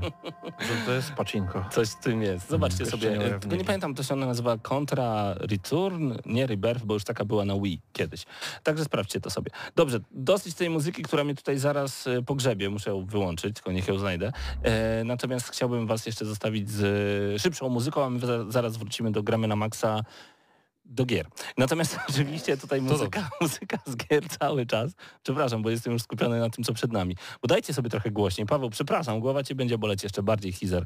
Że 0.59 0.85
to 0.85 0.91
jest 0.91 1.11
pacinko. 1.11 1.65
Coś 1.71 1.87
z 1.87 1.99
tym 1.99 2.21
jest. 2.21 2.49
Zobaczcie 2.49 2.83
Jeszcze 2.83 2.97
sobie. 2.97 3.17
nie 3.17 3.25
e. 3.25 3.39
Tylko 3.39 3.55
nie 3.55 3.65
pamiętam, 3.65 3.95
to 3.95 4.03
się 4.03 4.13
ona 4.13 4.25
nazywa 4.25 4.57
Contra 4.57 5.33
Return, 5.33 6.13
nie 6.25 6.47
Rebirth, 6.47 6.85
bo 6.85 6.93
już 6.93 7.03
taka 7.03 7.25
była 7.25 7.45
na 7.45 7.59
Wii 7.59 7.81
kiedyś. 7.93 8.25
Także 8.63 8.85
sprawdźcie 8.85 9.21
to 9.21 9.29
sobie. 9.29 9.51
Dobrze, 9.75 9.99
dosyć 10.11 10.55
tej 10.55 10.69
muzyki, 10.69 11.03
która 11.03 11.23
mnie 11.23 11.35
tutaj 11.35 11.57
zaraz 11.57 12.07
e, 12.07 12.21
pogrzebie. 12.21 12.69
Muszę 12.69 12.89
ją 12.89 13.05
wyłączyć, 13.05 13.55
tylko 13.55 13.71
niech 13.71 13.87
ją 13.87 13.99
znajdę. 13.99 14.31
E, 14.63 15.02
natomiast 15.03 15.49
chciałbym 15.49 15.87
was 15.87 16.05
jeszcze 16.05 16.25
zostawić 16.25 16.69
z 16.69 16.83
e, 17.35 17.39
szybszą 17.39 17.69
muzyką, 17.69 18.03
a 18.05 18.09
my 18.09 18.19
za- 18.19 18.51
zaraz 18.51 18.77
wrócimy 18.77 19.11
do 19.11 19.23
Gramy 19.23 19.47
na 19.47 19.55
Maxa 19.55 20.01
do 20.85 21.05
gier. 21.05 21.27
Natomiast 21.57 21.99
oczywiście 22.09 22.57
tutaj 22.57 22.81
muzyka, 22.81 23.29
muzyka 23.41 23.77
z 23.85 23.95
gier 23.95 24.29
cały 24.29 24.65
czas. 24.65 24.91
Przepraszam, 25.23 25.61
bo 25.61 25.69
jestem 25.69 25.93
już 25.93 26.01
skupiony 26.01 26.39
na 26.39 26.49
tym, 26.49 26.63
co 26.63 26.73
przed 26.73 26.91
nami. 26.91 27.15
Bo 27.41 27.47
dajcie 27.47 27.73
sobie 27.73 27.89
trochę 27.89 28.11
głośniej. 28.11 28.47
Paweł, 28.47 28.69
przepraszam, 28.69 29.19
głowa 29.19 29.43
cię 29.43 29.55
będzie 29.55 29.77
boleć 29.77 30.03
jeszcze 30.03 30.23
bardziej, 30.23 30.51
Hizer, 30.51 30.85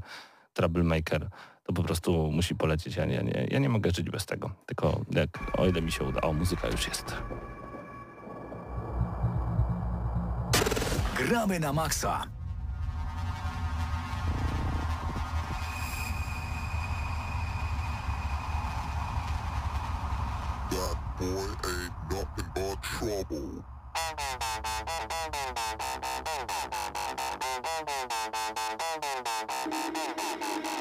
Troublemaker. 0.53 1.29
To 1.63 1.73
po 1.73 1.83
prostu 1.83 2.31
musi 2.31 2.55
polecieć. 2.55 2.95
Ja 2.95 3.05
nie, 3.05 3.23
nie, 3.23 3.47
ja 3.51 3.59
nie 3.59 3.69
mogę 3.69 3.91
żyć 3.91 4.09
bez 4.09 4.25
tego. 4.25 4.51
Tylko 4.65 5.01
jak, 5.11 5.59
o 5.59 5.65
ile 5.67 5.81
mi 5.81 5.91
się 5.91 6.03
uda. 6.03 6.21
O, 6.21 6.33
muzyka 6.33 6.67
już 6.67 6.87
jest. 6.87 7.15
Gramy 11.17 11.59
na 11.59 11.73
maksa. 11.73 12.23
That 20.69 20.97
boy 21.19 21.69
ain't 21.69 21.93
nothing 22.11 22.51
but 22.53 22.83
trouble. 22.83 23.63
Take 30.45 30.76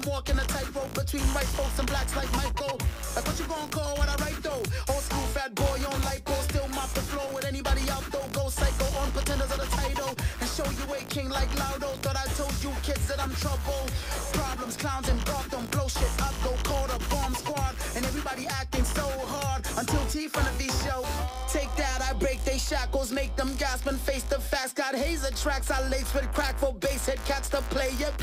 I'm 0.00 0.08
walking 0.08 0.38
a 0.38 0.44
tightrope 0.44 0.94
between 0.94 1.22
white 1.36 1.50
folks 1.52 1.78
and 1.78 1.86
blacks 1.86 2.16
like 2.16 2.32
Michael. 2.32 2.78
Like 3.14 3.26
what 3.26 3.38
you 3.38 3.44
gonna 3.44 3.68
call 3.68 3.96
what 3.96 4.08
I 4.08 4.16
write 4.24 4.40
though? 4.42 4.62
Old 4.88 5.04
school 5.04 5.28
fat 5.36 5.54
boy 5.54 5.76
on 5.76 6.00
lipo. 6.08 6.32
Still 6.48 6.68
mop 6.68 6.88
the 6.90 7.02
floor 7.02 7.28
with 7.34 7.44
anybody 7.44 7.82
out 7.90 8.04
though. 8.10 8.24
Go 8.32 8.48
psycho 8.48 8.86
on 8.98 9.10
pretenders 9.12 9.50
of 9.52 9.60
the 9.60 9.68
title. 9.76 10.14
And 10.40 10.48
show 10.48 10.64
you 10.64 10.94
a 10.94 11.04
king 11.12 11.28
like 11.28 11.50
Laudo. 11.50 11.92
Thought 12.00 12.16
I 12.16 12.24
told 12.32 12.54
you 12.64 12.72
kids 12.82 13.08
that 13.08 13.20
I'm 13.20 13.34
trouble. 13.34 13.84
Problems, 14.32 14.76
clowns 14.78 15.08
and 15.10 15.22
Gotham. 15.26 15.66
Blow 15.66 15.88
shit 15.88 16.08
up, 16.22 16.34
go 16.44 16.56
call 16.62 16.86
the 16.86 16.98
bomb 17.10 17.34
squad. 17.34 17.76
And 17.94 18.06
everybody 18.06 18.46
acting 18.46 18.84
so 18.84 19.04
hard 19.04 19.66
until 19.76 20.04
T 20.06 20.28
from 20.28 20.44
the 20.44 20.64
these 20.64 20.76
show. 20.82 21.04
Take 21.52 21.74
that, 21.76 22.00
I 22.00 22.14
break 22.14 22.42
they 22.44 22.56
shackles, 22.56 23.12
make 23.12 23.36
them 23.36 23.54
gasp 23.56 23.86
and 23.86 24.00
face 24.00 24.22
the 24.22 24.40
facts. 24.40 24.72
Got 24.72 24.94
hazer 24.94 25.34
tracks, 25.34 25.70
I 25.70 25.86
lace 25.88 26.14
with 26.14 26.32
crack 26.32 26.56
for 26.56 26.72
bass 26.72 27.04
head 27.04 27.20
cats 27.26 27.50
to 27.50 27.60
play 27.68 27.92
it. 28.00 28.14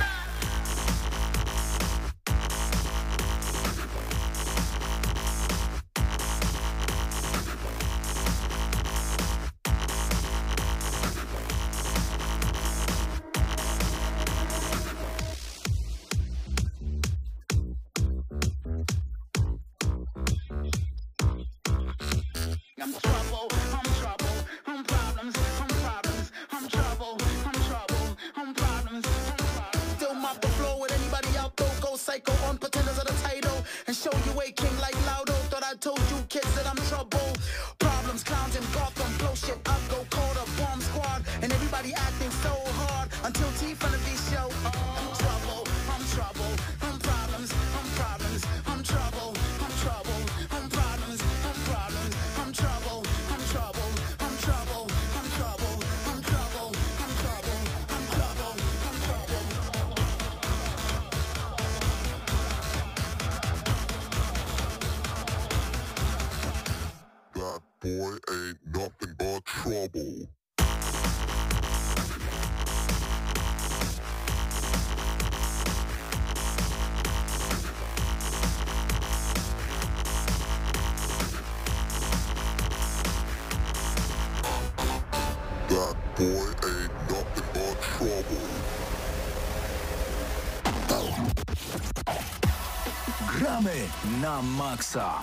Na 94.38 94.42
maksa. 94.42 95.14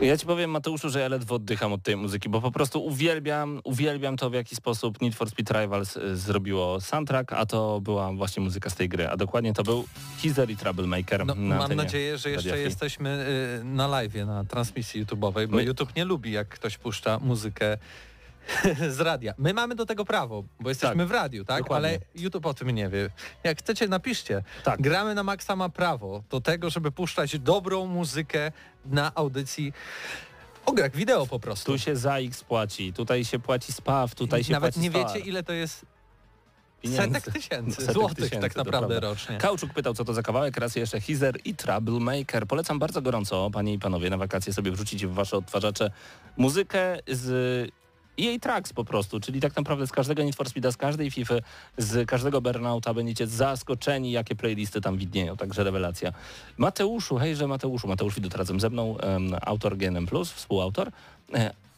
Ja 0.00 0.16
ci 0.16 0.26
powiem 0.26 0.50
Mateuszu, 0.50 0.90
że 0.90 1.00
ja 1.00 1.08
ledwo 1.08 1.34
oddycham 1.34 1.72
od 1.72 1.82
tej 1.82 1.96
muzyki, 1.96 2.28
bo 2.28 2.40
po 2.40 2.50
prostu 2.50 2.84
uwielbiam, 2.84 3.60
uwielbiam 3.64 4.16
to 4.16 4.30
w 4.30 4.34
jaki 4.34 4.56
sposób 4.56 5.00
Need 5.00 5.14
for 5.14 5.30
Speed 5.30 5.60
Rivals 5.60 5.96
y, 5.96 6.16
zrobiło 6.16 6.80
soundtrack, 6.80 7.32
a 7.32 7.46
to 7.46 7.80
była 7.80 8.12
właśnie 8.12 8.42
muzyka 8.42 8.70
z 8.70 8.74
tej 8.74 8.88
gry, 8.88 9.08
a 9.08 9.16
dokładnie 9.16 9.52
to 9.52 9.62
był 9.62 9.84
Hizer 10.18 10.50
i 10.50 10.56
Troublemaker 10.56 11.26
No, 11.26 11.34
na 11.34 11.56
mam 11.56 11.74
nadzieję, 11.74 12.18
że 12.18 12.30
jeszcze 12.30 12.58
jesteśmy 12.58 13.26
y, 13.60 13.64
na 13.64 13.86
live, 13.86 14.14
na 14.26 14.44
transmisji 14.44 15.04
YouTube'owej, 15.06 15.46
bo 15.46 15.56
My- 15.56 15.64
YouTube 15.64 15.96
nie 15.96 16.04
lubi, 16.04 16.32
jak 16.32 16.48
ktoś 16.48 16.78
puszcza 16.78 17.18
muzykę 17.18 17.78
z 18.96 19.00
radia. 19.00 19.34
My 19.38 19.54
mamy 19.54 19.74
do 19.74 19.86
tego 19.86 20.04
prawo, 20.04 20.44
bo 20.60 20.68
jesteśmy 20.68 20.96
Tak, 20.96 21.08
w 21.08 21.10
radiu, 21.10 21.44
tak? 21.44 21.62
dokładnie. 21.62 21.88
Ale 21.88 21.98
YouTube 22.14 22.46
o 22.46 22.54
tym 22.54 22.70
nie 22.70 22.88
wie. 22.88 23.10
Jak 23.44 23.58
chcecie, 23.58 23.88
napiszcie. 23.88 24.42
Tak. 24.64 24.80
Gramy 24.82 25.14
na 25.14 25.22
Maxa 25.22 25.56
ma 25.56 25.68
prawo 25.68 26.22
do 26.30 26.40
tego, 26.40 26.70
żeby 26.70 26.92
puszczać 26.92 27.38
dobrą 27.38 27.86
muzykę 27.86 28.52
na 28.84 29.14
audycji 29.14 29.72
o 30.66 30.72
grach 30.72 30.96
wideo 30.96 31.26
po 31.26 31.40
prostu. 31.40 31.72
Tu 31.72 31.78
się 31.78 31.96
za 31.96 32.16
X 32.18 32.44
płaci, 32.44 32.92
tutaj 32.92 33.24
się 33.24 33.38
płaci 33.38 33.72
spaw, 33.72 34.14
tutaj 34.14 34.44
się 34.44 34.52
Nawet 34.52 34.74
płaci 34.74 34.80
nie 34.90 34.90
SPAR. 34.90 35.06
wiecie, 35.14 35.28
ile 35.28 35.42
to 35.42 35.52
jest 35.52 35.86
pieniędzy. 36.82 37.06
Setek 37.20 37.32
tysięcy 37.34 37.76
Setek 37.80 37.94
złotych 37.94 38.16
tysięcy, 38.16 38.40
tak 38.40 38.56
naprawdę 38.56 39.00
rocznie. 39.00 39.38
Kauczuk 39.38 39.72
pytał, 39.74 39.94
co 39.94 40.04
to 40.04 40.14
za 40.14 40.22
kawałek, 40.22 40.56
raz 40.56 40.76
jeszcze 40.76 41.00
Hizer 41.00 41.34
i 41.44 41.54
Troublemaker. 41.54 42.46
Polecam 42.46 42.78
bardzo 42.78 43.02
gorąco, 43.02 43.50
panie 43.50 43.72
i 43.72 43.78
panowie, 43.78 44.10
na 44.10 44.16
wakacje 44.16 44.52
sobie 44.52 44.70
wrzucić 44.72 45.06
w 45.06 45.12
wasze 45.12 45.36
odtwarzacze 45.36 45.90
muzykę 46.36 46.98
z 47.08 47.68
jej 48.24 48.40
tracks 48.40 48.72
po 48.72 48.84
prostu, 48.84 49.20
czyli 49.20 49.40
tak 49.40 49.56
naprawdę 49.56 49.86
z 49.86 49.92
każdego 49.92 50.22
Need 50.22 50.36
for 50.36 50.48
Speeda, 50.48 50.72
z 50.72 50.76
każdej 50.76 51.10
FIFA, 51.10 51.34
z 51.78 52.08
każdego 52.08 52.40
Burnouta 52.40 52.94
będziecie 52.94 53.26
zaskoczeni, 53.26 54.12
jakie 54.12 54.36
playlisty 54.36 54.80
tam 54.80 54.96
widnieją, 54.96 55.36
także 55.36 55.64
rewelacja. 55.64 56.12
Mateuszu, 56.58 57.16
hejże 57.16 57.46
Mateuszu, 57.46 57.88
Mateusz 57.88 58.14
Widut 58.14 58.34
razem 58.34 58.60
ze 58.60 58.70
mną, 58.70 58.98
em, 58.98 59.36
autor 59.42 59.76
GNM+, 59.76 60.06
współautor, 60.24 60.90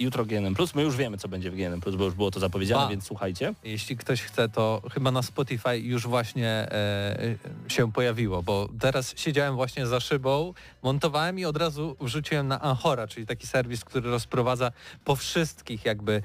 jutro 0.03 0.25
GNM+, 0.25 0.55
my 0.75 0.83
już 0.83 0.97
wiemy, 0.97 1.19
co 1.19 1.29
będzie 1.29 1.51
w 1.51 1.55
GNM+, 1.55 1.81
bo 1.99 2.05
już 2.05 2.15
było 2.15 2.31
to 2.31 2.41
zapowiedziane, 2.41 2.83
A. 2.83 2.89
więc 2.89 3.05
słuchajcie. 3.05 3.55
Jeśli 3.65 3.97
ktoś 3.97 4.23
chce, 4.23 4.49
to 4.49 4.83
chyba 4.95 5.11
na 5.11 5.23
Spotify 5.23 5.79
już 5.79 6.07
właśnie 6.07 6.49
e, 6.49 7.37
się 7.69 7.93
pojawiło, 7.93 8.43
bo 8.43 8.69
teraz 8.81 9.15
siedziałem 9.17 9.55
właśnie 9.55 9.87
za 9.87 10.01
szybą, 10.01 10.55
montowałem 10.83 11.39
i 11.39 11.45
od 11.45 11.57
razu 11.57 11.97
wrzuciłem 12.01 12.49
na 12.49 12.61
Anchora, 12.61 13.07
czyli 13.07 13.27
taki 13.27 13.47
serwis, 13.47 13.85
który 13.85 14.11
rozprowadza 14.11 14.73
po 15.05 15.17
wszystkich 15.17 15.85
jakby 15.85 16.23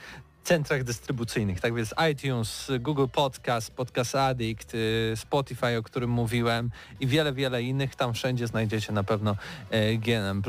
centrach 0.48 0.84
dystrybucyjnych, 0.84 1.60
tak 1.60 1.76
więc 1.76 1.94
iTunes, 2.12 2.72
Google 2.80 3.06
Podcast, 3.12 3.72
Podcast 3.72 4.16
Addict, 4.16 4.74
y, 4.74 5.14
Spotify, 5.16 5.78
o 5.78 5.84
którym 5.84 6.10
mówiłem 6.10 6.72
i 7.00 7.08
wiele, 7.08 7.34
wiele 7.34 7.64
innych, 7.64 7.96
tam 7.96 8.14
wszędzie 8.14 8.48
znajdziecie 8.48 8.92
na 8.94 9.04
pewno 9.04 9.36
e, 9.70 9.98
GNM+. 9.98 10.42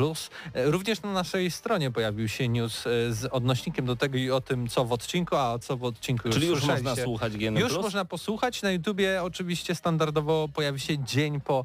E, 0.55 0.71
Również 0.71 1.03
na 1.03 1.13
naszej 1.13 1.51
stronie 1.51 1.91
pojawił 1.91 2.29
się 2.29 2.49
news 2.49 2.87
e, 2.87 3.13
z 3.13 3.25
odnośnikiem 3.25 3.87
do 3.87 3.97
tego 3.97 4.19
i 4.19 4.31
o 4.31 4.41
tym, 4.41 4.69
co 4.69 4.85
w 4.85 4.93
odcinku, 4.93 5.37
a 5.37 5.59
co 5.59 5.77
w 5.77 5.85
odcinku 5.85 6.29
już 6.29 6.35
Czyli 6.35 6.49
już 6.49 6.65
można 6.65 6.97
słuchać 6.97 7.37
GNM+. 7.37 7.61
Już 7.61 7.77
można 7.77 8.05
posłuchać. 8.05 8.63
Na 8.63 8.71
YouTubie 8.71 9.23
oczywiście 9.23 9.75
standardowo 9.75 10.49
pojawi 10.55 10.81
się 10.81 11.05
dzień 11.05 11.41
po 11.41 11.65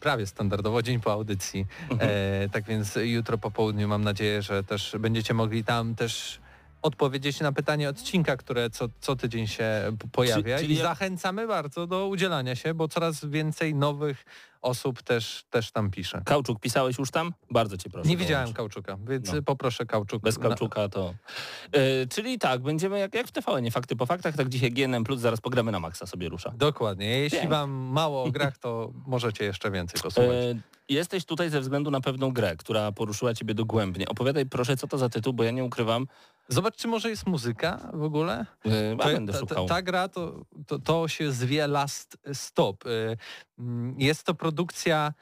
prawie 0.00 0.26
standardowo 0.26 0.82
dzień 0.82 1.00
po 1.00 1.12
audycji. 1.12 1.66
Mhm. 1.90 2.10
E, 2.44 2.48
tak 2.48 2.64
więc 2.64 2.98
jutro 3.02 3.38
po 3.38 3.50
południu 3.50 3.88
mam 3.88 4.04
nadzieję, 4.04 4.42
że 4.42 4.64
też 4.64 4.96
będziecie 4.98 5.34
mogli 5.34 5.64
tam 5.64 5.94
też 5.94 6.40
odpowiedzieć 6.86 7.40
na 7.40 7.52
pytanie 7.52 7.88
odcinka, 7.88 8.36
które 8.36 8.70
co, 8.70 8.88
co 9.00 9.16
tydzień 9.16 9.46
się 9.46 9.92
pojawia 10.12 10.58
czyli 10.58 10.74
i 10.74 10.78
zachęcamy 10.78 11.46
bardzo 11.46 11.86
do 11.86 12.06
udzielania 12.06 12.54
się, 12.54 12.74
bo 12.74 12.88
coraz 12.88 13.24
więcej 13.24 13.74
nowych 13.74 14.24
osób 14.62 15.02
też, 15.02 15.44
też 15.50 15.72
tam 15.72 15.90
pisze. 15.90 16.22
Kauczuk, 16.24 16.60
pisałeś 16.60 16.98
już 16.98 17.10
tam? 17.10 17.32
Bardzo 17.50 17.76
cię 17.76 17.90
proszę. 17.90 18.08
Nie 18.08 18.16
widziałem 18.16 18.52
kauczuka, 18.52 18.96
więc 19.08 19.32
No. 19.32 19.42
poproszę 19.42 19.86
kauczuk. 19.86 20.22
Bez 20.22 20.38
kauczuka 20.38 20.88
to... 20.88 21.14
E, 21.72 22.06
czyli 22.06 22.38
tak, 22.38 22.62
będziemy 22.62 22.98
jak, 22.98 23.14
jak 23.14 23.26
w 23.26 23.32
TVN, 23.32 23.70
fakty 23.70 23.96
po 23.96 24.06
faktach, 24.06 24.36
tak 24.36 24.48
dzisiaj 24.48 24.70
GNM 24.72 25.04
Plus, 25.04 25.20
zaraz 25.20 25.40
pogramy 25.40 25.72
na 25.72 25.80
maksa 25.80 26.06
sobie 26.06 26.28
rusza. 26.28 26.52
Dokładnie. 26.56 27.06
Jeśli 27.06 27.38
Pięknie. 27.38 27.56
wam 27.56 27.70
mało 27.70 28.22
o 28.24 28.30
grach, 28.30 28.58
to 28.58 28.92
możecie 29.06 29.44
jeszcze 29.44 29.70
więcej 29.70 30.00
posłuchać. 30.02 30.32
E, 30.32 30.54
jesteś 30.88 31.24
tutaj 31.24 31.50
ze 31.50 31.60
względu 31.60 31.90
na 31.90 32.00
pewną 32.00 32.32
grę, 32.32 32.56
która 32.56 32.92
poruszyła 32.92 33.34
ciebie 33.34 33.54
dogłębnie. 33.54 34.08
Opowiadaj 34.08 34.46
proszę, 34.46 34.76
co 34.76 34.86
to 34.86 34.98
za 34.98 35.08
tytuł, 35.08 35.32
bo 35.32 35.44
ja 35.44 35.50
nie 35.50 35.64
ukrywam, 35.64 36.06
Zobacz, 36.48 36.76
czy 36.76 36.88
może 36.88 37.10
jest 37.10 37.26
muzyka 37.26 37.90
w 37.94 38.02
ogóle? 38.02 38.46
e, 38.64 38.96
To- 38.96 39.04
będę 39.04 39.32
ta, 39.32 39.38
szukał. 39.38 39.66
ta, 39.68 39.74
ta 39.74 39.82
gra 39.82 40.08
to, 40.08 40.44
to, 40.66 40.78
to 40.78 41.08
się 41.08 41.32
zwie 41.32 41.66
Last 41.66 42.16
Stop. 42.32 42.86
Y, 42.86 43.16
mm, 43.58 44.00
Jest 44.00 44.24
to 44.24 44.34
produkcja, 44.34 45.12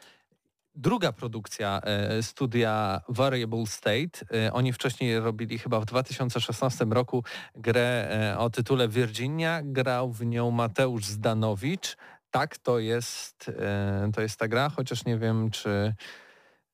druga 0.74 1.12
produkcja 1.12 1.80
e, 1.84 2.22
studia 2.22 3.00
Variable 3.08 3.66
State. 3.66 4.36
E, 4.46 4.52
Oni 4.52 4.72
wcześniej 4.72 5.20
robili 5.20 5.58
chyba 5.58 5.80
w 5.80 5.84
2016 5.84 6.84
roku 6.90 7.24
grę 7.54 8.08
e, 8.32 8.38
o 8.38 8.50
tytule 8.50 8.88
Virginia. 8.88 9.60
Grał 9.64 10.12
w 10.12 10.26
nią 10.26 10.50
Mateusz 10.50 11.04
Zdanowicz. 11.04 11.96
Tak, 12.30 12.58
to 12.58 12.78
jest, 12.78 13.48
e, 13.58 14.10
to 14.14 14.20
jest 14.20 14.38
ta 14.38 14.48
gra, 14.48 14.68
chociaż 14.68 15.04
nie 15.04 15.18
wiem, 15.18 15.50
czy 15.50 15.94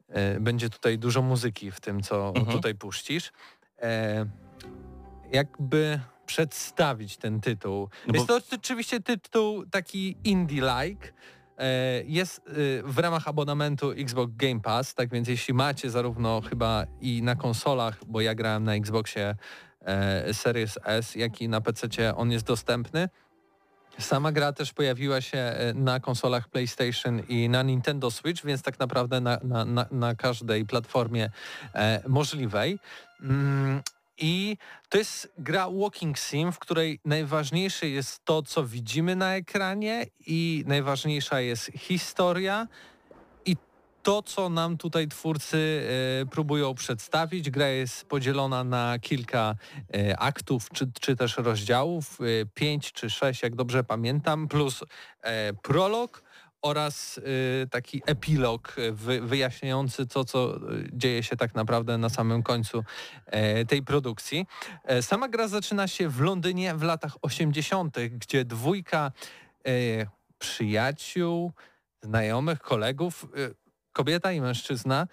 e, 0.09 0.41
będzie 0.41 0.71
tutaj 0.71 0.99
dużo 0.99 1.23
muzyki 1.23 1.71
w 1.71 1.81
tym, 1.81 2.03
co 2.03 2.29
Mhm. 2.29 2.47
tutaj 2.47 2.75
puścisz. 2.75 3.33
E, 3.83 4.27
jakby 5.33 6.01
przedstawić 6.27 7.17
ten 7.17 7.41
tytuł. 7.41 7.89
No 8.07 8.15
jest 8.15 8.27
bo- 8.27 8.41
to 8.41 8.57
oczywiście 8.57 9.01
tytuł 9.01 9.67
taki 9.67 10.17
indie-like. 10.25 11.13
E, 11.59 12.03
Jest 12.05 12.39
e, 12.39 12.43
w 12.85 12.99
ramach 12.99 13.29
abonamentu 13.29 13.91
Xbox 13.91 14.33
Game 14.37 14.61
Pass, 14.61 14.95
tak 14.95 15.11
więc 15.11 15.29
jeśli 15.29 15.55
macie 15.55 15.91
zarówno 15.91 16.41
chyba 16.41 16.87
i 17.01 17.23
na 17.23 17.35
konsolach, 17.37 18.05
bo 18.07 18.21
ja 18.21 18.35
grałem 18.35 18.65
na 18.65 18.75
Xboxie 18.75 19.35
e, 19.81 20.35
Series 20.35 20.79
S, 20.85 21.15
jak 21.15 21.41
i 21.43 21.49
na 21.49 21.61
PC 21.61 22.17
on 22.17 22.31
jest 22.31 22.47
dostępny. 22.47 23.09
Sama 24.01 24.33
gra 24.33 24.53
też 24.53 24.73
pojawiła 24.73 25.21
się 25.21 25.39
e, 25.39 25.75
na 25.75 26.01
konsolach 26.01 26.49
PlayStation 26.49 27.23
i 27.29 27.49
na 27.49 27.63
Nintendo 27.63 28.11
Switch, 28.11 28.45
więc 28.45 28.63
tak 28.63 28.79
naprawdę 28.79 29.21
na, 29.21 29.39
na, 29.45 29.65
na, 29.65 29.87
na 29.91 30.15
każdej 30.15 30.67
platformie 30.67 31.31
e, 31.75 32.03
możliwej. 32.09 32.79
Mm, 33.23 33.83
I 34.19 34.57
to 34.89 34.99
jest 34.99 35.33
gra 35.39 35.69
Walking 35.71 36.19
Sim, 36.19 36.53
w 36.53 36.59
której 36.59 37.01
najważniejsze 37.05 37.89
jest 37.89 38.25
to, 38.25 38.43
co 38.43 38.65
widzimy 38.65 39.17
na 39.17 39.35
ekranie 39.35 40.07
i 40.27 40.65
najważniejsza 40.67 41.41
jest 41.41 41.65
historia 41.65 42.67
to, 44.03 44.23
co 44.23 44.49
nam 44.49 44.77
tutaj 44.77 45.09
twórcy 45.09 45.87
e, 46.23 46.27
próbują 46.27 46.75
przedstawić. 46.75 47.51
Gra 47.51 47.69
jest 47.69 48.05
podzielona 48.05 48.65
na 48.65 48.99
kilka 48.99 49.55
e, 49.95 50.19
aktów 50.19 50.69
czy, 50.73 50.91
czy 51.01 51.17
też 51.17 51.37
rozdziałów, 51.37 52.19
e, 52.21 52.25
pięć 52.55 52.93
czy 52.93 53.11
sześć, 53.11 53.43
jak 53.43 53.55
dobrze 53.55 53.85
pamiętam, 53.85 54.49
plus 54.49 54.85
prolog 55.63 56.23
oraz 56.63 57.21
taki 57.71 58.03
epilog 58.07 58.77
wy, 58.93 59.21
wyjaśniający 59.21 60.07
to, 60.07 60.25
co 60.25 60.61
dzieje 60.93 61.23
się 61.23 61.37
tak 61.37 61.55
naprawdę 61.55 61.99
na 61.99 62.09
samym 62.09 62.43
końcu 62.43 62.85
tej 63.69 63.83
produkcji. 63.83 64.47
Sama 65.01 65.29
gra 65.29 65.49
zaczyna 65.49 65.89
się 65.89 66.09
w 66.09 66.21
Londynie 66.21 66.75
w 66.75 66.83
latach 66.83 67.17
80., 67.23 67.97
gdzie 68.11 68.45
dwójka 68.45 69.13
przyjaciół, 70.39 71.53
znajomych, 72.03 72.61
kolegów, 72.61 73.27
kobieta 73.93 74.33
i 74.33 74.41
mężczyzna 74.41 75.07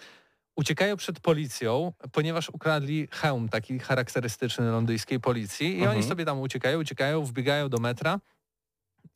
uciekają 0.56 0.98
przed 0.98 1.20
policją, 1.20 1.94
ponieważ 2.12 2.50
ukradli 2.50 3.08
hełm 3.12 3.50
taki 3.50 3.80
charakterystyczny 3.80 4.72
londyńskiej 4.72 5.20
policji 5.20 5.68
i 5.72 5.80
Mhm. 5.80 5.92
oni 5.98 6.04
sobie 6.08 6.26
tam 6.26 6.40
uciekają, 6.42 6.80
uciekają, 6.80 7.24
wbiegają 7.26 7.70
do 7.70 7.78
metra 7.78 8.20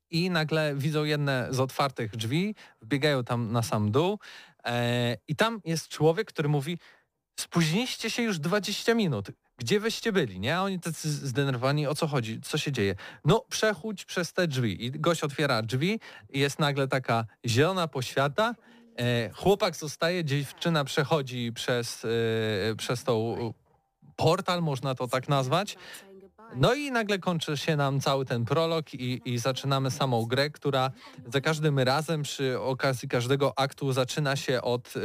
i 0.09 0.29
nagle 0.29 0.75
widzą 0.75 1.03
jedne 1.03 1.47
z 1.49 1.59
otwartych 1.59 2.15
drzwi, 2.17 2.55
wbiegają 2.81 3.23
tam 3.23 3.51
na 3.51 3.63
sam 3.63 3.91
dół 3.91 4.19
e, 4.65 5.17
i 5.27 5.35
tam 5.35 5.61
jest 5.65 5.87
człowiek, 5.87 6.27
który 6.27 6.49
mówi 6.49 6.77
spóźniliście 7.39 8.09
się 8.09 8.23
już 8.23 8.39
20 8.39 8.93
minut. 8.93 9.27
Gdzie 9.57 9.79
wyście 9.79 10.11
byli, 10.11 10.39
nie? 10.39 10.57
A 10.57 10.61
oni 10.61 10.79
tacy 10.79 11.11
zdenerwowani, 11.11 11.87
o 11.87 11.95
co 11.95 12.07
chodzi, 12.07 12.41
co 12.41 12.57
się 12.57 12.71
dzieje? 12.71 12.95
No, 13.25 13.45
przechódź 13.49 14.05
przez 14.05 14.33
te 14.33 14.47
drzwi. 14.47 14.85
I 14.85 14.91
gość 14.91 15.23
otwiera 15.23 15.61
drzwi 15.61 15.99
i 16.29 16.39
jest 16.39 16.59
nagle 16.59 16.87
taka 16.87 17.25
zielona 17.45 17.87
poświata, 17.87 18.55
chłopak 19.33 19.75
zostaje, 19.75 20.25
dziewczyna 20.25 20.83
przechodzi 20.83 21.51
przez, 21.53 22.05
e, 22.05 22.75
przez 22.75 23.03
tą 23.03 23.35
portal, 24.15 24.61
można 24.61 24.95
to 24.95 25.07
tak 25.07 25.29
nazwać. 25.29 25.77
No 26.55 26.73
i 26.73 26.91
nagle 26.91 27.19
kończy 27.19 27.57
się 27.57 27.75
nam 27.75 27.99
cały 27.99 28.25
ten 28.25 28.45
prolog 28.45 28.93
i, 28.93 29.21
i 29.25 29.37
zaczynamy 29.37 29.91
samą 29.91 30.25
grę, 30.25 30.49
która 30.49 30.91
za 31.33 31.41
każdym 31.41 31.79
razem 31.79 32.23
przy 32.23 32.59
okazji 32.59 33.09
każdego 33.09 33.53
aktu 33.59 33.93
zaczyna 33.93 34.35
się 34.35 34.61
od 34.61 34.93
e, 34.97 35.01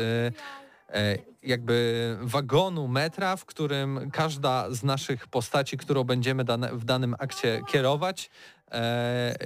e, 0.98 1.18
jakby 1.42 2.18
wagonu 2.20 2.88
metra, 2.88 3.36
w 3.36 3.44
którym 3.44 4.10
każda 4.12 4.70
z 4.70 4.82
naszych 4.82 5.28
postaci, 5.28 5.76
którą 5.76 6.04
będziemy 6.04 6.44
dane, 6.44 6.72
w 6.72 6.84
danym 6.84 7.16
akcie 7.18 7.60
kierować, 7.68 8.30
e, 8.30 8.55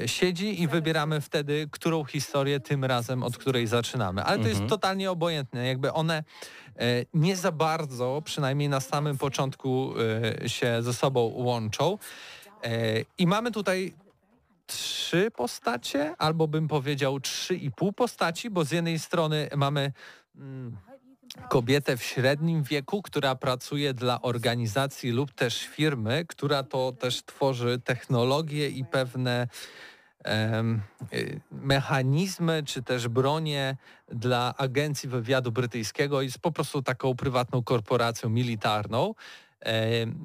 siedzi 0.06 0.62
i 0.62 0.68
wybieramy 0.68 1.20
wtedy, 1.20 1.68
którą 1.70 2.04
historię 2.04 2.60
tym 2.60 2.84
razem, 2.84 3.22
od 3.22 3.36
której 3.38 3.66
zaczynamy. 3.66 4.24
Ale 4.24 4.36
to 4.38 4.42
jest 4.48 4.60
Mhm. 4.60 4.68
totalnie 4.70 5.10
obojętne. 5.10 5.66
Jakby 5.66 5.92
one 5.92 6.24
e, 6.76 6.84
nie 7.14 7.36
za 7.36 7.52
bardzo, 7.52 8.22
przynajmniej 8.24 8.68
na 8.68 8.80
samym 8.80 9.18
początku 9.18 9.92
e, 10.42 10.48
się 10.48 10.82
ze 10.82 10.94
sobą 10.94 11.20
łączą. 11.20 11.98
E, 12.64 12.68
I 13.18 13.26
mamy 13.26 13.50
tutaj 13.50 13.94
trzy 14.66 15.30
postacie, 15.36 16.14
albo 16.18 16.48
bym 16.48 16.68
powiedział 16.68 17.20
trzy 17.20 17.54
i 17.54 17.70
pół 17.70 17.92
postaci, 17.92 18.50
bo 18.50 18.64
z 18.64 18.70
jednej 18.70 18.98
strony 18.98 19.48
mamy 19.56 19.92
mm, 20.36 20.76
kobietę 21.48 21.96
w 21.96 22.02
średnim 22.02 22.62
wieku, 22.62 23.02
która 23.02 23.34
pracuje 23.34 23.94
dla 23.94 24.22
organizacji 24.22 25.10
lub 25.10 25.32
też 25.32 25.66
firmy, 25.66 26.24
która 26.28 26.62
to 26.62 26.92
też 26.92 27.22
tworzy 27.22 27.80
technologie 27.84 28.68
i 28.68 28.84
pewne 28.84 29.48
y, 31.12 31.40
mechanizmy 31.50 32.62
czy 32.66 32.82
też 32.82 33.08
bronie 33.08 33.76
dla 34.08 34.54
agencji 34.56 35.08
wywiadu 35.08 35.52
brytyjskiego. 35.52 36.22
Jest 36.22 36.38
po 36.38 36.52
prostu 36.52 36.82
taką 36.82 37.16
prywatną 37.16 37.62
korporacją 37.62 38.28
militarną. 38.28 39.14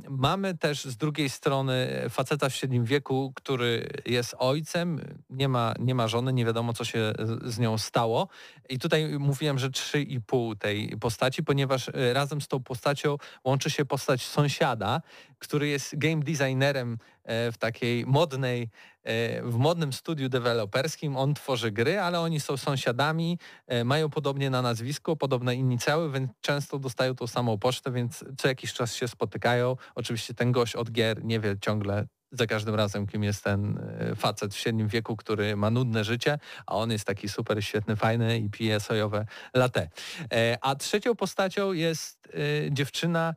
Mamy 0.10 0.58
też 0.58 0.86
z 0.86 0.98
drugiej 0.98 1.30
strony 1.30 1.88
faceta 2.10 2.50
w 2.50 2.56
średnim 2.56 2.86
wieku, 2.86 3.32
który 3.36 3.90
jest 4.06 4.36
ojcem, 4.40 5.02
nie 5.30 5.48
ma, 5.50 5.74
nie 5.80 5.96
ma 5.96 6.08
żony, 6.08 6.34
nie 6.34 6.46
wiadomo 6.46 6.74
co 6.74 6.86
się 6.86 7.14
z- 7.46 7.60
nią 7.60 7.78
stało. 7.78 8.28
I 8.70 8.80
tutaj 8.80 9.20
mówiłem, 9.20 9.60
że 9.60 9.70
3,5 9.70 10.56
tej 10.58 10.98
postaci, 10.98 11.44
ponieważ 11.44 11.90
e, 11.90 12.14
razem 12.14 12.42
z 12.42 12.48
tą 12.48 12.64
postacią 12.64 13.18
łączy 13.44 13.70
się 13.70 13.86
postać 13.86 14.26
sąsiada, 14.26 15.02
który 15.40 15.68
jest 15.68 15.98
game 15.98 16.24
designerem 16.24 16.98
w 17.26 17.58
takiej 17.60 18.06
modnej, 18.06 18.70
e, 19.04 19.42
w 19.44 19.56
modnym 19.58 19.94
studiu 19.94 20.30
deweloperskim. 20.30 21.18
On 21.18 21.34
tworzy 21.34 21.72
gry, 21.72 22.00
ale 22.00 22.20
oni 22.20 22.40
są 22.40 22.58
sąsiadami, 22.58 23.40
e, 23.68 23.84
mają 23.84 24.10
podobnie 24.10 24.50
na 24.50 24.62
nazwisko, 24.62 25.16
podobne 25.16 25.56
inicjały, 25.56 26.12
więc 26.12 26.32
często 26.42 26.80
dostają 26.80 27.16
tą 27.16 27.28
samą 27.28 27.58
pocztę, 27.58 27.92
więc 27.92 28.26
co 28.38 28.48
jakiś 28.48 28.74
czas 28.74 28.96
się 28.96 29.08
spotykają. 29.08 29.76
Oczywiście 29.96 30.34
ten 30.34 30.52
gość 30.52 30.76
od 30.76 30.92
gier 30.92 31.24
nie 31.24 31.40
wie 31.40 31.56
ciągle 31.62 32.08
za 32.32 32.48
każdym 32.48 32.76
razem, 32.76 33.08
kim 33.08 33.24
jest 33.24 33.44
ten 33.44 33.78
e, 33.78 34.16
facet 34.16 34.54
w 34.54 34.58
średnim 34.58 34.88
wieku, 34.88 35.16
który 35.16 35.56
ma 35.56 35.70
nudne 35.70 36.04
życie, 36.04 36.40
a 36.66 36.76
on 36.76 36.92
jest 36.92 37.06
taki 37.06 37.30
super 37.30 37.64
świetny, 37.64 37.96
fajny 37.96 38.40
i 38.40 38.50
pije 38.50 38.80
sojowe 38.80 39.26
latte. 39.54 39.90
E, 40.34 40.58
A 40.62 40.76
trzecią 40.76 41.16
postacią 41.16 41.74
jest 41.74 42.28
e, 42.28 42.72
dziewczyna, 42.72 43.34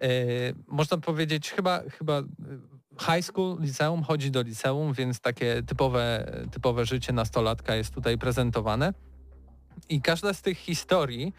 e, 0.00 0.08
można 0.66 0.96
powiedzieć 0.96 1.50
chyba, 1.50 1.82
chyba 1.98 2.18
e, 2.18 2.24
high 3.00 3.22
school, 3.22 3.60
liceum, 3.60 4.02
chodzi 4.02 4.30
do 4.30 4.42
liceum, 4.42 4.92
więc 4.92 5.20
takie 5.20 5.62
typowe, 5.62 6.32
typowe 6.52 6.86
życie 6.86 7.12
nastolatka 7.12 7.74
jest 7.74 7.94
tutaj 7.94 8.18
prezentowane. 8.18 8.94
I 9.88 10.02
każda 10.02 10.34
z 10.34 10.42
tych 10.42 10.58
historii, 10.58 11.32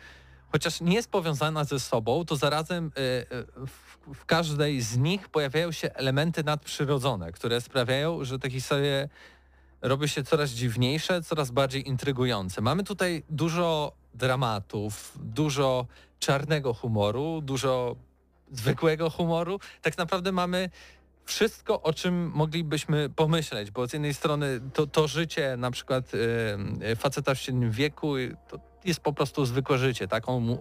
chociaż 0.52 0.82
nie 0.82 0.96
jest 0.96 1.12
powiązana 1.12 1.64
ze 1.64 1.80
sobą, 1.80 2.26
to 2.26 2.36
zarazem 2.36 2.86
e, 2.86 2.90
w, 3.68 3.98
w 4.16 4.26
każdej 4.26 4.82
z 4.82 4.98
nich 4.98 5.30
pojawiają 5.30 5.72
się 5.72 5.94
elementy 5.94 6.44
nadprzyrodzone, 6.44 7.32
które 7.32 7.62
sprawiają, 7.62 8.24
że 8.24 8.40
te 8.40 8.50
historie 8.50 9.10
robią 9.82 10.08
się 10.08 10.24
coraz 10.24 10.50
dziwniejsze, 10.50 11.22
coraz 11.22 11.52
bardziej 11.52 11.88
intrygujące. 11.88 12.62
Mamy 12.62 12.84
tutaj 12.84 13.24
dużo 13.30 13.94
dramatów, 14.14 15.18
dużo 15.24 15.88
czarnego 16.20 16.74
humoru, 16.74 17.42
dużo 17.42 17.96
zwykłego 18.52 19.10
humoru. 19.10 19.60
Tak 19.82 19.98
naprawdę 19.98 20.32
mamy 20.32 20.70
wszystko, 21.26 21.82
o 21.82 21.94
czym 21.94 22.32
moglibyśmy 22.36 23.10
pomyśleć, 23.10 23.72
bo 23.72 23.88
z 23.88 23.94
jednej 23.94 24.14
strony 24.14 24.60
to, 24.74 24.88
to 24.88 25.08
życie 25.08 25.58
na 25.58 25.72
przykład 25.72 26.12
faceta 26.96 27.36
w 27.36 27.40
średnim 27.40 27.72
wieku 27.72 28.14
to 28.48 28.73
jest 28.86 29.00
po 29.00 29.14
prostu 29.14 29.46
zwykłe 29.46 29.78
życie, 29.78 30.08
tak? 30.08 30.30
On, 30.30 30.58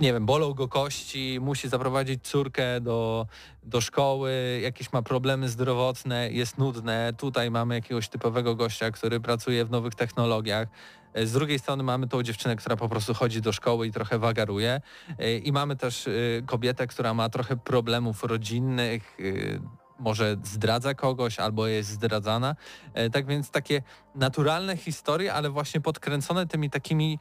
nie 0.00 0.12
wiem, 0.12 0.26
bolą 0.26 0.54
go 0.54 0.68
kości, 0.68 1.38
musi 1.40 1.68
zaprowadzić 1.68 2.22
córkę 2.22 2.80
do, 2.80 3.26
do 3.62 3.80
szkoły, 3.80 4.60
jakieś 4.62 4.92
ma 4.92 5.02
problemy 5.02 5.48
zdrowotne, 5.48 6.30
jest 6.30 6.58
nudne. 6.58 7.12
Tutaj 7.18 7.50
mamy 7.50 7.74
jakiegoś 7.74 8.08
typowego 8.08 8.54
gościa, 8.54 8.90
który 8.90 9.20
pracuje 9.20 9.64
w 9.64 9.70
nowych 9.70 9.94
technologiach. 9.94 10.68
E, 11.14 11.26
Z 11.26 11.32
drugiej 11.32 11.58
strony 11.58 11.82
mamy 11.82 12.08
tą 12.08 12.22
dziewczynę, 12.22 12.56
która 12.56 12.76
po 12.76 12.88
prostu 12.88 13.14
chodzi 13.14 13.40
do 13.40 13.52
szkoły 13.52 13.86
i 13.86 13.92
trochę 13.92 14.18
wagaruje. 14.18 14.80
E, 15.18 15.36
I 15.36 15.52
mamy 15.52 15.76
też 15.76 16.06
e, 16.08 16.10
kobietę, 16.46 16.86
która 16.86 17.14
ma 17.14 17.28
trochę 17.28 17.56
problemów 17.56 18.24
rodzinnych, 18.24 19.16
może 20.02 20.36
zdradza 20.44 20.94
kogoś 20.94 21.38
albo 21.38 21.66
jest 21.66 21.90
zdradzana. 21.90 22.56
E, 22.94 23.10
Tak 23.10 23.26
więc 23.26 23.50
takie 23.50 23.82
naturalne 24.14 24.76
historie, 24.76 25.34
ale 25.34 25.50
właśnie 25.50 25.80
podkręcone 25.80 26.46
tymi 26.46 26.70
takimi 26.70 27.18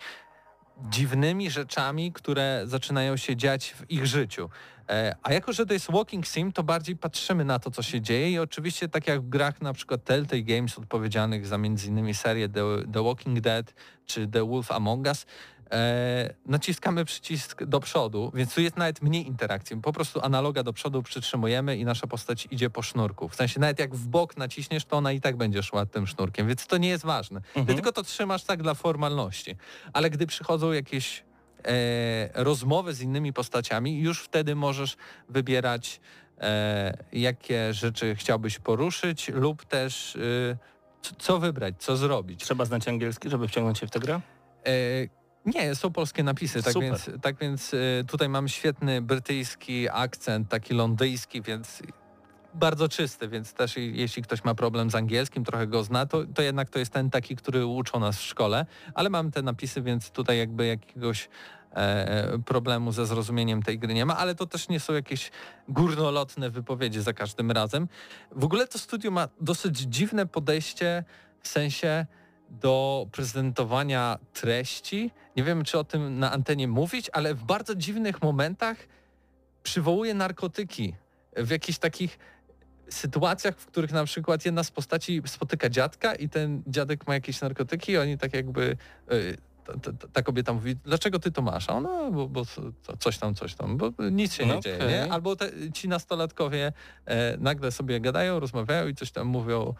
dziwnymi 0.89 1.51
rzeczami, 1.51 2.11
które 2.11 2.61
zaczynają 2.65 3.17
się 3.17 3.35
dziać 3.35 3.73
w 3.73 3.91
ich 3.91 4.05
życiu. 4.05 4.49
E, 4.89 5.15
A 5.23 5.33
jako, 5.33 5.53
że 5.53 5.65
to 5.65 5.73
jest 5.73 5.91
walking 5.91 6.27
sim, 6.27 6.51
to 6.51 6.63
bardziej 6.63 6.95
patrzymy 6.97 7.45
na 7.45 7.59
to, 7.59 7.71
co 7.71 7.81
się 7.81 8.01
dzieje 8.01 8.31
i 8.31 8.39
oczywiście 8.39 8.89
tak 8.89 9.07
jak 9.07 9.21
w 9.21 9.29
grach 9.29 9.61
na 9.61 9.73
przykład 9.73 10.03
Telltale 10.03 10.41
Games 10.41 10.77
odpowiedzialnych 10.77 11.47
za 11.47 11.57
innymi 11.87 12.13
serię 12.13 12.49
The, 12.49 12.63
The 12.93 13.03
Walking 13.03 13.39
Dead 13.39 13.73
czy 14.05 14.27
The 14.27 14.47
Wolf 14.47 14.71
Among 14.71 15.07
Us, 15.07 15.25
e, 15.71 16.33
naciskamy 16.45 17.05
przycisk 17.05 17.63
do 17.63 17.79
przodu, 17.79 18.31
więc 18.35 18.53
tu 18.55 18.61
jest 18.61 18.77
nawet 18.77 19.01
mniej 19.01 19.27
interakcji. 19.27 19.77
Po 19.81 19.93
prostu 19.93 20.21
analoga 20.25 20.63
do 20.63 20.73
przodu 20.73 21.03
przytrzymujemy 21.03 21.77
i 21.77 21.85
nasza 21.85 22.07
postać 22.07 22.47
idzie 22.51 22.69
po 22.69 22.81
sznurku. 22.81 23.29
W 23.29 23.35
sensie 23.35 23.59
nawet 23.59 23.79
jak 23.79 23.95
w 23.95 24.07
bok 24.07 24.37
naciśniesz, 24.37 24.85
to 24.85 24.97
ona 24.97 25.11
i 25.11 25.21
tak 25.21 25.37
będzie 25.37 25.63
szła 25.63 25.85
tym 25.85 26.07
sznurkiem, 26.07 26.47
więc 26.47 26.67
to 26.67 26.77
nie 26.77 26.89
jest 26.89 27.05
ważne. 27.05 27.41
Ty 27.41 27.59
Mhm. 27.59 27.77
tylko 27.77 27.91
to 27.91 28.03
trzymasz 28.03 28.43
tak 28.43 28.63
dla 28.63 28.73
formalności. 28.73 29.55
Ale 29.93 30.09
gdy 30.09 30.27
przychodzą 30.27 30.71
jakieś 30.71 31.23
e, 31.65 32.43
rozmowy 32.43 32.93
z 32.93 33.01
innymi 33.01 33.33
postaciami, 33.33 33.99
już 33.99 34.21
wtedy 34.23 34.55
możesz 34.55 34.97
wybierać, 35.29 35.99
e, 36.41 36.97
jakie 37.13 37.73
rzeczy 37.73 38.15
chciałbyś 38.15 38.59
poruszyć 38.59 39.29
lub 39.29 39.65
też 39.65 40.15
e, 40.15 40.19
c- 41.01 41.15
co 41.19 41.39
wybrać, 41.39 41.75
co 41.79 41.97
zrobić. 41.97 42.43
Trzeba 42.43 42.65
znać 42.65 42.87
angielski, 42.87 43.29
żeby 43.29 43.47
wciągnąć 43.47 43.79
się 43.79 43.87
w 43.87 43.91
tę 43.91 43.99
grę? 43.99 44.21
E, 45.45 45.49
nie, 45.49 45.75
są 45.75 45.91
polskie 45.91 46.23
napisy, 46.23 46.63
tak 46.63 46.73
Super. 46.73 46.89
więc, 46.89 47.09
tak 47.21 47.37
więc 47.37 47.73
e, 47.73 47.77
tutaj 48.07 48.29
mam 48.29 48.47
świetny 48.47 49.01
brytyjski 49.01 49.89
akcent, 49.89 50.49
taki 50.49 50.73
londyjski, 50.73 51.41
więc 51.41 51.81
bardzo 52.53 52.89
czysty, 52.89 53.27
więc 53.27 53.53
też 53.53 53.77
jeśli 53.77 54.23
ktoś 54.23 54.43
ma 54.43 54.55
problem 54.55 54.89
z 54.89 54.95
angielskim, 54.95 55.43
trochę 55.43 55.67
go 55.67 55.83
zna, 55.83 56.05
to, 56.05 56.23
to 56.33 56.41
jednak 56.41 56.69
to 56.69 56.79
jest 56.79 56.93
ten 56.93 57.09
taki, 57.09 57.35
który 57.35 57.65
uczą 57.65 57.99
nas 57.99 58.17
w 58.17 58.21
szkole, 58.21 58.65
ale 58.93 59.09
mam 59.09 59.31
te 59.31 59.41
napisy, 59.41 59.81
więc 59.81 60.11
tutaj 60.11 60.37
jakby 60.37 60.65
jakiegoś 60.65 61.29
e, 61.75 62.39
problemu 62.45 62.91
ze 62.91 63.05
zrozumieniem 63.05 63.63
tej 63.63 63.79
gry 63.79 63.93
nie 63.93 64.05
ma, 64.05 64.17
ale 64.17 64.35
to 64.35 64.45
też 64.45 64.69
nie 64.69 64.79
są 64.79 64.93
jakieś 64.93 65.31
górnolotne 65.69 66.49
wypowiedzi 66.49 67.01
za 67.01 67.13
każdym 67.13 67.51
razem. 67.51 67.87
W 68.31 68.43
ogóle 68.43 68.67
to 68.67 68.79
studio 68.79 69.11
ma 69.11 69.27
dosyć 69.41 69.79
dziwne 69.79 70.25
podejście 70.25 71.03
w 71.41 71.47
sensie 71.47 72.05
do 72.51 73.07
prezentowania 73.11 74.19
treści. 74.33 75.11
Nie 75.35 75.43
wiem, 75.43 75.63
czy 75.63 75.79
o 75.79 75.83
tym 75.83 76.19
na 76.19 76.31
antenie 76.31 76.67
mówić, 76.67 77.09
ale 77.13 77.35
w 77.35 77.43
bardzo 77.43 77.75
dziwnych 77.75 78.21
momentach 78.21 78.77
przywołuje 79.63 80.13
narkotyki. 80.13 80.95
W 81.37 81.49
jakichś 81.49 81.79
takich 81.79 82.19
sytuacjach, 82.89 83.57
w 83.57 83.65
których 83.65 83.91
na 83.91 84.05
przykład 84.05 84.45
jedna 84.45 84.63
z 84.63 84.71
postaci 84.71 85.21
spotyka 85.25 85.69
dziadka 85.69 86.15
i 86.15 86.29
ten 86.29 86.63
dziadek 86.67 87.07
ma 87.07 87.13
jakieś 87.13 87.41
narkotyki 87.41 87.91
i 87.91 87.97
oni 87.97 88.17
tak 88.17 88.33
jakby... 88.33 88.77
ta, 89.65 89.91
ta, 89.91 90.07
ta 90.13 90.21
kobieta 90.23 90.53
mówi, 90.53 90.75
dlaczego 90.83 91.19
ty 91.19 91.31
to 91.31 91.41
masz? 91.41 91.69
A 91.69 91.73
ona, 91.73 92.11
bo, 92.11 92.27
bo 92.27 92.45
co- 92.45 92.61
coś 92.99 93.17
tam, 93.17 93.35
coś 93.35 93.55
tam, 93.55 93.77
bo 93.77 93.91
nic 94.11 94.33
się 94.33 94.45
nie 94.45 94.53
No 94.53 94.59
dzieje. 94.59 94.77
Nie? 94.87 95.11
Albo 95.13 95.35
te, 95.35 95.49
ci 95.73 95.87
nastolatkowie 95.87 96.73
e, 97.05 97.37
nagle 97.37 97.71
sobie 97.71 97.99
gadają, 97.99 98.39
rozmawiają 98.39 98.87
i 98.87 98.95
coś 98.95 99.11
tam 99.11 99.27
mówią, 99.27 99.73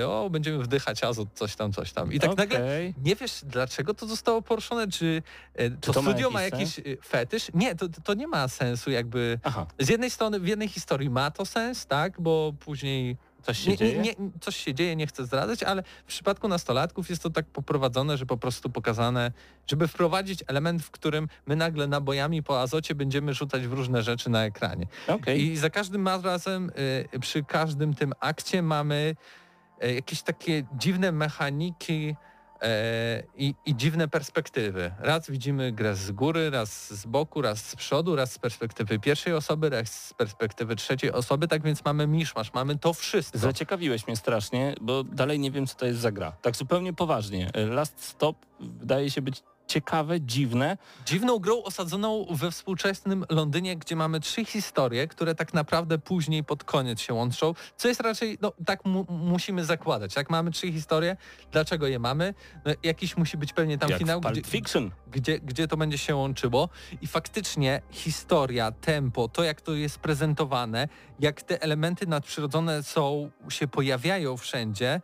e, 0.00 0.08
o, 0.08 0.30
będziemy 0.30 0.62
wdychać 0.62 1.04
azot, 1.04 1.28
coś 1.34 1.56
tam, 1.56 1.72
coś 1.72 1.92
tam. 1.92 2.12
I 2.12 2.20
tak 2.20 2.36
nagle 2.36 2.58
Okej. 2.58 2.94
nie 3.04 3.16
wiesz, 3.16 3.40
dlaczego 3.44 3.94
to 3.94 4.06
zostało 4.06 4.42
poruszone, 4.42 4.88
czy 4.88 5.22
e, 5.54 5.70
to, 5.70 5.92
to 5.92 6.02
ma 6.02 6.10
studio 6.10 6.30
ma 6.30 6.42
jakiś 6.42 6.78
jakiś, 6.78 6.92
e, 6.92 7.02
fetysz? 7.06 7.46
Nie, 7.54 7.74
to, 7.74 7.86
to 8.04 8.14
nie 8.14 8.26
ma 8.26 8.48
sensu 8.48 8.90
jakby. 8.90 9.38
Aha, 9.42 9.66
Z 9.78 9.88
jednej 9.88 10.10
strony 10.10 10.40
w 10.40 10.48
jednej 10.48 10.68
historii 10.68 11.10
ma 11.10 11.30
to 11.30 11.46
sens, 11.46 11.86
tak, 11.86 12.20
bo 12.20 12.52
później 12.60 13.16
coś 13.42 13.58
się 13.58 13.70
nie, 13.70 13.76
dzieje? 13.76 13.98
nie, 13.98 14.14
nie, 14.18 14.30
coś 14.40 14.56
się 14.56 14.74
dzieje, 14.74 14.96
nie 14.96 15.06
chcę 15.06 15.24
zdradzać, 15.24 15.62
ale 15.62 15.82
w 15.82 16.04
przypadku 16.04 16.48
nastolatków 16.48 17.10
jest 17.10 17.22
to 17.22 17.30
tak 17.30 17.46
poprowadzone, 17.46 18.16
że 18.16 18.26
po 18.26 18.36
prostu 18.36 18.70
pokazane, 18.70 19.32
żeby 19.66 19.88
wprowadzić 19.88 20.44
element, 20.46 20.82
w 20.82 20.90
którym 20.90 21.28
my 21.46 21.56
nagle 21.56 21.86
nabojami 21.86 22.42
po 22.42 22.60
azocie 22.60 22.94
będziemy 22.94 23.34
rzucać 23.34 23.66
w 23.66 23.72
różne 23.72 24.02
rzeczy 24.02 24.30
na 24.30 24.44
ekranie. 24.44 24.86
Okej. 25.06 25.42
I 25.42 25.56
za 25.56 25.70
każdym 25.70 26.08
razem, 26.08 26.70
y, 27.14 27.20
przy 27.20 27.44
każdym 27.44 27.94
tym 27.94 28.12
akcie 28.20 28.62
mamy 28.62 29.16
y, 29.84 29.94
jakieś 29.94 30.22
takie 30.22 30.62
dziwne 30.78 31.12
mechaniki 31.12 32.16
i, 33.36 33.54
i 33.66 33.76
dziwne 33.76 34.08
perspektywy. 34.08 34.90
Raz 34.98 35.30
widzimy 35.30 35.72
grę 35.72 35.94
z 35.94 36.10
góry, 36.10 36.50
raz 36.50 36.94
z 37.00 37.06
boku, 37.06 37.42
raz 37.42 37.64
z 37.64 37.76
przodu, 37.76 38.16
raz 38.16 38.32
z 38.32 38.38
perspektywy 38.38 38.98
pierwszej 38.98 39.34
osoby, 39.34 39.70
raz 39.70 40.06
z 40.06 40.14
perspektywy 40.14 40.76
trzeciej 40.76 41.12
osoby, 41.12 41.48
tak 41.48 41.62
więc 41.62 41.84
mamy 41.84 42.06
miszmasz, 42.06 42.52
mamy 42.52 42.78
to 42.78 42.94
wszystko. 42.94 43.38
Zaciekawiłeś 43.38 44.06
mnie 44.06 44.16
strasznie, 44.16 44.74
bo 44.80 45.04
dalej 45.04 45.38
nie 45.38 45.50
wiem, 45.50 45.66
co 45.66 45.74
to 45.74 45.86
jest 45.86 46.00
za 46.00 46.12
gra. 46.12 46.32
Tak 46.42 46.56
zupełnie 46.56 46.92
poważnie. 46.92 47.50
Last 47.54 48.04
Stop 48.04 48.36
wydaje 48.60 49.10
się 49.10 49.22
być 49.22 49.42
ciekawe, 49.68 50.20
dziwne. 50.20 50.76
Dziwną 51.06 51.38
grą 51.38 51.62
osadzoną 51.62 52.26
we 52.30 52.50
współczesnym 52.50 53.24
Londynie, 53.30 53.76
gdzie 53.76 53.96
mamy 53.96 54.20
trzy 54.20 54.44
historie, 54.44 55.08
które 55.08 55.34
tak 55.34 55.54
naprawdę 55.54 55.98
później 55.98 56.44
pod 56.44 56.64
koniec 56.64 57.00
się 57.00 57.14
łączą, 57.14 57.54
co 57.76 57.88
jest 57.88 58.00
raczej, 58.00 58.38
no 58.42 58.52
tak 58.66 58.84
mu 58.84 59.06
musimy 59.08 59.64
zakładać. 59.64 60.16
Jak 60.16 60.30
mamy 60.30 60.50
trzy 60.50 60.72
historie, 60.72 61.16
dlaczego 61.52 61.86
je 61.86 61.98
mamy? 61.98 62.34
No, 62.64 62.72
jakiś 62.82 63.16
musi 63.16 63.36
być 63.36 63.52
pewnie 63.52 63.78
tam 63.78 63.90
jak 63.90 63.98
finał, 63.98 64.20
gdzie, 64.20 64.42
Fiction. 64.42 64.90
gdzie, 65.10 65.38
gdzie 65.38 65.68
to 65.68 65.76
będzie 65.76 65.98
się 65.98 66.16
łączyło 66.16 66.68
i 67.00 67.06
faktycznie 67.06 67.82
historia, 67.90 68.72
tempo, 68.72 69.28
to 69.28 69.44
jak 69.44 69.60
to 69.60 69.74
jest 69.74 69.98
prezentowane, 69.98 70.88
jak 71.20 71.42
te 71.42 71.62
elementy 71.62 72.06
nadprzyrodzone 72.06 72.82
są, 72.82 73.30
się 73.48 73.68
pojawiają 73.68 74.36
wszędzie, 74.36 75.00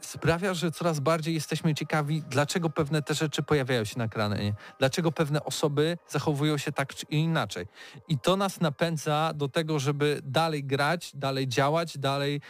sprawia, 0.00 0.54
że 0.54 0.70
coraz 0.70 1.00
bardziej 1.00 1.34
jesteśmy 1.34 1.74
ciekawi, 1.74 2.22
dlaczego 2.28 2.70
pewne 2.70 3.02
te 3.02 3.14
rzeczy 3.14 3.42
pojawiają 3.42 3.84
się 3.84 3.98
na 3.98 4.04
ekranie, 4.04 4.54
dlaczego 4.78 5.12
pewne 5.12 5.44
osoby 5.44 5.98
zachowują 6.08 6.58
się 6.58 6.72
tak 6.72 6.94
czy 6.94 7.06
inaczej. 7.06 7.66
I 8.08 8.18
to 8.18 8.36
nas 8.36 8.60
napędza 8.60 9.32
do 9.34 9.48
tego, 9.48 9.78
żeby 9.78 10.20
dalej 10.24 10.64
grać, 10.64 11.12
dalej 11.14 11.48
działać, 11.48 11.98
dalej 11.98 12.40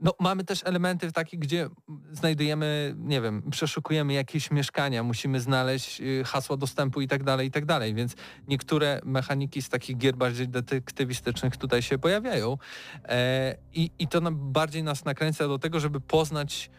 no, 0.00 0.14
mamy 0.20 0.44
też 0.44 0.62
elementy 0.64 1.12
takie, 1.12 1.38
gdzie 1.38 1.68
znajdujemy, 2.12 2.94
nie 2.98 3.20
wiem, 3.20 3.50
przeszukujemy 3.50 4.12
jakieś 4.12 4.50
mieszkania, 4.50 5.02
musimy 5.02 5.40
znaleźć 5.40 6.00
y, 6.00 6.24
hasło 6.24 6.56
dostępu 6.56 7.00
i 7.00 7.08
tak 7.08 7.24
dalej, 7.24 7.48
i 7.48 7.50
tak 7.50 7.64
dalej, 7.64 7.94
więc 7.94 8.14
niektóre 8.48 9.00
mechaniki 9.04 9.62
z 9.62 9.68
takich 9.68 9.96
gier 9.96 10.16
bardziej 10.16 10.48
detektywistycznych 10.48 11.56
tutaj 11.56 11.82
się 11.82 11.98
pojawiają 11.98 12.58
e, 13.04 13.56
i, 13.72 13.90
i 13.98 14.08
to 14.08 14.20
nam, 14.20 14.52
bardziej 14.52 14.82
nas 14.82 15.04
nakręca 15.04 15.48
do 15.48 15.58
tego, 15.58 15.80
żeby 15.80 16.00
poznać 16.00 16.70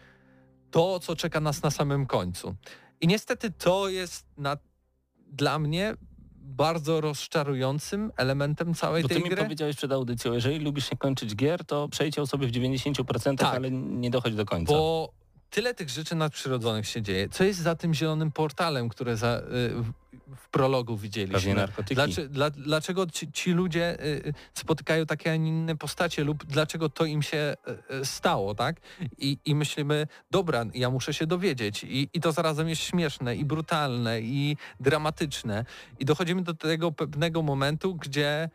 to, 0.70 1.00
co 1.00 1.16
czeka 1.16 1.40
nas 1.40 1.62
na 1.62 1.70
samym 1.70 2.06
końcu. 2.06 2.56
I 3.00 3.06
niestety 3.06 3.50
to 3.50 3.88
jest 3.88 4.26
na, 4.36 4.56
dla 5.32 5.58
mnie 5.58 5.94
bardzo 6.48 7.00
rozczarującym 7.00 8.12
elementem 8.16 8.74
całej 8.74 9.02
Bo 9.02 9.08
ty 9.08 9.14
tej 9.14 9.24
mi 9.24 9.30
gry. 9.30 9.42
powiedziałeś 9.42 9.76
przed 9.76 9.92
audycją, 9.92 10.32
jeżeli 10.32 10.58
lubisz 10.58 10.90
się 10.90 10.96
kończyć 10.96 11.36
gier, 11.36 11.64
to 11.64 11.88
przejdź 11.88 12.16
ją 12.16 12.26
sobie 12.26 12.46
w 12.46 12.50
90%, 12.50 13.36
Tak. 13.36 13.54
ale 13.54 13.70
nie 13.70 14.10
dochodź 14.10 14.34
do 14.34 14.44
końca. 14.44 14.72
Bo 14.72 15.12
tyle 15.50 15.74
tych 15.74 15.88
rzeczy 15.88 16.14
nadprzyrodzonych 16.14 16.88
się 16.88 17.02
dzieje. 17.02 17.28
Co 17.28 17.44
jest 17.44 17.60
za 17.60 17.74
tym 17.74 17.94
zielonym 17.94 18.32
portalem, 18.32 18.88
które 18.88 19.16
za, 19.16 19.38
y, 19.38 19.42
w, 20.36 20.48
prologu 20.50 20.96
widzieliśmy? 20.96 21.54
Dlaczego, 21.90 22.28
dla, 22.28 22.50
dlaczego 22.50 23.06
ci, 23.06 23.32
ci 23.32 23.52
ludzie 23.52 24.04
y, 24.04 24.34
spotykają 24.54 25.06
takie, 25.06 25.32
a 25.32 25.36
nie 25.36 25.48
inne 25.48 25.76
postacie 25.76 26.24
lub 26.24 26.44
dlaczego 26.44 26.88
to 26.88 27.04
im 27.04 27.22
się 27.22 27.54
y, 27.90 27.94
y, 27.94 28.04
stało, 28.04 28.54
tak? 28.54 28.76
I, 29.18 29.38
I 29.44 29.54
myślimy, 29.54 30.06
dobra, 30.30 30.64
ja 30.74 30.90
muszę 30.90 31.14
się 31.14 31.26
dowiedzieć. 31.26 31.84
I, 31.84 32.08
I 32.12 32.20
to 32.20 32.32
zarazem 32.32 32.68
jest 32.68 32.82
śmieszne 32.82 33.36
i 33.36 33.44
brutalne 33.44 34.20
i 34.20 34.56
dramatyczne. 34.80 35.64
I 35.98 36.04
dochodzimy 36.04 36.42
do 36.42 36.54
tego 36.54 36.92
pewnego 36.92 37.42
momentu, 37.42 37.94
gdzie 37.94 38.50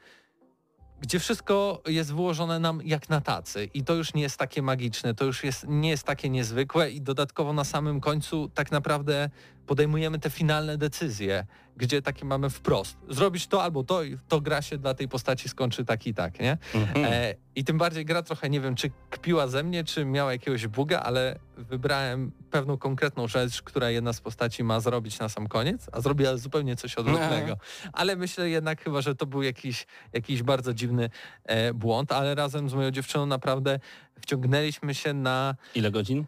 gdzie 1.03 1.19
wszystko 1.19 1.81
jest 1.87 2.13
wyłożone 2.13 2.59
nam 2.59 2.81
jak 2.85 3.09
na 3.09 3.21
tacy. 3.21 3.69
I 3.73 3.83
to 3.83 3.93
już 3.93 4.13
nie 4.13 4.21
jest 4.21 4.37
takie 4.37 4.61
magiczne, 4.61 5.13
to 5.13 5.25
już 5.25 5.43
jest, 5.43 5.65
nie 5.67 5.89
jest 5.89 6.03
takie 6.03 6.29
niezwykłe 6.29 6.91
i 6.91 7.01
dodatkowo 7.01 7.53
na 7.53 7.63
samym 7.63 8.01
końcu 8.01 8.49
tak 8.53 8.71
naprawdę 8.71 9.29
podejmujemy 9.65 10.19
te 10.19 10.29
finalne 10.29 10.77
decyzje, 10.77 11.45
gdzie 11.77 12.01
takie 12.01 12.25
mamy 12.25 12.49
wprost. 12.49 12.97
Zrobić 13.09 13.47
to 13.47 13.63
albo 13.63 13.83
to 13.83 14.03
i 14.03 14.17
to 14.27 14.41
gra 14.41 14.61
się 14.61 14.77
dla 14.77 14.93
tej 14.93 15.07
postaci 15.07 15.49
skończy 15.49 15.85
tak 15.85 16.07
i 16.07 16.13
tak, 16.13 16.39
nie? 16.39 16.57
Mhm. 16.75 17.05
E, 17.05 17.35
I 17.55 17.63
tym 17.63 17.77
bardziej 17.77 18.05
gra 18.05 18.23
trochę, 18.23 18.49
nie 18.49 18.61
wiem, 18.61 18.75
czy 18.75 18.91
kpiła 19.09 19.47
ze 19.47 19.63
mnie, 19.63 19.83
czy 19.83 20.05
miała 20.05 20.31
jakiegoś 20.31 20.67
buga, 20.67 20.99
ale 20.99 21.39
wybrałem 21.57 22.31
pewną 22.51 22.77
konkretną 22.77 23.27
rzecz, 23.27 23.61
która 23.61 23.89
jedna 23.89 24.13
z 24.13 24.21
postaci 24.21 24.63
ma 24.63 24.79
zrobić 24.79 25.19
na 25.19 25.29
sam 25.29 25.47
koniec, 25.47 25.89
a 25.91 26.01
zrobiła 26.01 26.37
zupełnie 26.37 26.75
coś 26.75 26.95
odwrotnego. 26.95 27.57
Ale 27.93 28.15
myślę 28.15 28.49
jednak 28.49 28.83
chyba, 28.83 29.01
że 29.01 29.15
to 29.15 29.25
był 29.25 29.43
jakiś, 29.43 29.87
jakiś 30.13 30.43
bardzo 30.43 30.73
dziwny 30.73 31.09
e, 31.43 31.73
błąd, 31.73 32.11
ale 32.11 32.35
razem 32.35 32.69
z 32.69 32.73
moją 32.73 32.91
dziewczyną 32.91 33.25
naprawdę 33.25 33.79
wciągnęliśmy 34.21 34.95
się 34.95 35.13
na 35.13 35.55
Ile 35.75 35.91
godzin? 35.91 36.25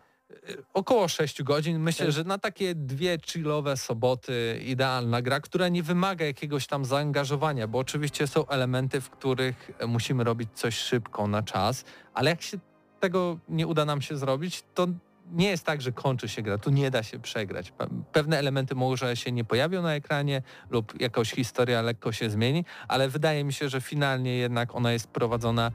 Około 0.74 1.08
6 1.08 1.44
godzin. 1.44 1.80
Myślę, 1.80 2.12
że 2.12 2.24
na 2.24 2.38
takie 2.38 2.76
dwie 2.76 3.18
chillowe 3.26 3.78
soboty 3.78 4.62
idealna 4.66 5.22
gra, 5.22 5.40
która 5.40 5.68
nie 5.68 5.84
wymaga 5.84 6.26
jakiegoś 6.26 6.68
tam 6.68 6.86
zaangażowania, 6.86 7.68
bo 7.68 7.80
oczywiście 7.80 8.28
są 8.28 8.48
elementy, 8.48 9.02
w 9.02 9.10
których 9.10 9.72
musimy 9.88 10.24
robić 10.24 10.50
coś 10.54 10.78
szybko, 10.78 11.28
na 11.28 11.44
czas, 11.44 11.84
ale 12.14 12.30
jak 12.30 12.42
się 12.42 12.58
tego 13.00 13.40
nie 13.50 13.68
uda 13.68 13.86
nam 13.86 14.02
się 14.02 14.18
zrobić, 14.18 14.64
to 14.74 14.88
nie 15.32 15.50
jest 15.50 15.66
tak, 15.66 15.82
że 15.82 15.92
kończy 15.92 16.30
się 16.30 16.42
gra, 16.42 16.58
tu 16.58 16.70
nie 16.70 16.92
da 16.92 17.04
się 17.04 17.20
przegrać. 17.20 17.74
Pe- 17.78 18.04
Pewne 18.12 18.40
elementy 18.40 18.76
może 18.76 19.16
się 19.16 19.32
nie 19.32 19.44
pojawią 19.44 19.82
na 19.82 19.96
ekranie 19.96 20.42
lub 20.70 21.02
jakaś 21.02 21.32
historia 21.32 21.82
lekko 21.82 22.12
się 22.12 22.30
zmieni, 22.30 22.66
ale 22.88 23.10
wydaje 23.10 23.44
mi 23.44 23.54
się, 23.54 23.70
że 23.70 23.82
finalnie 23.82 24.36
jednak 24.38 24.76
ona 24.76 24.92
jest 24.92 25.08
prowadzona 25.08 25.72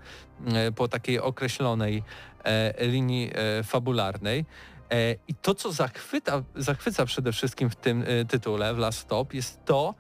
e, 0.47 0.73
po 0.73 0.89
takiej 0.89 1.21
określonej 1.21 2.03
e, 2.45 2.87
linii 2.87 3.31
e, 3.35 3.63
fabularnej. 3.63 4.45
I 5.29 5.35
to, 5.35 5.55
co 5.55 5.73
zachwyta, 5.73 6.43
zachwyca 6.57 7.07
przede 7.07 7.33
wszystkim 7.33 7.71
w 7.71 7.77
tym 7.77 8.05
tytule, 8.29 8.75
w 8.75 8.79
Last 8.79 8.99
Stop, 8.99 9.35
jest 9.35 9.65
to, 9.65 9.95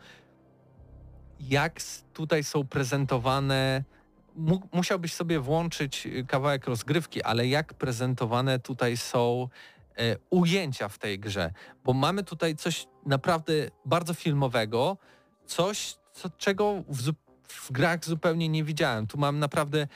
jak 1.41 1.81
tutaj 2.15 2.45
są 2.45 2.67
prezentowane 2.67 3.85
musiałbyś 4.73 5.15
sobie 5.15 5.41
włączyć 5.41 6.07
y, 6.07 6.25
kawałek 6.29 6.67
rozgrywki, 6.67 7.23
ale 7.23 7.49
jak 7.49 7.75
prezentowane 7.75 8.59
tutaj 8.59 8.97
są 8.97 9.49
e, 9.97 10.17
ujęcia 10.31 10.89
w 10.89 10.99
tej 10.99 11.19
grze, 11.19 11.53
bo 11.85 11.93
mamy 11.93 12.25
tutaj 12.25 12.57
coś 12.57 12.87
naprawdę 13.07 13.53
bardzo 13.85 14.15
filmowego, 14.15 14.97
coś, 15.47 15.95
co, 16.13 16.31
czego 16.31 16.83
w, 16.89 17.13
w 17.49 17.73
grach 17.73 18.05
zupełnie 18.05 18.49
nie 18.49 18.65
widziałem. 18.65 19.07
Tu 19.07 19.19
mam 19.19 19.39
naprawdę 19.39 19.81
e, 19.81 19.87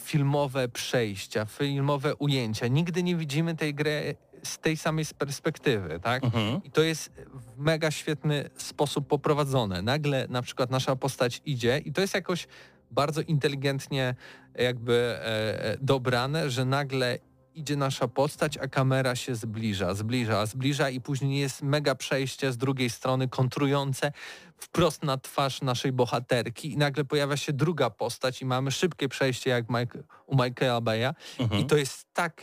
filmowe 0.00 0.68
przejścia, 0.68 1.44
filmowe 1.44 2.16
ujęcia. 2.16 2.66
Nigdy 2.66 3.02
nie 3.02 3.16
widzimy 3.16 3.56
tej 3.56 3.74
gry 3.74 4.16
z 4.42 4.58
tej 4.58 4.76
samej 4.76 5.04
perspektywy, 5.18 6.00
tak? 6.02 6.24
Mhm. 6.24 6.60
I 6.64 6.70
to 6.70 6.82
jest 6.82 7.12
w 7.34 7.58
mega 7.58 7.90
świetny 7.90 8.50
sposób 8.56 9.06
poprowadzone. 9.06 9.82
Nagle 9.82 10.26
na 10.28 10.42
przykład 10.42 10.70
nasza 10.70 10.96
postać 10.96 11.42
idzie 11.44 11.78
i 11.78 11.92
to 11.92 12.00
jest 12.00 12.14
jakoś 12.14 12.46
bardzo 12.92 13.20
inteligentnie 13.20 14.14
jakby 14.54 14.94
e, 14.94 15.64
e, 15.64 15.76
dobrane, 15.80 16.50
że 16.50 16.64
nagle 16.64 17.18
idzie 17.54 17.76
nasza 17.76 18.08
postać, 18.08 18.58
a 18.58 18.68
kamera 18.68 19.16
się 19.16 19.34
zbliża, 19.34 19.94
zbliża, 19.94 20.46
zbliża 20.46 20.90
i 20.90 21.00
później 21.00 21.40
jest 21.40 21.62
mega 21.62 21.94
przejście 21.94 22.52
z 22.52 22.56
drugiej 22.56 22.90
strony 22.90 23.28
kontrujące 23.28 24.12
wprost 24.56 25.02
na 25.02 25.18
twarz 25.18 25.62
naszej 25.62 25.92
bohaterki 25.92 26.72
i 26.72 26.76
nagle 26.76 27.04
pojawia 27.04 27.36
się 27.36 27.52
druga 27.52 27.90
postać 27.90 28.42
i 28.42 28.46
mamy 28.46 28.70
szybkie 28.70 29.08
przejście 29.08 29.50
jak 29.50 29.70
Mike, 29.70 29.98
u 30.26 30.36
Michaela 30.42 30.80
Beya 30.80 31.14
Mhm. 31.38 31.60
i 31.60 31.66
to 31.66 31.76
jest 31.76 32.06
tak 32.14 32.42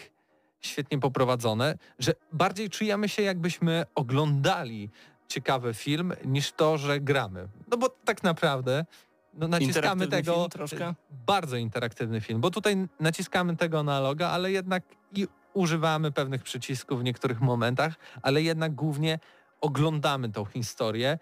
świetnie 0.62 1.00
poprowadzone, 1.00 1.78
że 2.00 2.14
bardziej 2.32 2.70
czujemy 2.70 3.10
się 3.10 3.22
jakbyśmy 3.22 3.86
oglądali 3.95 4.89
ciekawy 5.28 5.74
film 5.74 6.14
niż 6.26 6.52
to, 6.52 6.78
że 6.78 7.00
gramy. 7.00 7.47
No 7.72 7.78
bo 7.78 7.89
tak 8.06 8.24
naprawdę 8.24 8.86
no, 9.40 9.48
naciskamy 9.48 10.08
tego... 10.08 10.34
film 10.34 10.50
troszkę? 10.50 10.94
Bardzo 11.28 11.58
interaktywny 11.58 12.22
film, 12.22 12.42
bo 12.42 12.52
tutaj 12.52 12.88
naciskamy 13.00 13.58
tego 13.58 13.80
analoga, 13.80 14.30
ale 14.30 14.52
jednak 14.52 14.84
i 15.14 15.28
używamy 15.54 16.12
pewnych 16.12 16.44
przycisków 16.44 17.00
w 17.00 17.04
niektórych 17.04 17.42
momentach, 17.42 17.94
ale 18.22 18.42
jednak 18.42 18.76
głównie 18.76 19.20
oglądamy 19.62 20.30
tą 20.30 20.46
historię, 20.46 21.20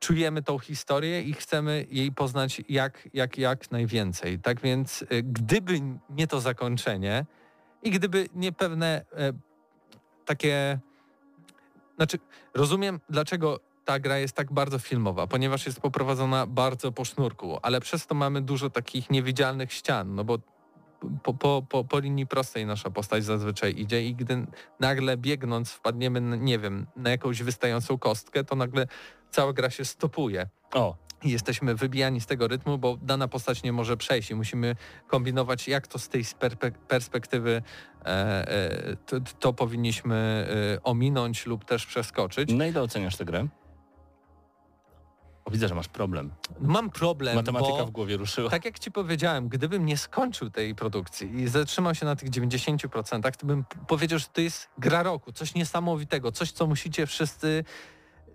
czujemy 0.00 0.42
tą 0.42 0.58
historię 0.58 1.22
i 1.22 1.32
chcemy 1.32 1.86
jej 1.90 2.12
poznać 2.12 2.62
jak, 2.68 3.08
jak, 3.14 3.38
jak 3.38 3.70
najwięcej. 3.70 4.38
Tak 4.38 4.60
więc 4.60 5.02
y, 5.02 5.06
gdyby 5.22 5.80
nie 6.10 6.26
to 6.26 6.40
zakończenie 6.40 7.26
i 7.82 7.90
gdyby 7.90 8.28
nie 8.34 8.52
pewne 8.52 9.04
e, 9.12 9.32
takie... 10.24 10.78
Znaczy, 11.96 12.18
rozumiem 12.54 13.00
dlaczego 13.08 13.60
ta 13.84 13.98
gra 13.98 14.18
jest 14.18 14.36
tak 14.36 14.52
bardzo 14.52 14.78
filmowa, 14.78 15.26
ponieważ 15.26 15.66
jest 15.66 15.80
poprowadzona 15.80 16.46
bardzo 16.46 16.92
po 16.92 17.04
sznurku, 17.04 17.58
ale 17.62 17.80
przez 17.80 18.06
to 18.06 18.14
mamy 18.14 18.42
dużo 18.42 18.70
takich 18.70 19.10
niewidzialnych 19.10 19.72
ścian, 19.72 20.14
no 20.14 20.24
bo 20.24 20.38
po, 21.22 21.34
po, 21.34 21.62
po, 21.68 21.84
po 21.84 21.98
linii 21.98 22.26
prostej 22.26 22.66
nasza 22.66 22.90
postać 22.90 23.24
zazwyczaj 23.24 23.74
idzie 23.76 24.02
i 24.02 24.14
gdy 24.14 24.46
nagle 24.80 25.16
biegnąc 25.16 25.70
wpadniemy, 25.70 26.38
nie 26.38 26.58
wiem, 26.58 26.86
na 26.96 27.10
jakąś 27.10 27.42
wystającą 27.42 27.98
kostkę, 27.98 28.44
to 28.44 28.56
nagle 28.56 28.86
cała 29.30 29.52
gra 29.52 29.70
się 29.70 29.84
stopuje. 29.84 30.46
O, 30.72 30.96
I 31.24 31.30
jesteśmy 31.30 31.74
wybijani 31.74 32.20
z 32.20 32.26
tego 32.26 32.48
rytmu, 32.48 32.78
bo 32.78 32.96
dana 33.02 33.28
postać 33.28 33.62
nie 33.62 33.72
może 33.72 33.96
przejść 33.96 34.30
i 34.30 34.34
musimy 34.34 34.76
kombinować, 35.06 35.68
jak 35.68 35.86
to 35.86 35.98
z 35.98 36.08
tej 36.08 36.24
perspektywy 36.88 37.62
e, 38.04 38.08
e, 38.08 38.96
to, 38.96 39.16
to 39.20 39.52
powinniśmy 39.52 40.46
e, 40.76 40.82
ominąć 40.82 41.46
lub 41.46 41.64
też 41.64 41.86
przeskoczyć. 41.86 42.52
na 42.52 42.66
ile 42.66 42.82
oceniasz 42.82 43.16
tę 43.16 43.24
grę? 43.24 43.48
Widzę, 45.50 45.68
że 45.68 45.74
masz 45.74 45.88
problem. 45.88 46.30
Mam 46.60 46.90
problem, 46.90 47.36
Matematyka 47.36 47.78
bo 47.78 47.86
w 47.86 47.90
głowie 47.90 48.16
ruszyła. 48.16 48.50
tak 48.50 48.64
jak 48.64 48.78
ci 48.78 48.92
powiedziałem, 48.92 49.48
gdybym 49.48 49.86
nie 49.86 49.96
skończył 49.96 50.50
tej 50.50 50.74
produkcji 50.74 51.34
i 51.34 51.48
zatrzymał 51.48 51.94
się 51.94 52.06
na 52.06 52.16
tych 52.16 52.30
90%, 52.30 53.36
to 53.36 53.46
bym 53.46 53.64
powiedział, 53.86 54.18
że 54.18 54.26
to 54.32 54.40
jest 54.40 54.68
gra 54.78 55.02
roku, 55.02 55.32
coś 55.32 55.54
niesamowitego, 55.54 56.32
coś, 56.32 56.52
co 56.52 56.66
musicie 56.66 57.06
wszyscy 57.06 57.64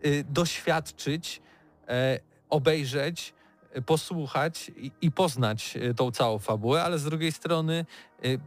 y, 0.06 0.26
doświadczyć, 0.30 1.42
e, 1.88 2.20
obejrzeć, 2.50 3.34
y, 3.78 3.82
posłuchać 3.82 4.72
i, 4.76 4.92
i 5.02 5.12
poznać 5.12 5.78
y, 5.78 5.94
tą 5.94 6.12
całą 6.12 6.40
fabułę, 6.40 6.84
ale 6.84 7.00
z 7.00 7.04
drugiej 7.04 7.32
strony 7.32 7.86
y, 8.26 8.40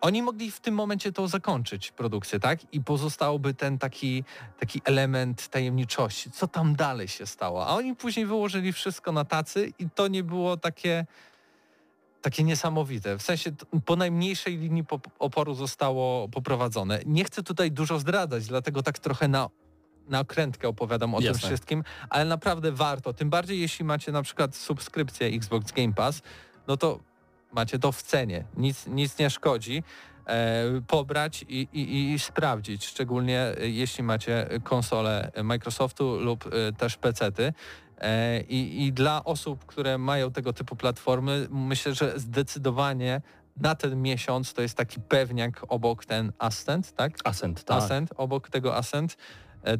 oni 0.00 0.22
mogli 0.22 0.50
w 0.50 0.60
tym 0.60 0.74
momencie 0.74 1.12
to 1.12 1.28
zakończyć, 1.28 1.92
produkcję, 1.92 2.40
tak? 2.40 2.74
I 2.74 2.80
pozostałoby 2.80 3.54
ten 3.54 3.78
taki, 3.78 4.24
taki 4.60 4.80
element 4.84 5.48
tajemniczości, 5.48 6.30
co 6.30 6.48
tam 6.48 6.76
dalej 6.76 7.08
się 7.08 7.26
stało. 7.26 7.66
A 7.66 7.76
oni 7.76 7.96
później 7.96 8.26
wyłożyli 8.26 8.72
wszystko 8.72 9.12
na 9.12 9.24
tacy 9.24 9.72
i 9.78 9.90
to 9.90 10.08
nie 10.08 10.24
było 10.24 10.56
takie 10.56 11.06
takie 12.22 12.44
niesamowite. 12.44 13.18
W 13.18 13.22
sensie 13.22 13.50
po 13.84 13.96
najmniejszej 13.96 14.58
linii 14.58 14.84
oporu 15.18 15.54
zostało 15.54 16.28
poprowadzone. 16.28 17.00
Nie 17.06 17.24
chcę 17.24 17.42
tutaj 17.42 17.72
dużo 17.72 17.98
zdradzać, 17.98 18.46
dlatego 18.46 18.82
tak 18.82 18.98
trochę 18.98 19.28
na, 19.28 19.50
na 20.08 20.20
okrętkę 20.20 20.68
opowiadam 20.68 21.14
o 21.14 21.20
tym 21.20 21.34
wszystkim, 21.34 21.84
ale 22.10 22.24
naprawdę 22.24 22.72
warto. 22.72 23.12
Tym 23.12 23.30
bardziej 23.30 23.60
jeśli 23.60 23.84
macie 23.84 24.12
na 24.12 24.22
przykład 24.22 24.56
subskrypcję 24.56 25.26
Xbox 25.26 25.72
Game 25.72 25.92
Pass, 25.92 26.22
no 26.68 26.76
to 26.76 27.00
macie 27.52 27.78
to 27.78 27.92
w 27.92 28.02
cenie. 28.02 28.44
Nic, 28.56 28.86
nic 28.86 29.18
nie 29.18 29.30
szkodzi. 29.30 29.82
E, 30.26 30.64
pobrać 30.86 31.44
i, 31.48 31.68
i, 31.72 32.12
i 32.12 32.18
sprawdzić, 32.18 32.86
szczególnie 32.86 33.40
e, 33.40 33.68
jeśli 33.68 34.04
macie 34.04 34.48
konsolę 34.64 35.32
Microsoftu 35.44 36.20
lub 36.20 36.46
e, 36.46 36.72
też 36.72 36.96
PC-ty. 36.96 37.52
E, 37.98 38.40
I, 38.40 38.86
I 38.86 38.92
dla 38.92 39.24
osób, 39.24 39.66
które 39.66 39.98
mają 39.98 40.32
tego 40.32 40.52
typu 40.52 40.76
platformy, 40.76 41.46
myślę, 41.50 41.94
że 41.94 42.20
zdecydowanie 42.20 43.22
na 43.56 43.74
ten 43.74 44.02
miesiąc 44.02 44.52
to 44.52 44.62
jest 44.62 44.76
taki 44.76 45.00
pewniak 45.00 45.64
obok 45.68 46.04
ten 46.04 46.32
Ascent, 46.38 46.92
tak? 46.92 47.12
Ascent, 47.24 47.64
tak. 47.64 47.76
Ascent, 47.76 48.10
obok 48.16 48.48
tego 48.48 48.76
Ascent. 48.76 49.16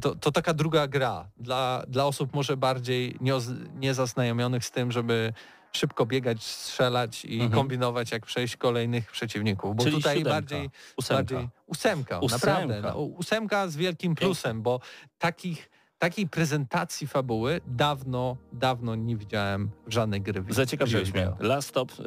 To, 0.01 0.15
to 0.15 0.31
taka 0.31 0.53
druga 0.53 0.87
gra 0.87 1.29
dla, 1.37 1.83
dla 1.87 2.05
osób 2.05 2.33
może 2.33 2.57
bardziej 2.57 3.15
nieoz- 3.19 3.75
niezaznajomionych 3.75 4.65
z 4.65 4.71
tym, 4.71 4.91
żeby 4.91 5.33
szybko 5.71 6.05
biegać, 6.05 6.43
strzelać 6.43 7.25
i 7.25 7.33
Mhm. 7.33 7.51
kombinować, 7.51 8.11
jak 8.11 8.25
przejść 8.25 8.57
kolejnych 8.57 9.11
przeciwników. 9.11 9.75
Bo 9.75 9.83
Czyli 9.83 9.95
tutaj 9.95 10.17
siódemka, 10.17 10.35
bardziej, 10.35 10.69
ósemka. 10.97 11.15
bardziej 11.35 11.49
ósemka, 11.67 12.19
Ósemka. 12.19 12.45
naprawdę. 12.51 12.81
No, 12.81 12.99
ósemka 12.99 13.67
z 13.67 13.75
wielkim 13.75 14.15
plusem, 14.15 14.61
bo 14.61 14.79
takich, 15.19 15.69
takiej 15.99 16.27
prezentacji 16.27 17.07
fabuły 17.07 17.61
dawno, 17.67 18.37
dawno 18.53 18.95
nie 18.95 19.17
widziałem 19.17 19.69
w 19.87 19.93
żadnej 19.93 20.21
gry. 20.21 20.43
Zaciekawiłeś 20.49 21.13
mnie. 21.13 21.31
Last 21.39 21.69
Stop 21.69 21.91
y, 21.91 22.03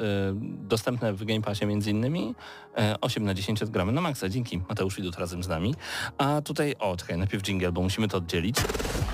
dostępne 0.69 1.13
w 1.13 1.25
Game 1.25 1.41
Passie 1.41 1.67
między 1.67 1.91
innymi 1.91 2.35
y, 2.95 3.01
8 3.01 3.25
na 3.25 3.35
10 3.35 3.65
gramy 3.65 3.93
na 3.93 4.01
maksa. 4.01 4.29
Dzięki 4.29 4.61
Mateusz 4.69 4.97
Widut 4.97 5.19
razem 5.19 5.43
z 5.43 5.49
nami. 5.49 5.75
A 6.19 6.43
tutaj, 6.43 6.75
o 6.79 6.97
czekaj, 6.97 7.19
najpierw 7.19 7.43
jingle, 7.43 7.73
bo 7.73 7.83
musimy 7.83 8.09
to 8.09 8.19
oddzielić. 8.19 8.57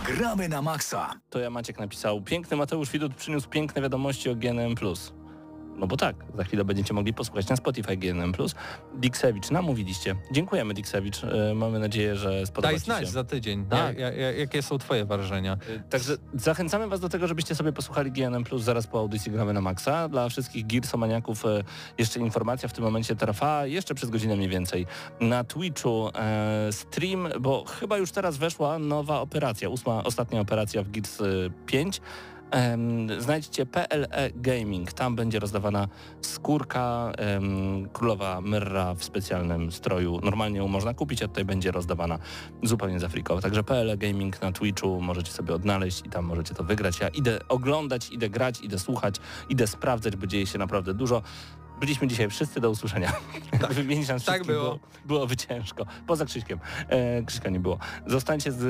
Gramy 0.06 0.48
na 0.48 0.62
maksa. 0.62 1.12
To 1.30 1.38
ja 1.38 1.50
Maciek 1.50 1.78
napisał, 1.78 2.22
piękny 2.22 2.56
Mateusz 2.56 2.90
Widut 2.90 3.14
przyniósł 3.14 3.48
piękne 3.48 3.82
wiadomości 3.82 4.30
o 4.30 4.34
GNM+. 4.36 4.74
No 5.78 5.86
bo 5.86 5.96
tak, 5.96 6.16
za 6.36 6.44
chwilę 6.44 6.64
będziecie 6.64 6.94
mogli 6.94 7.14
posłuchać 7.14 7.48
na 7.48 7.56
Spotify 7.56 7.96
GNM+. 7.96 8.32
Diksewicz, 8.94 9.50
namówiliście. 9.50 10.16
Dziękujemy 10.32 10.74
Diksewicz. 10.74 11.24
Y, 11.24 11.54
mamy 11.54 11.78
nadzieję, 11.78 12.16
że 12.16 12.46
spodoba 12.46 12.68
Daj 12.72 12.78
znać 12.78 13.00
się. 13.04 13.10
za 13.12 13.24
tydzień. 13.24 13.66
Tak. 13.66 13.98
Ja, 13.98 14.12
ja, 14.12 14.32
jakie 14.32 14.62
są 14.62 14.78
twoje 14.78 15.04
wrażenia? 15.04 15.56
Y, 15.68 15.82
Także 15.90 16.16
zachęcamy 16.34 16.88
Was 16.88 17.00
do 17.00 17.08
tego, 17.08 17.26
żebyście 17.26 17.54
sobie 17.54 17.72
posłuchali 17.72 18.12
GNM 18.12 18.44
Plus 18.44 18.62
zaraz 18.62 18.86
po 18.86 18.98
audycji 18.98 19.32
Gramy 19.32 19.52
na 19.52 19.60
Maxa. 19.60 20.08
Dla 20.08 20.28
wszystkich 20.28 20.66
Gearsomaniaków 20.66 21.46
e, 21.46 21.62
jeszcze 21.98 22.20
informacja 22.20 22.68
w 22.68 22.72
tym 22.72 22.84
momencie 22.84 23.16
trwa 23.16 23.66
jeszcze 23.66 23.94
przez 23.94 24.10
godzinę 24.10 24.36
mniej 24.36 24.48
więcej. 24.48 24.86
Na 25.20 25.44
Twitchu 25.44 26.10
e, 26.14 26.68
stream, 26.72 27.28
bo 27.40 27.64
chyba 27.80 27.98
już 27.98 28.10
teraz 28.10 28.36
weszła 28.36 28.78
nowa 28.78 29.20
operacja, 29.20 29.68
ósma, 29.68 30.04
ostatnia 30.04 30.40
operacja 30.40 30.82
w 30.82 30.90
Gears 30.90 31.20
e, 31.20 31.24
5. 31.66 32.00
Znajdźcie 33.18 33.66
PLE 33.66 34.30
Gaming, 34.34 34.92
tam 34.92 35.16
będzie 35.16 35.38
rozdawana 35.38 35.88
skórka 36.20 37.12
królowa 37.92 38.40
Myrra 38.40 38.94
w 38.94 39.04
specjalnym 39.04 39.72
stroju. 39.72 40.20
Normalnie 40.24 40.58
ją 40.58 40.68
można 40.68 40.94
kupić, 40.94 41.22
a 41.22 41.28
tutaj 41.28 41.44
będzie 41.44 41.70
rozdawana 41.70 42.18
zupełnie 42.62 43.00
za. 43.00 43.08
Także 43.42 43.62
PLE 43.62 43.96
Gaming 43.96 44.42
na 44.42 44.52
Twitchu 44.52 45.00
możecie 45.00 45.32
sobie 45.32 45.54
odnaleźć 45.54 46.06
i 46.06 46.10
tam 46.10 46.24
możecie 46.24 46.54
to 46.54 46.64
wygrać. 46.64 47.00
Ja 47.00 47.08
idę 47.08 47.38
oglądać, 47.48 48.10
idę 48.10 48.30
grać, 48.30 48.60
idę 48.60 48.78
słuchać, 48.78 49.16
idę 49.48 49.66
sprawdzać, 49.66 50.16
bo 50.16 50.26
dzieje 50.26 50.46
się 50.46 50.58
naprawdę 50.58 50.94
dużo. 50.94 51.22
Byliśmy 51.80 52.08
dzisiaj 52.08 52.28
wszyscy 52.30 52.60
do 52.60 52.70
usłyszenia. 52.70 53.12
Tak, 53.60 53.72
Wymienić 53.82 54.08
nam 54.08 54.20
tak 54.20 54.44
było. 54.44 54.62
było. 54.62 54.78
Byłoby 55.04 55.36
ciężko. 55.36 55.86
Poza 56.06 56.24
Krzyśkiem. 56.24 56.58
E, 56.88 57.22
Krzyśka 57.22 57.50
nie 57.50 57.60
było. 57.60 57.78
Zostańcie 58.06 58.52
z 58.52 58.62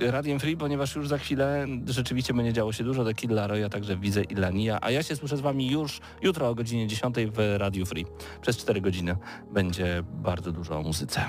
e, 0.00 0.10
Radiem 0.10 0.40
Free, 0.40 0.56
ponieważ 0.56 0.96
już 0.96 1.08
za 1.08 1.18
chwilę 1.18 1.66
rzeczywiście 1.86 2.34
będzie 2.34 2.52
działo 2.52 2.72
się 2.72 2.84
dużo. 2.84 3.04
The 3.04 3.14
Kid 3.14 3.30
Laroi, 3.30 3.62
a 3.64 3.68
także 3.68 3.96
widzę 3.96 4.22
Ilania. 4.22 4.78
A 4.80 4.90
ja 4.90 5.02
się 5.02 5.16
słyszę 5.16 5.36
z 5.36 5.40
wami 5.40 5.70
już 5.70 6.00
jutro 6.22 6.48
o 6.48 6.54
godzinie 6.54 6.86
10 6.86 7.16
w 7.32 7.56
Radiu 7.58 7.86
Free. 7.86 8.06
Przez 8.42 8.56
4 8.56 8.80
godziny 8.80 9.16
będzie 9.52 10.02
bardzo 10.04 10.52
dużo 10.52 10.78
o 10.78 10.82
muzyce. 10.82 11.20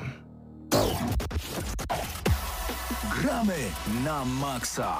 Gramy 3.21 3.55
na 4.05 4.25
maksa. 4.25 4.97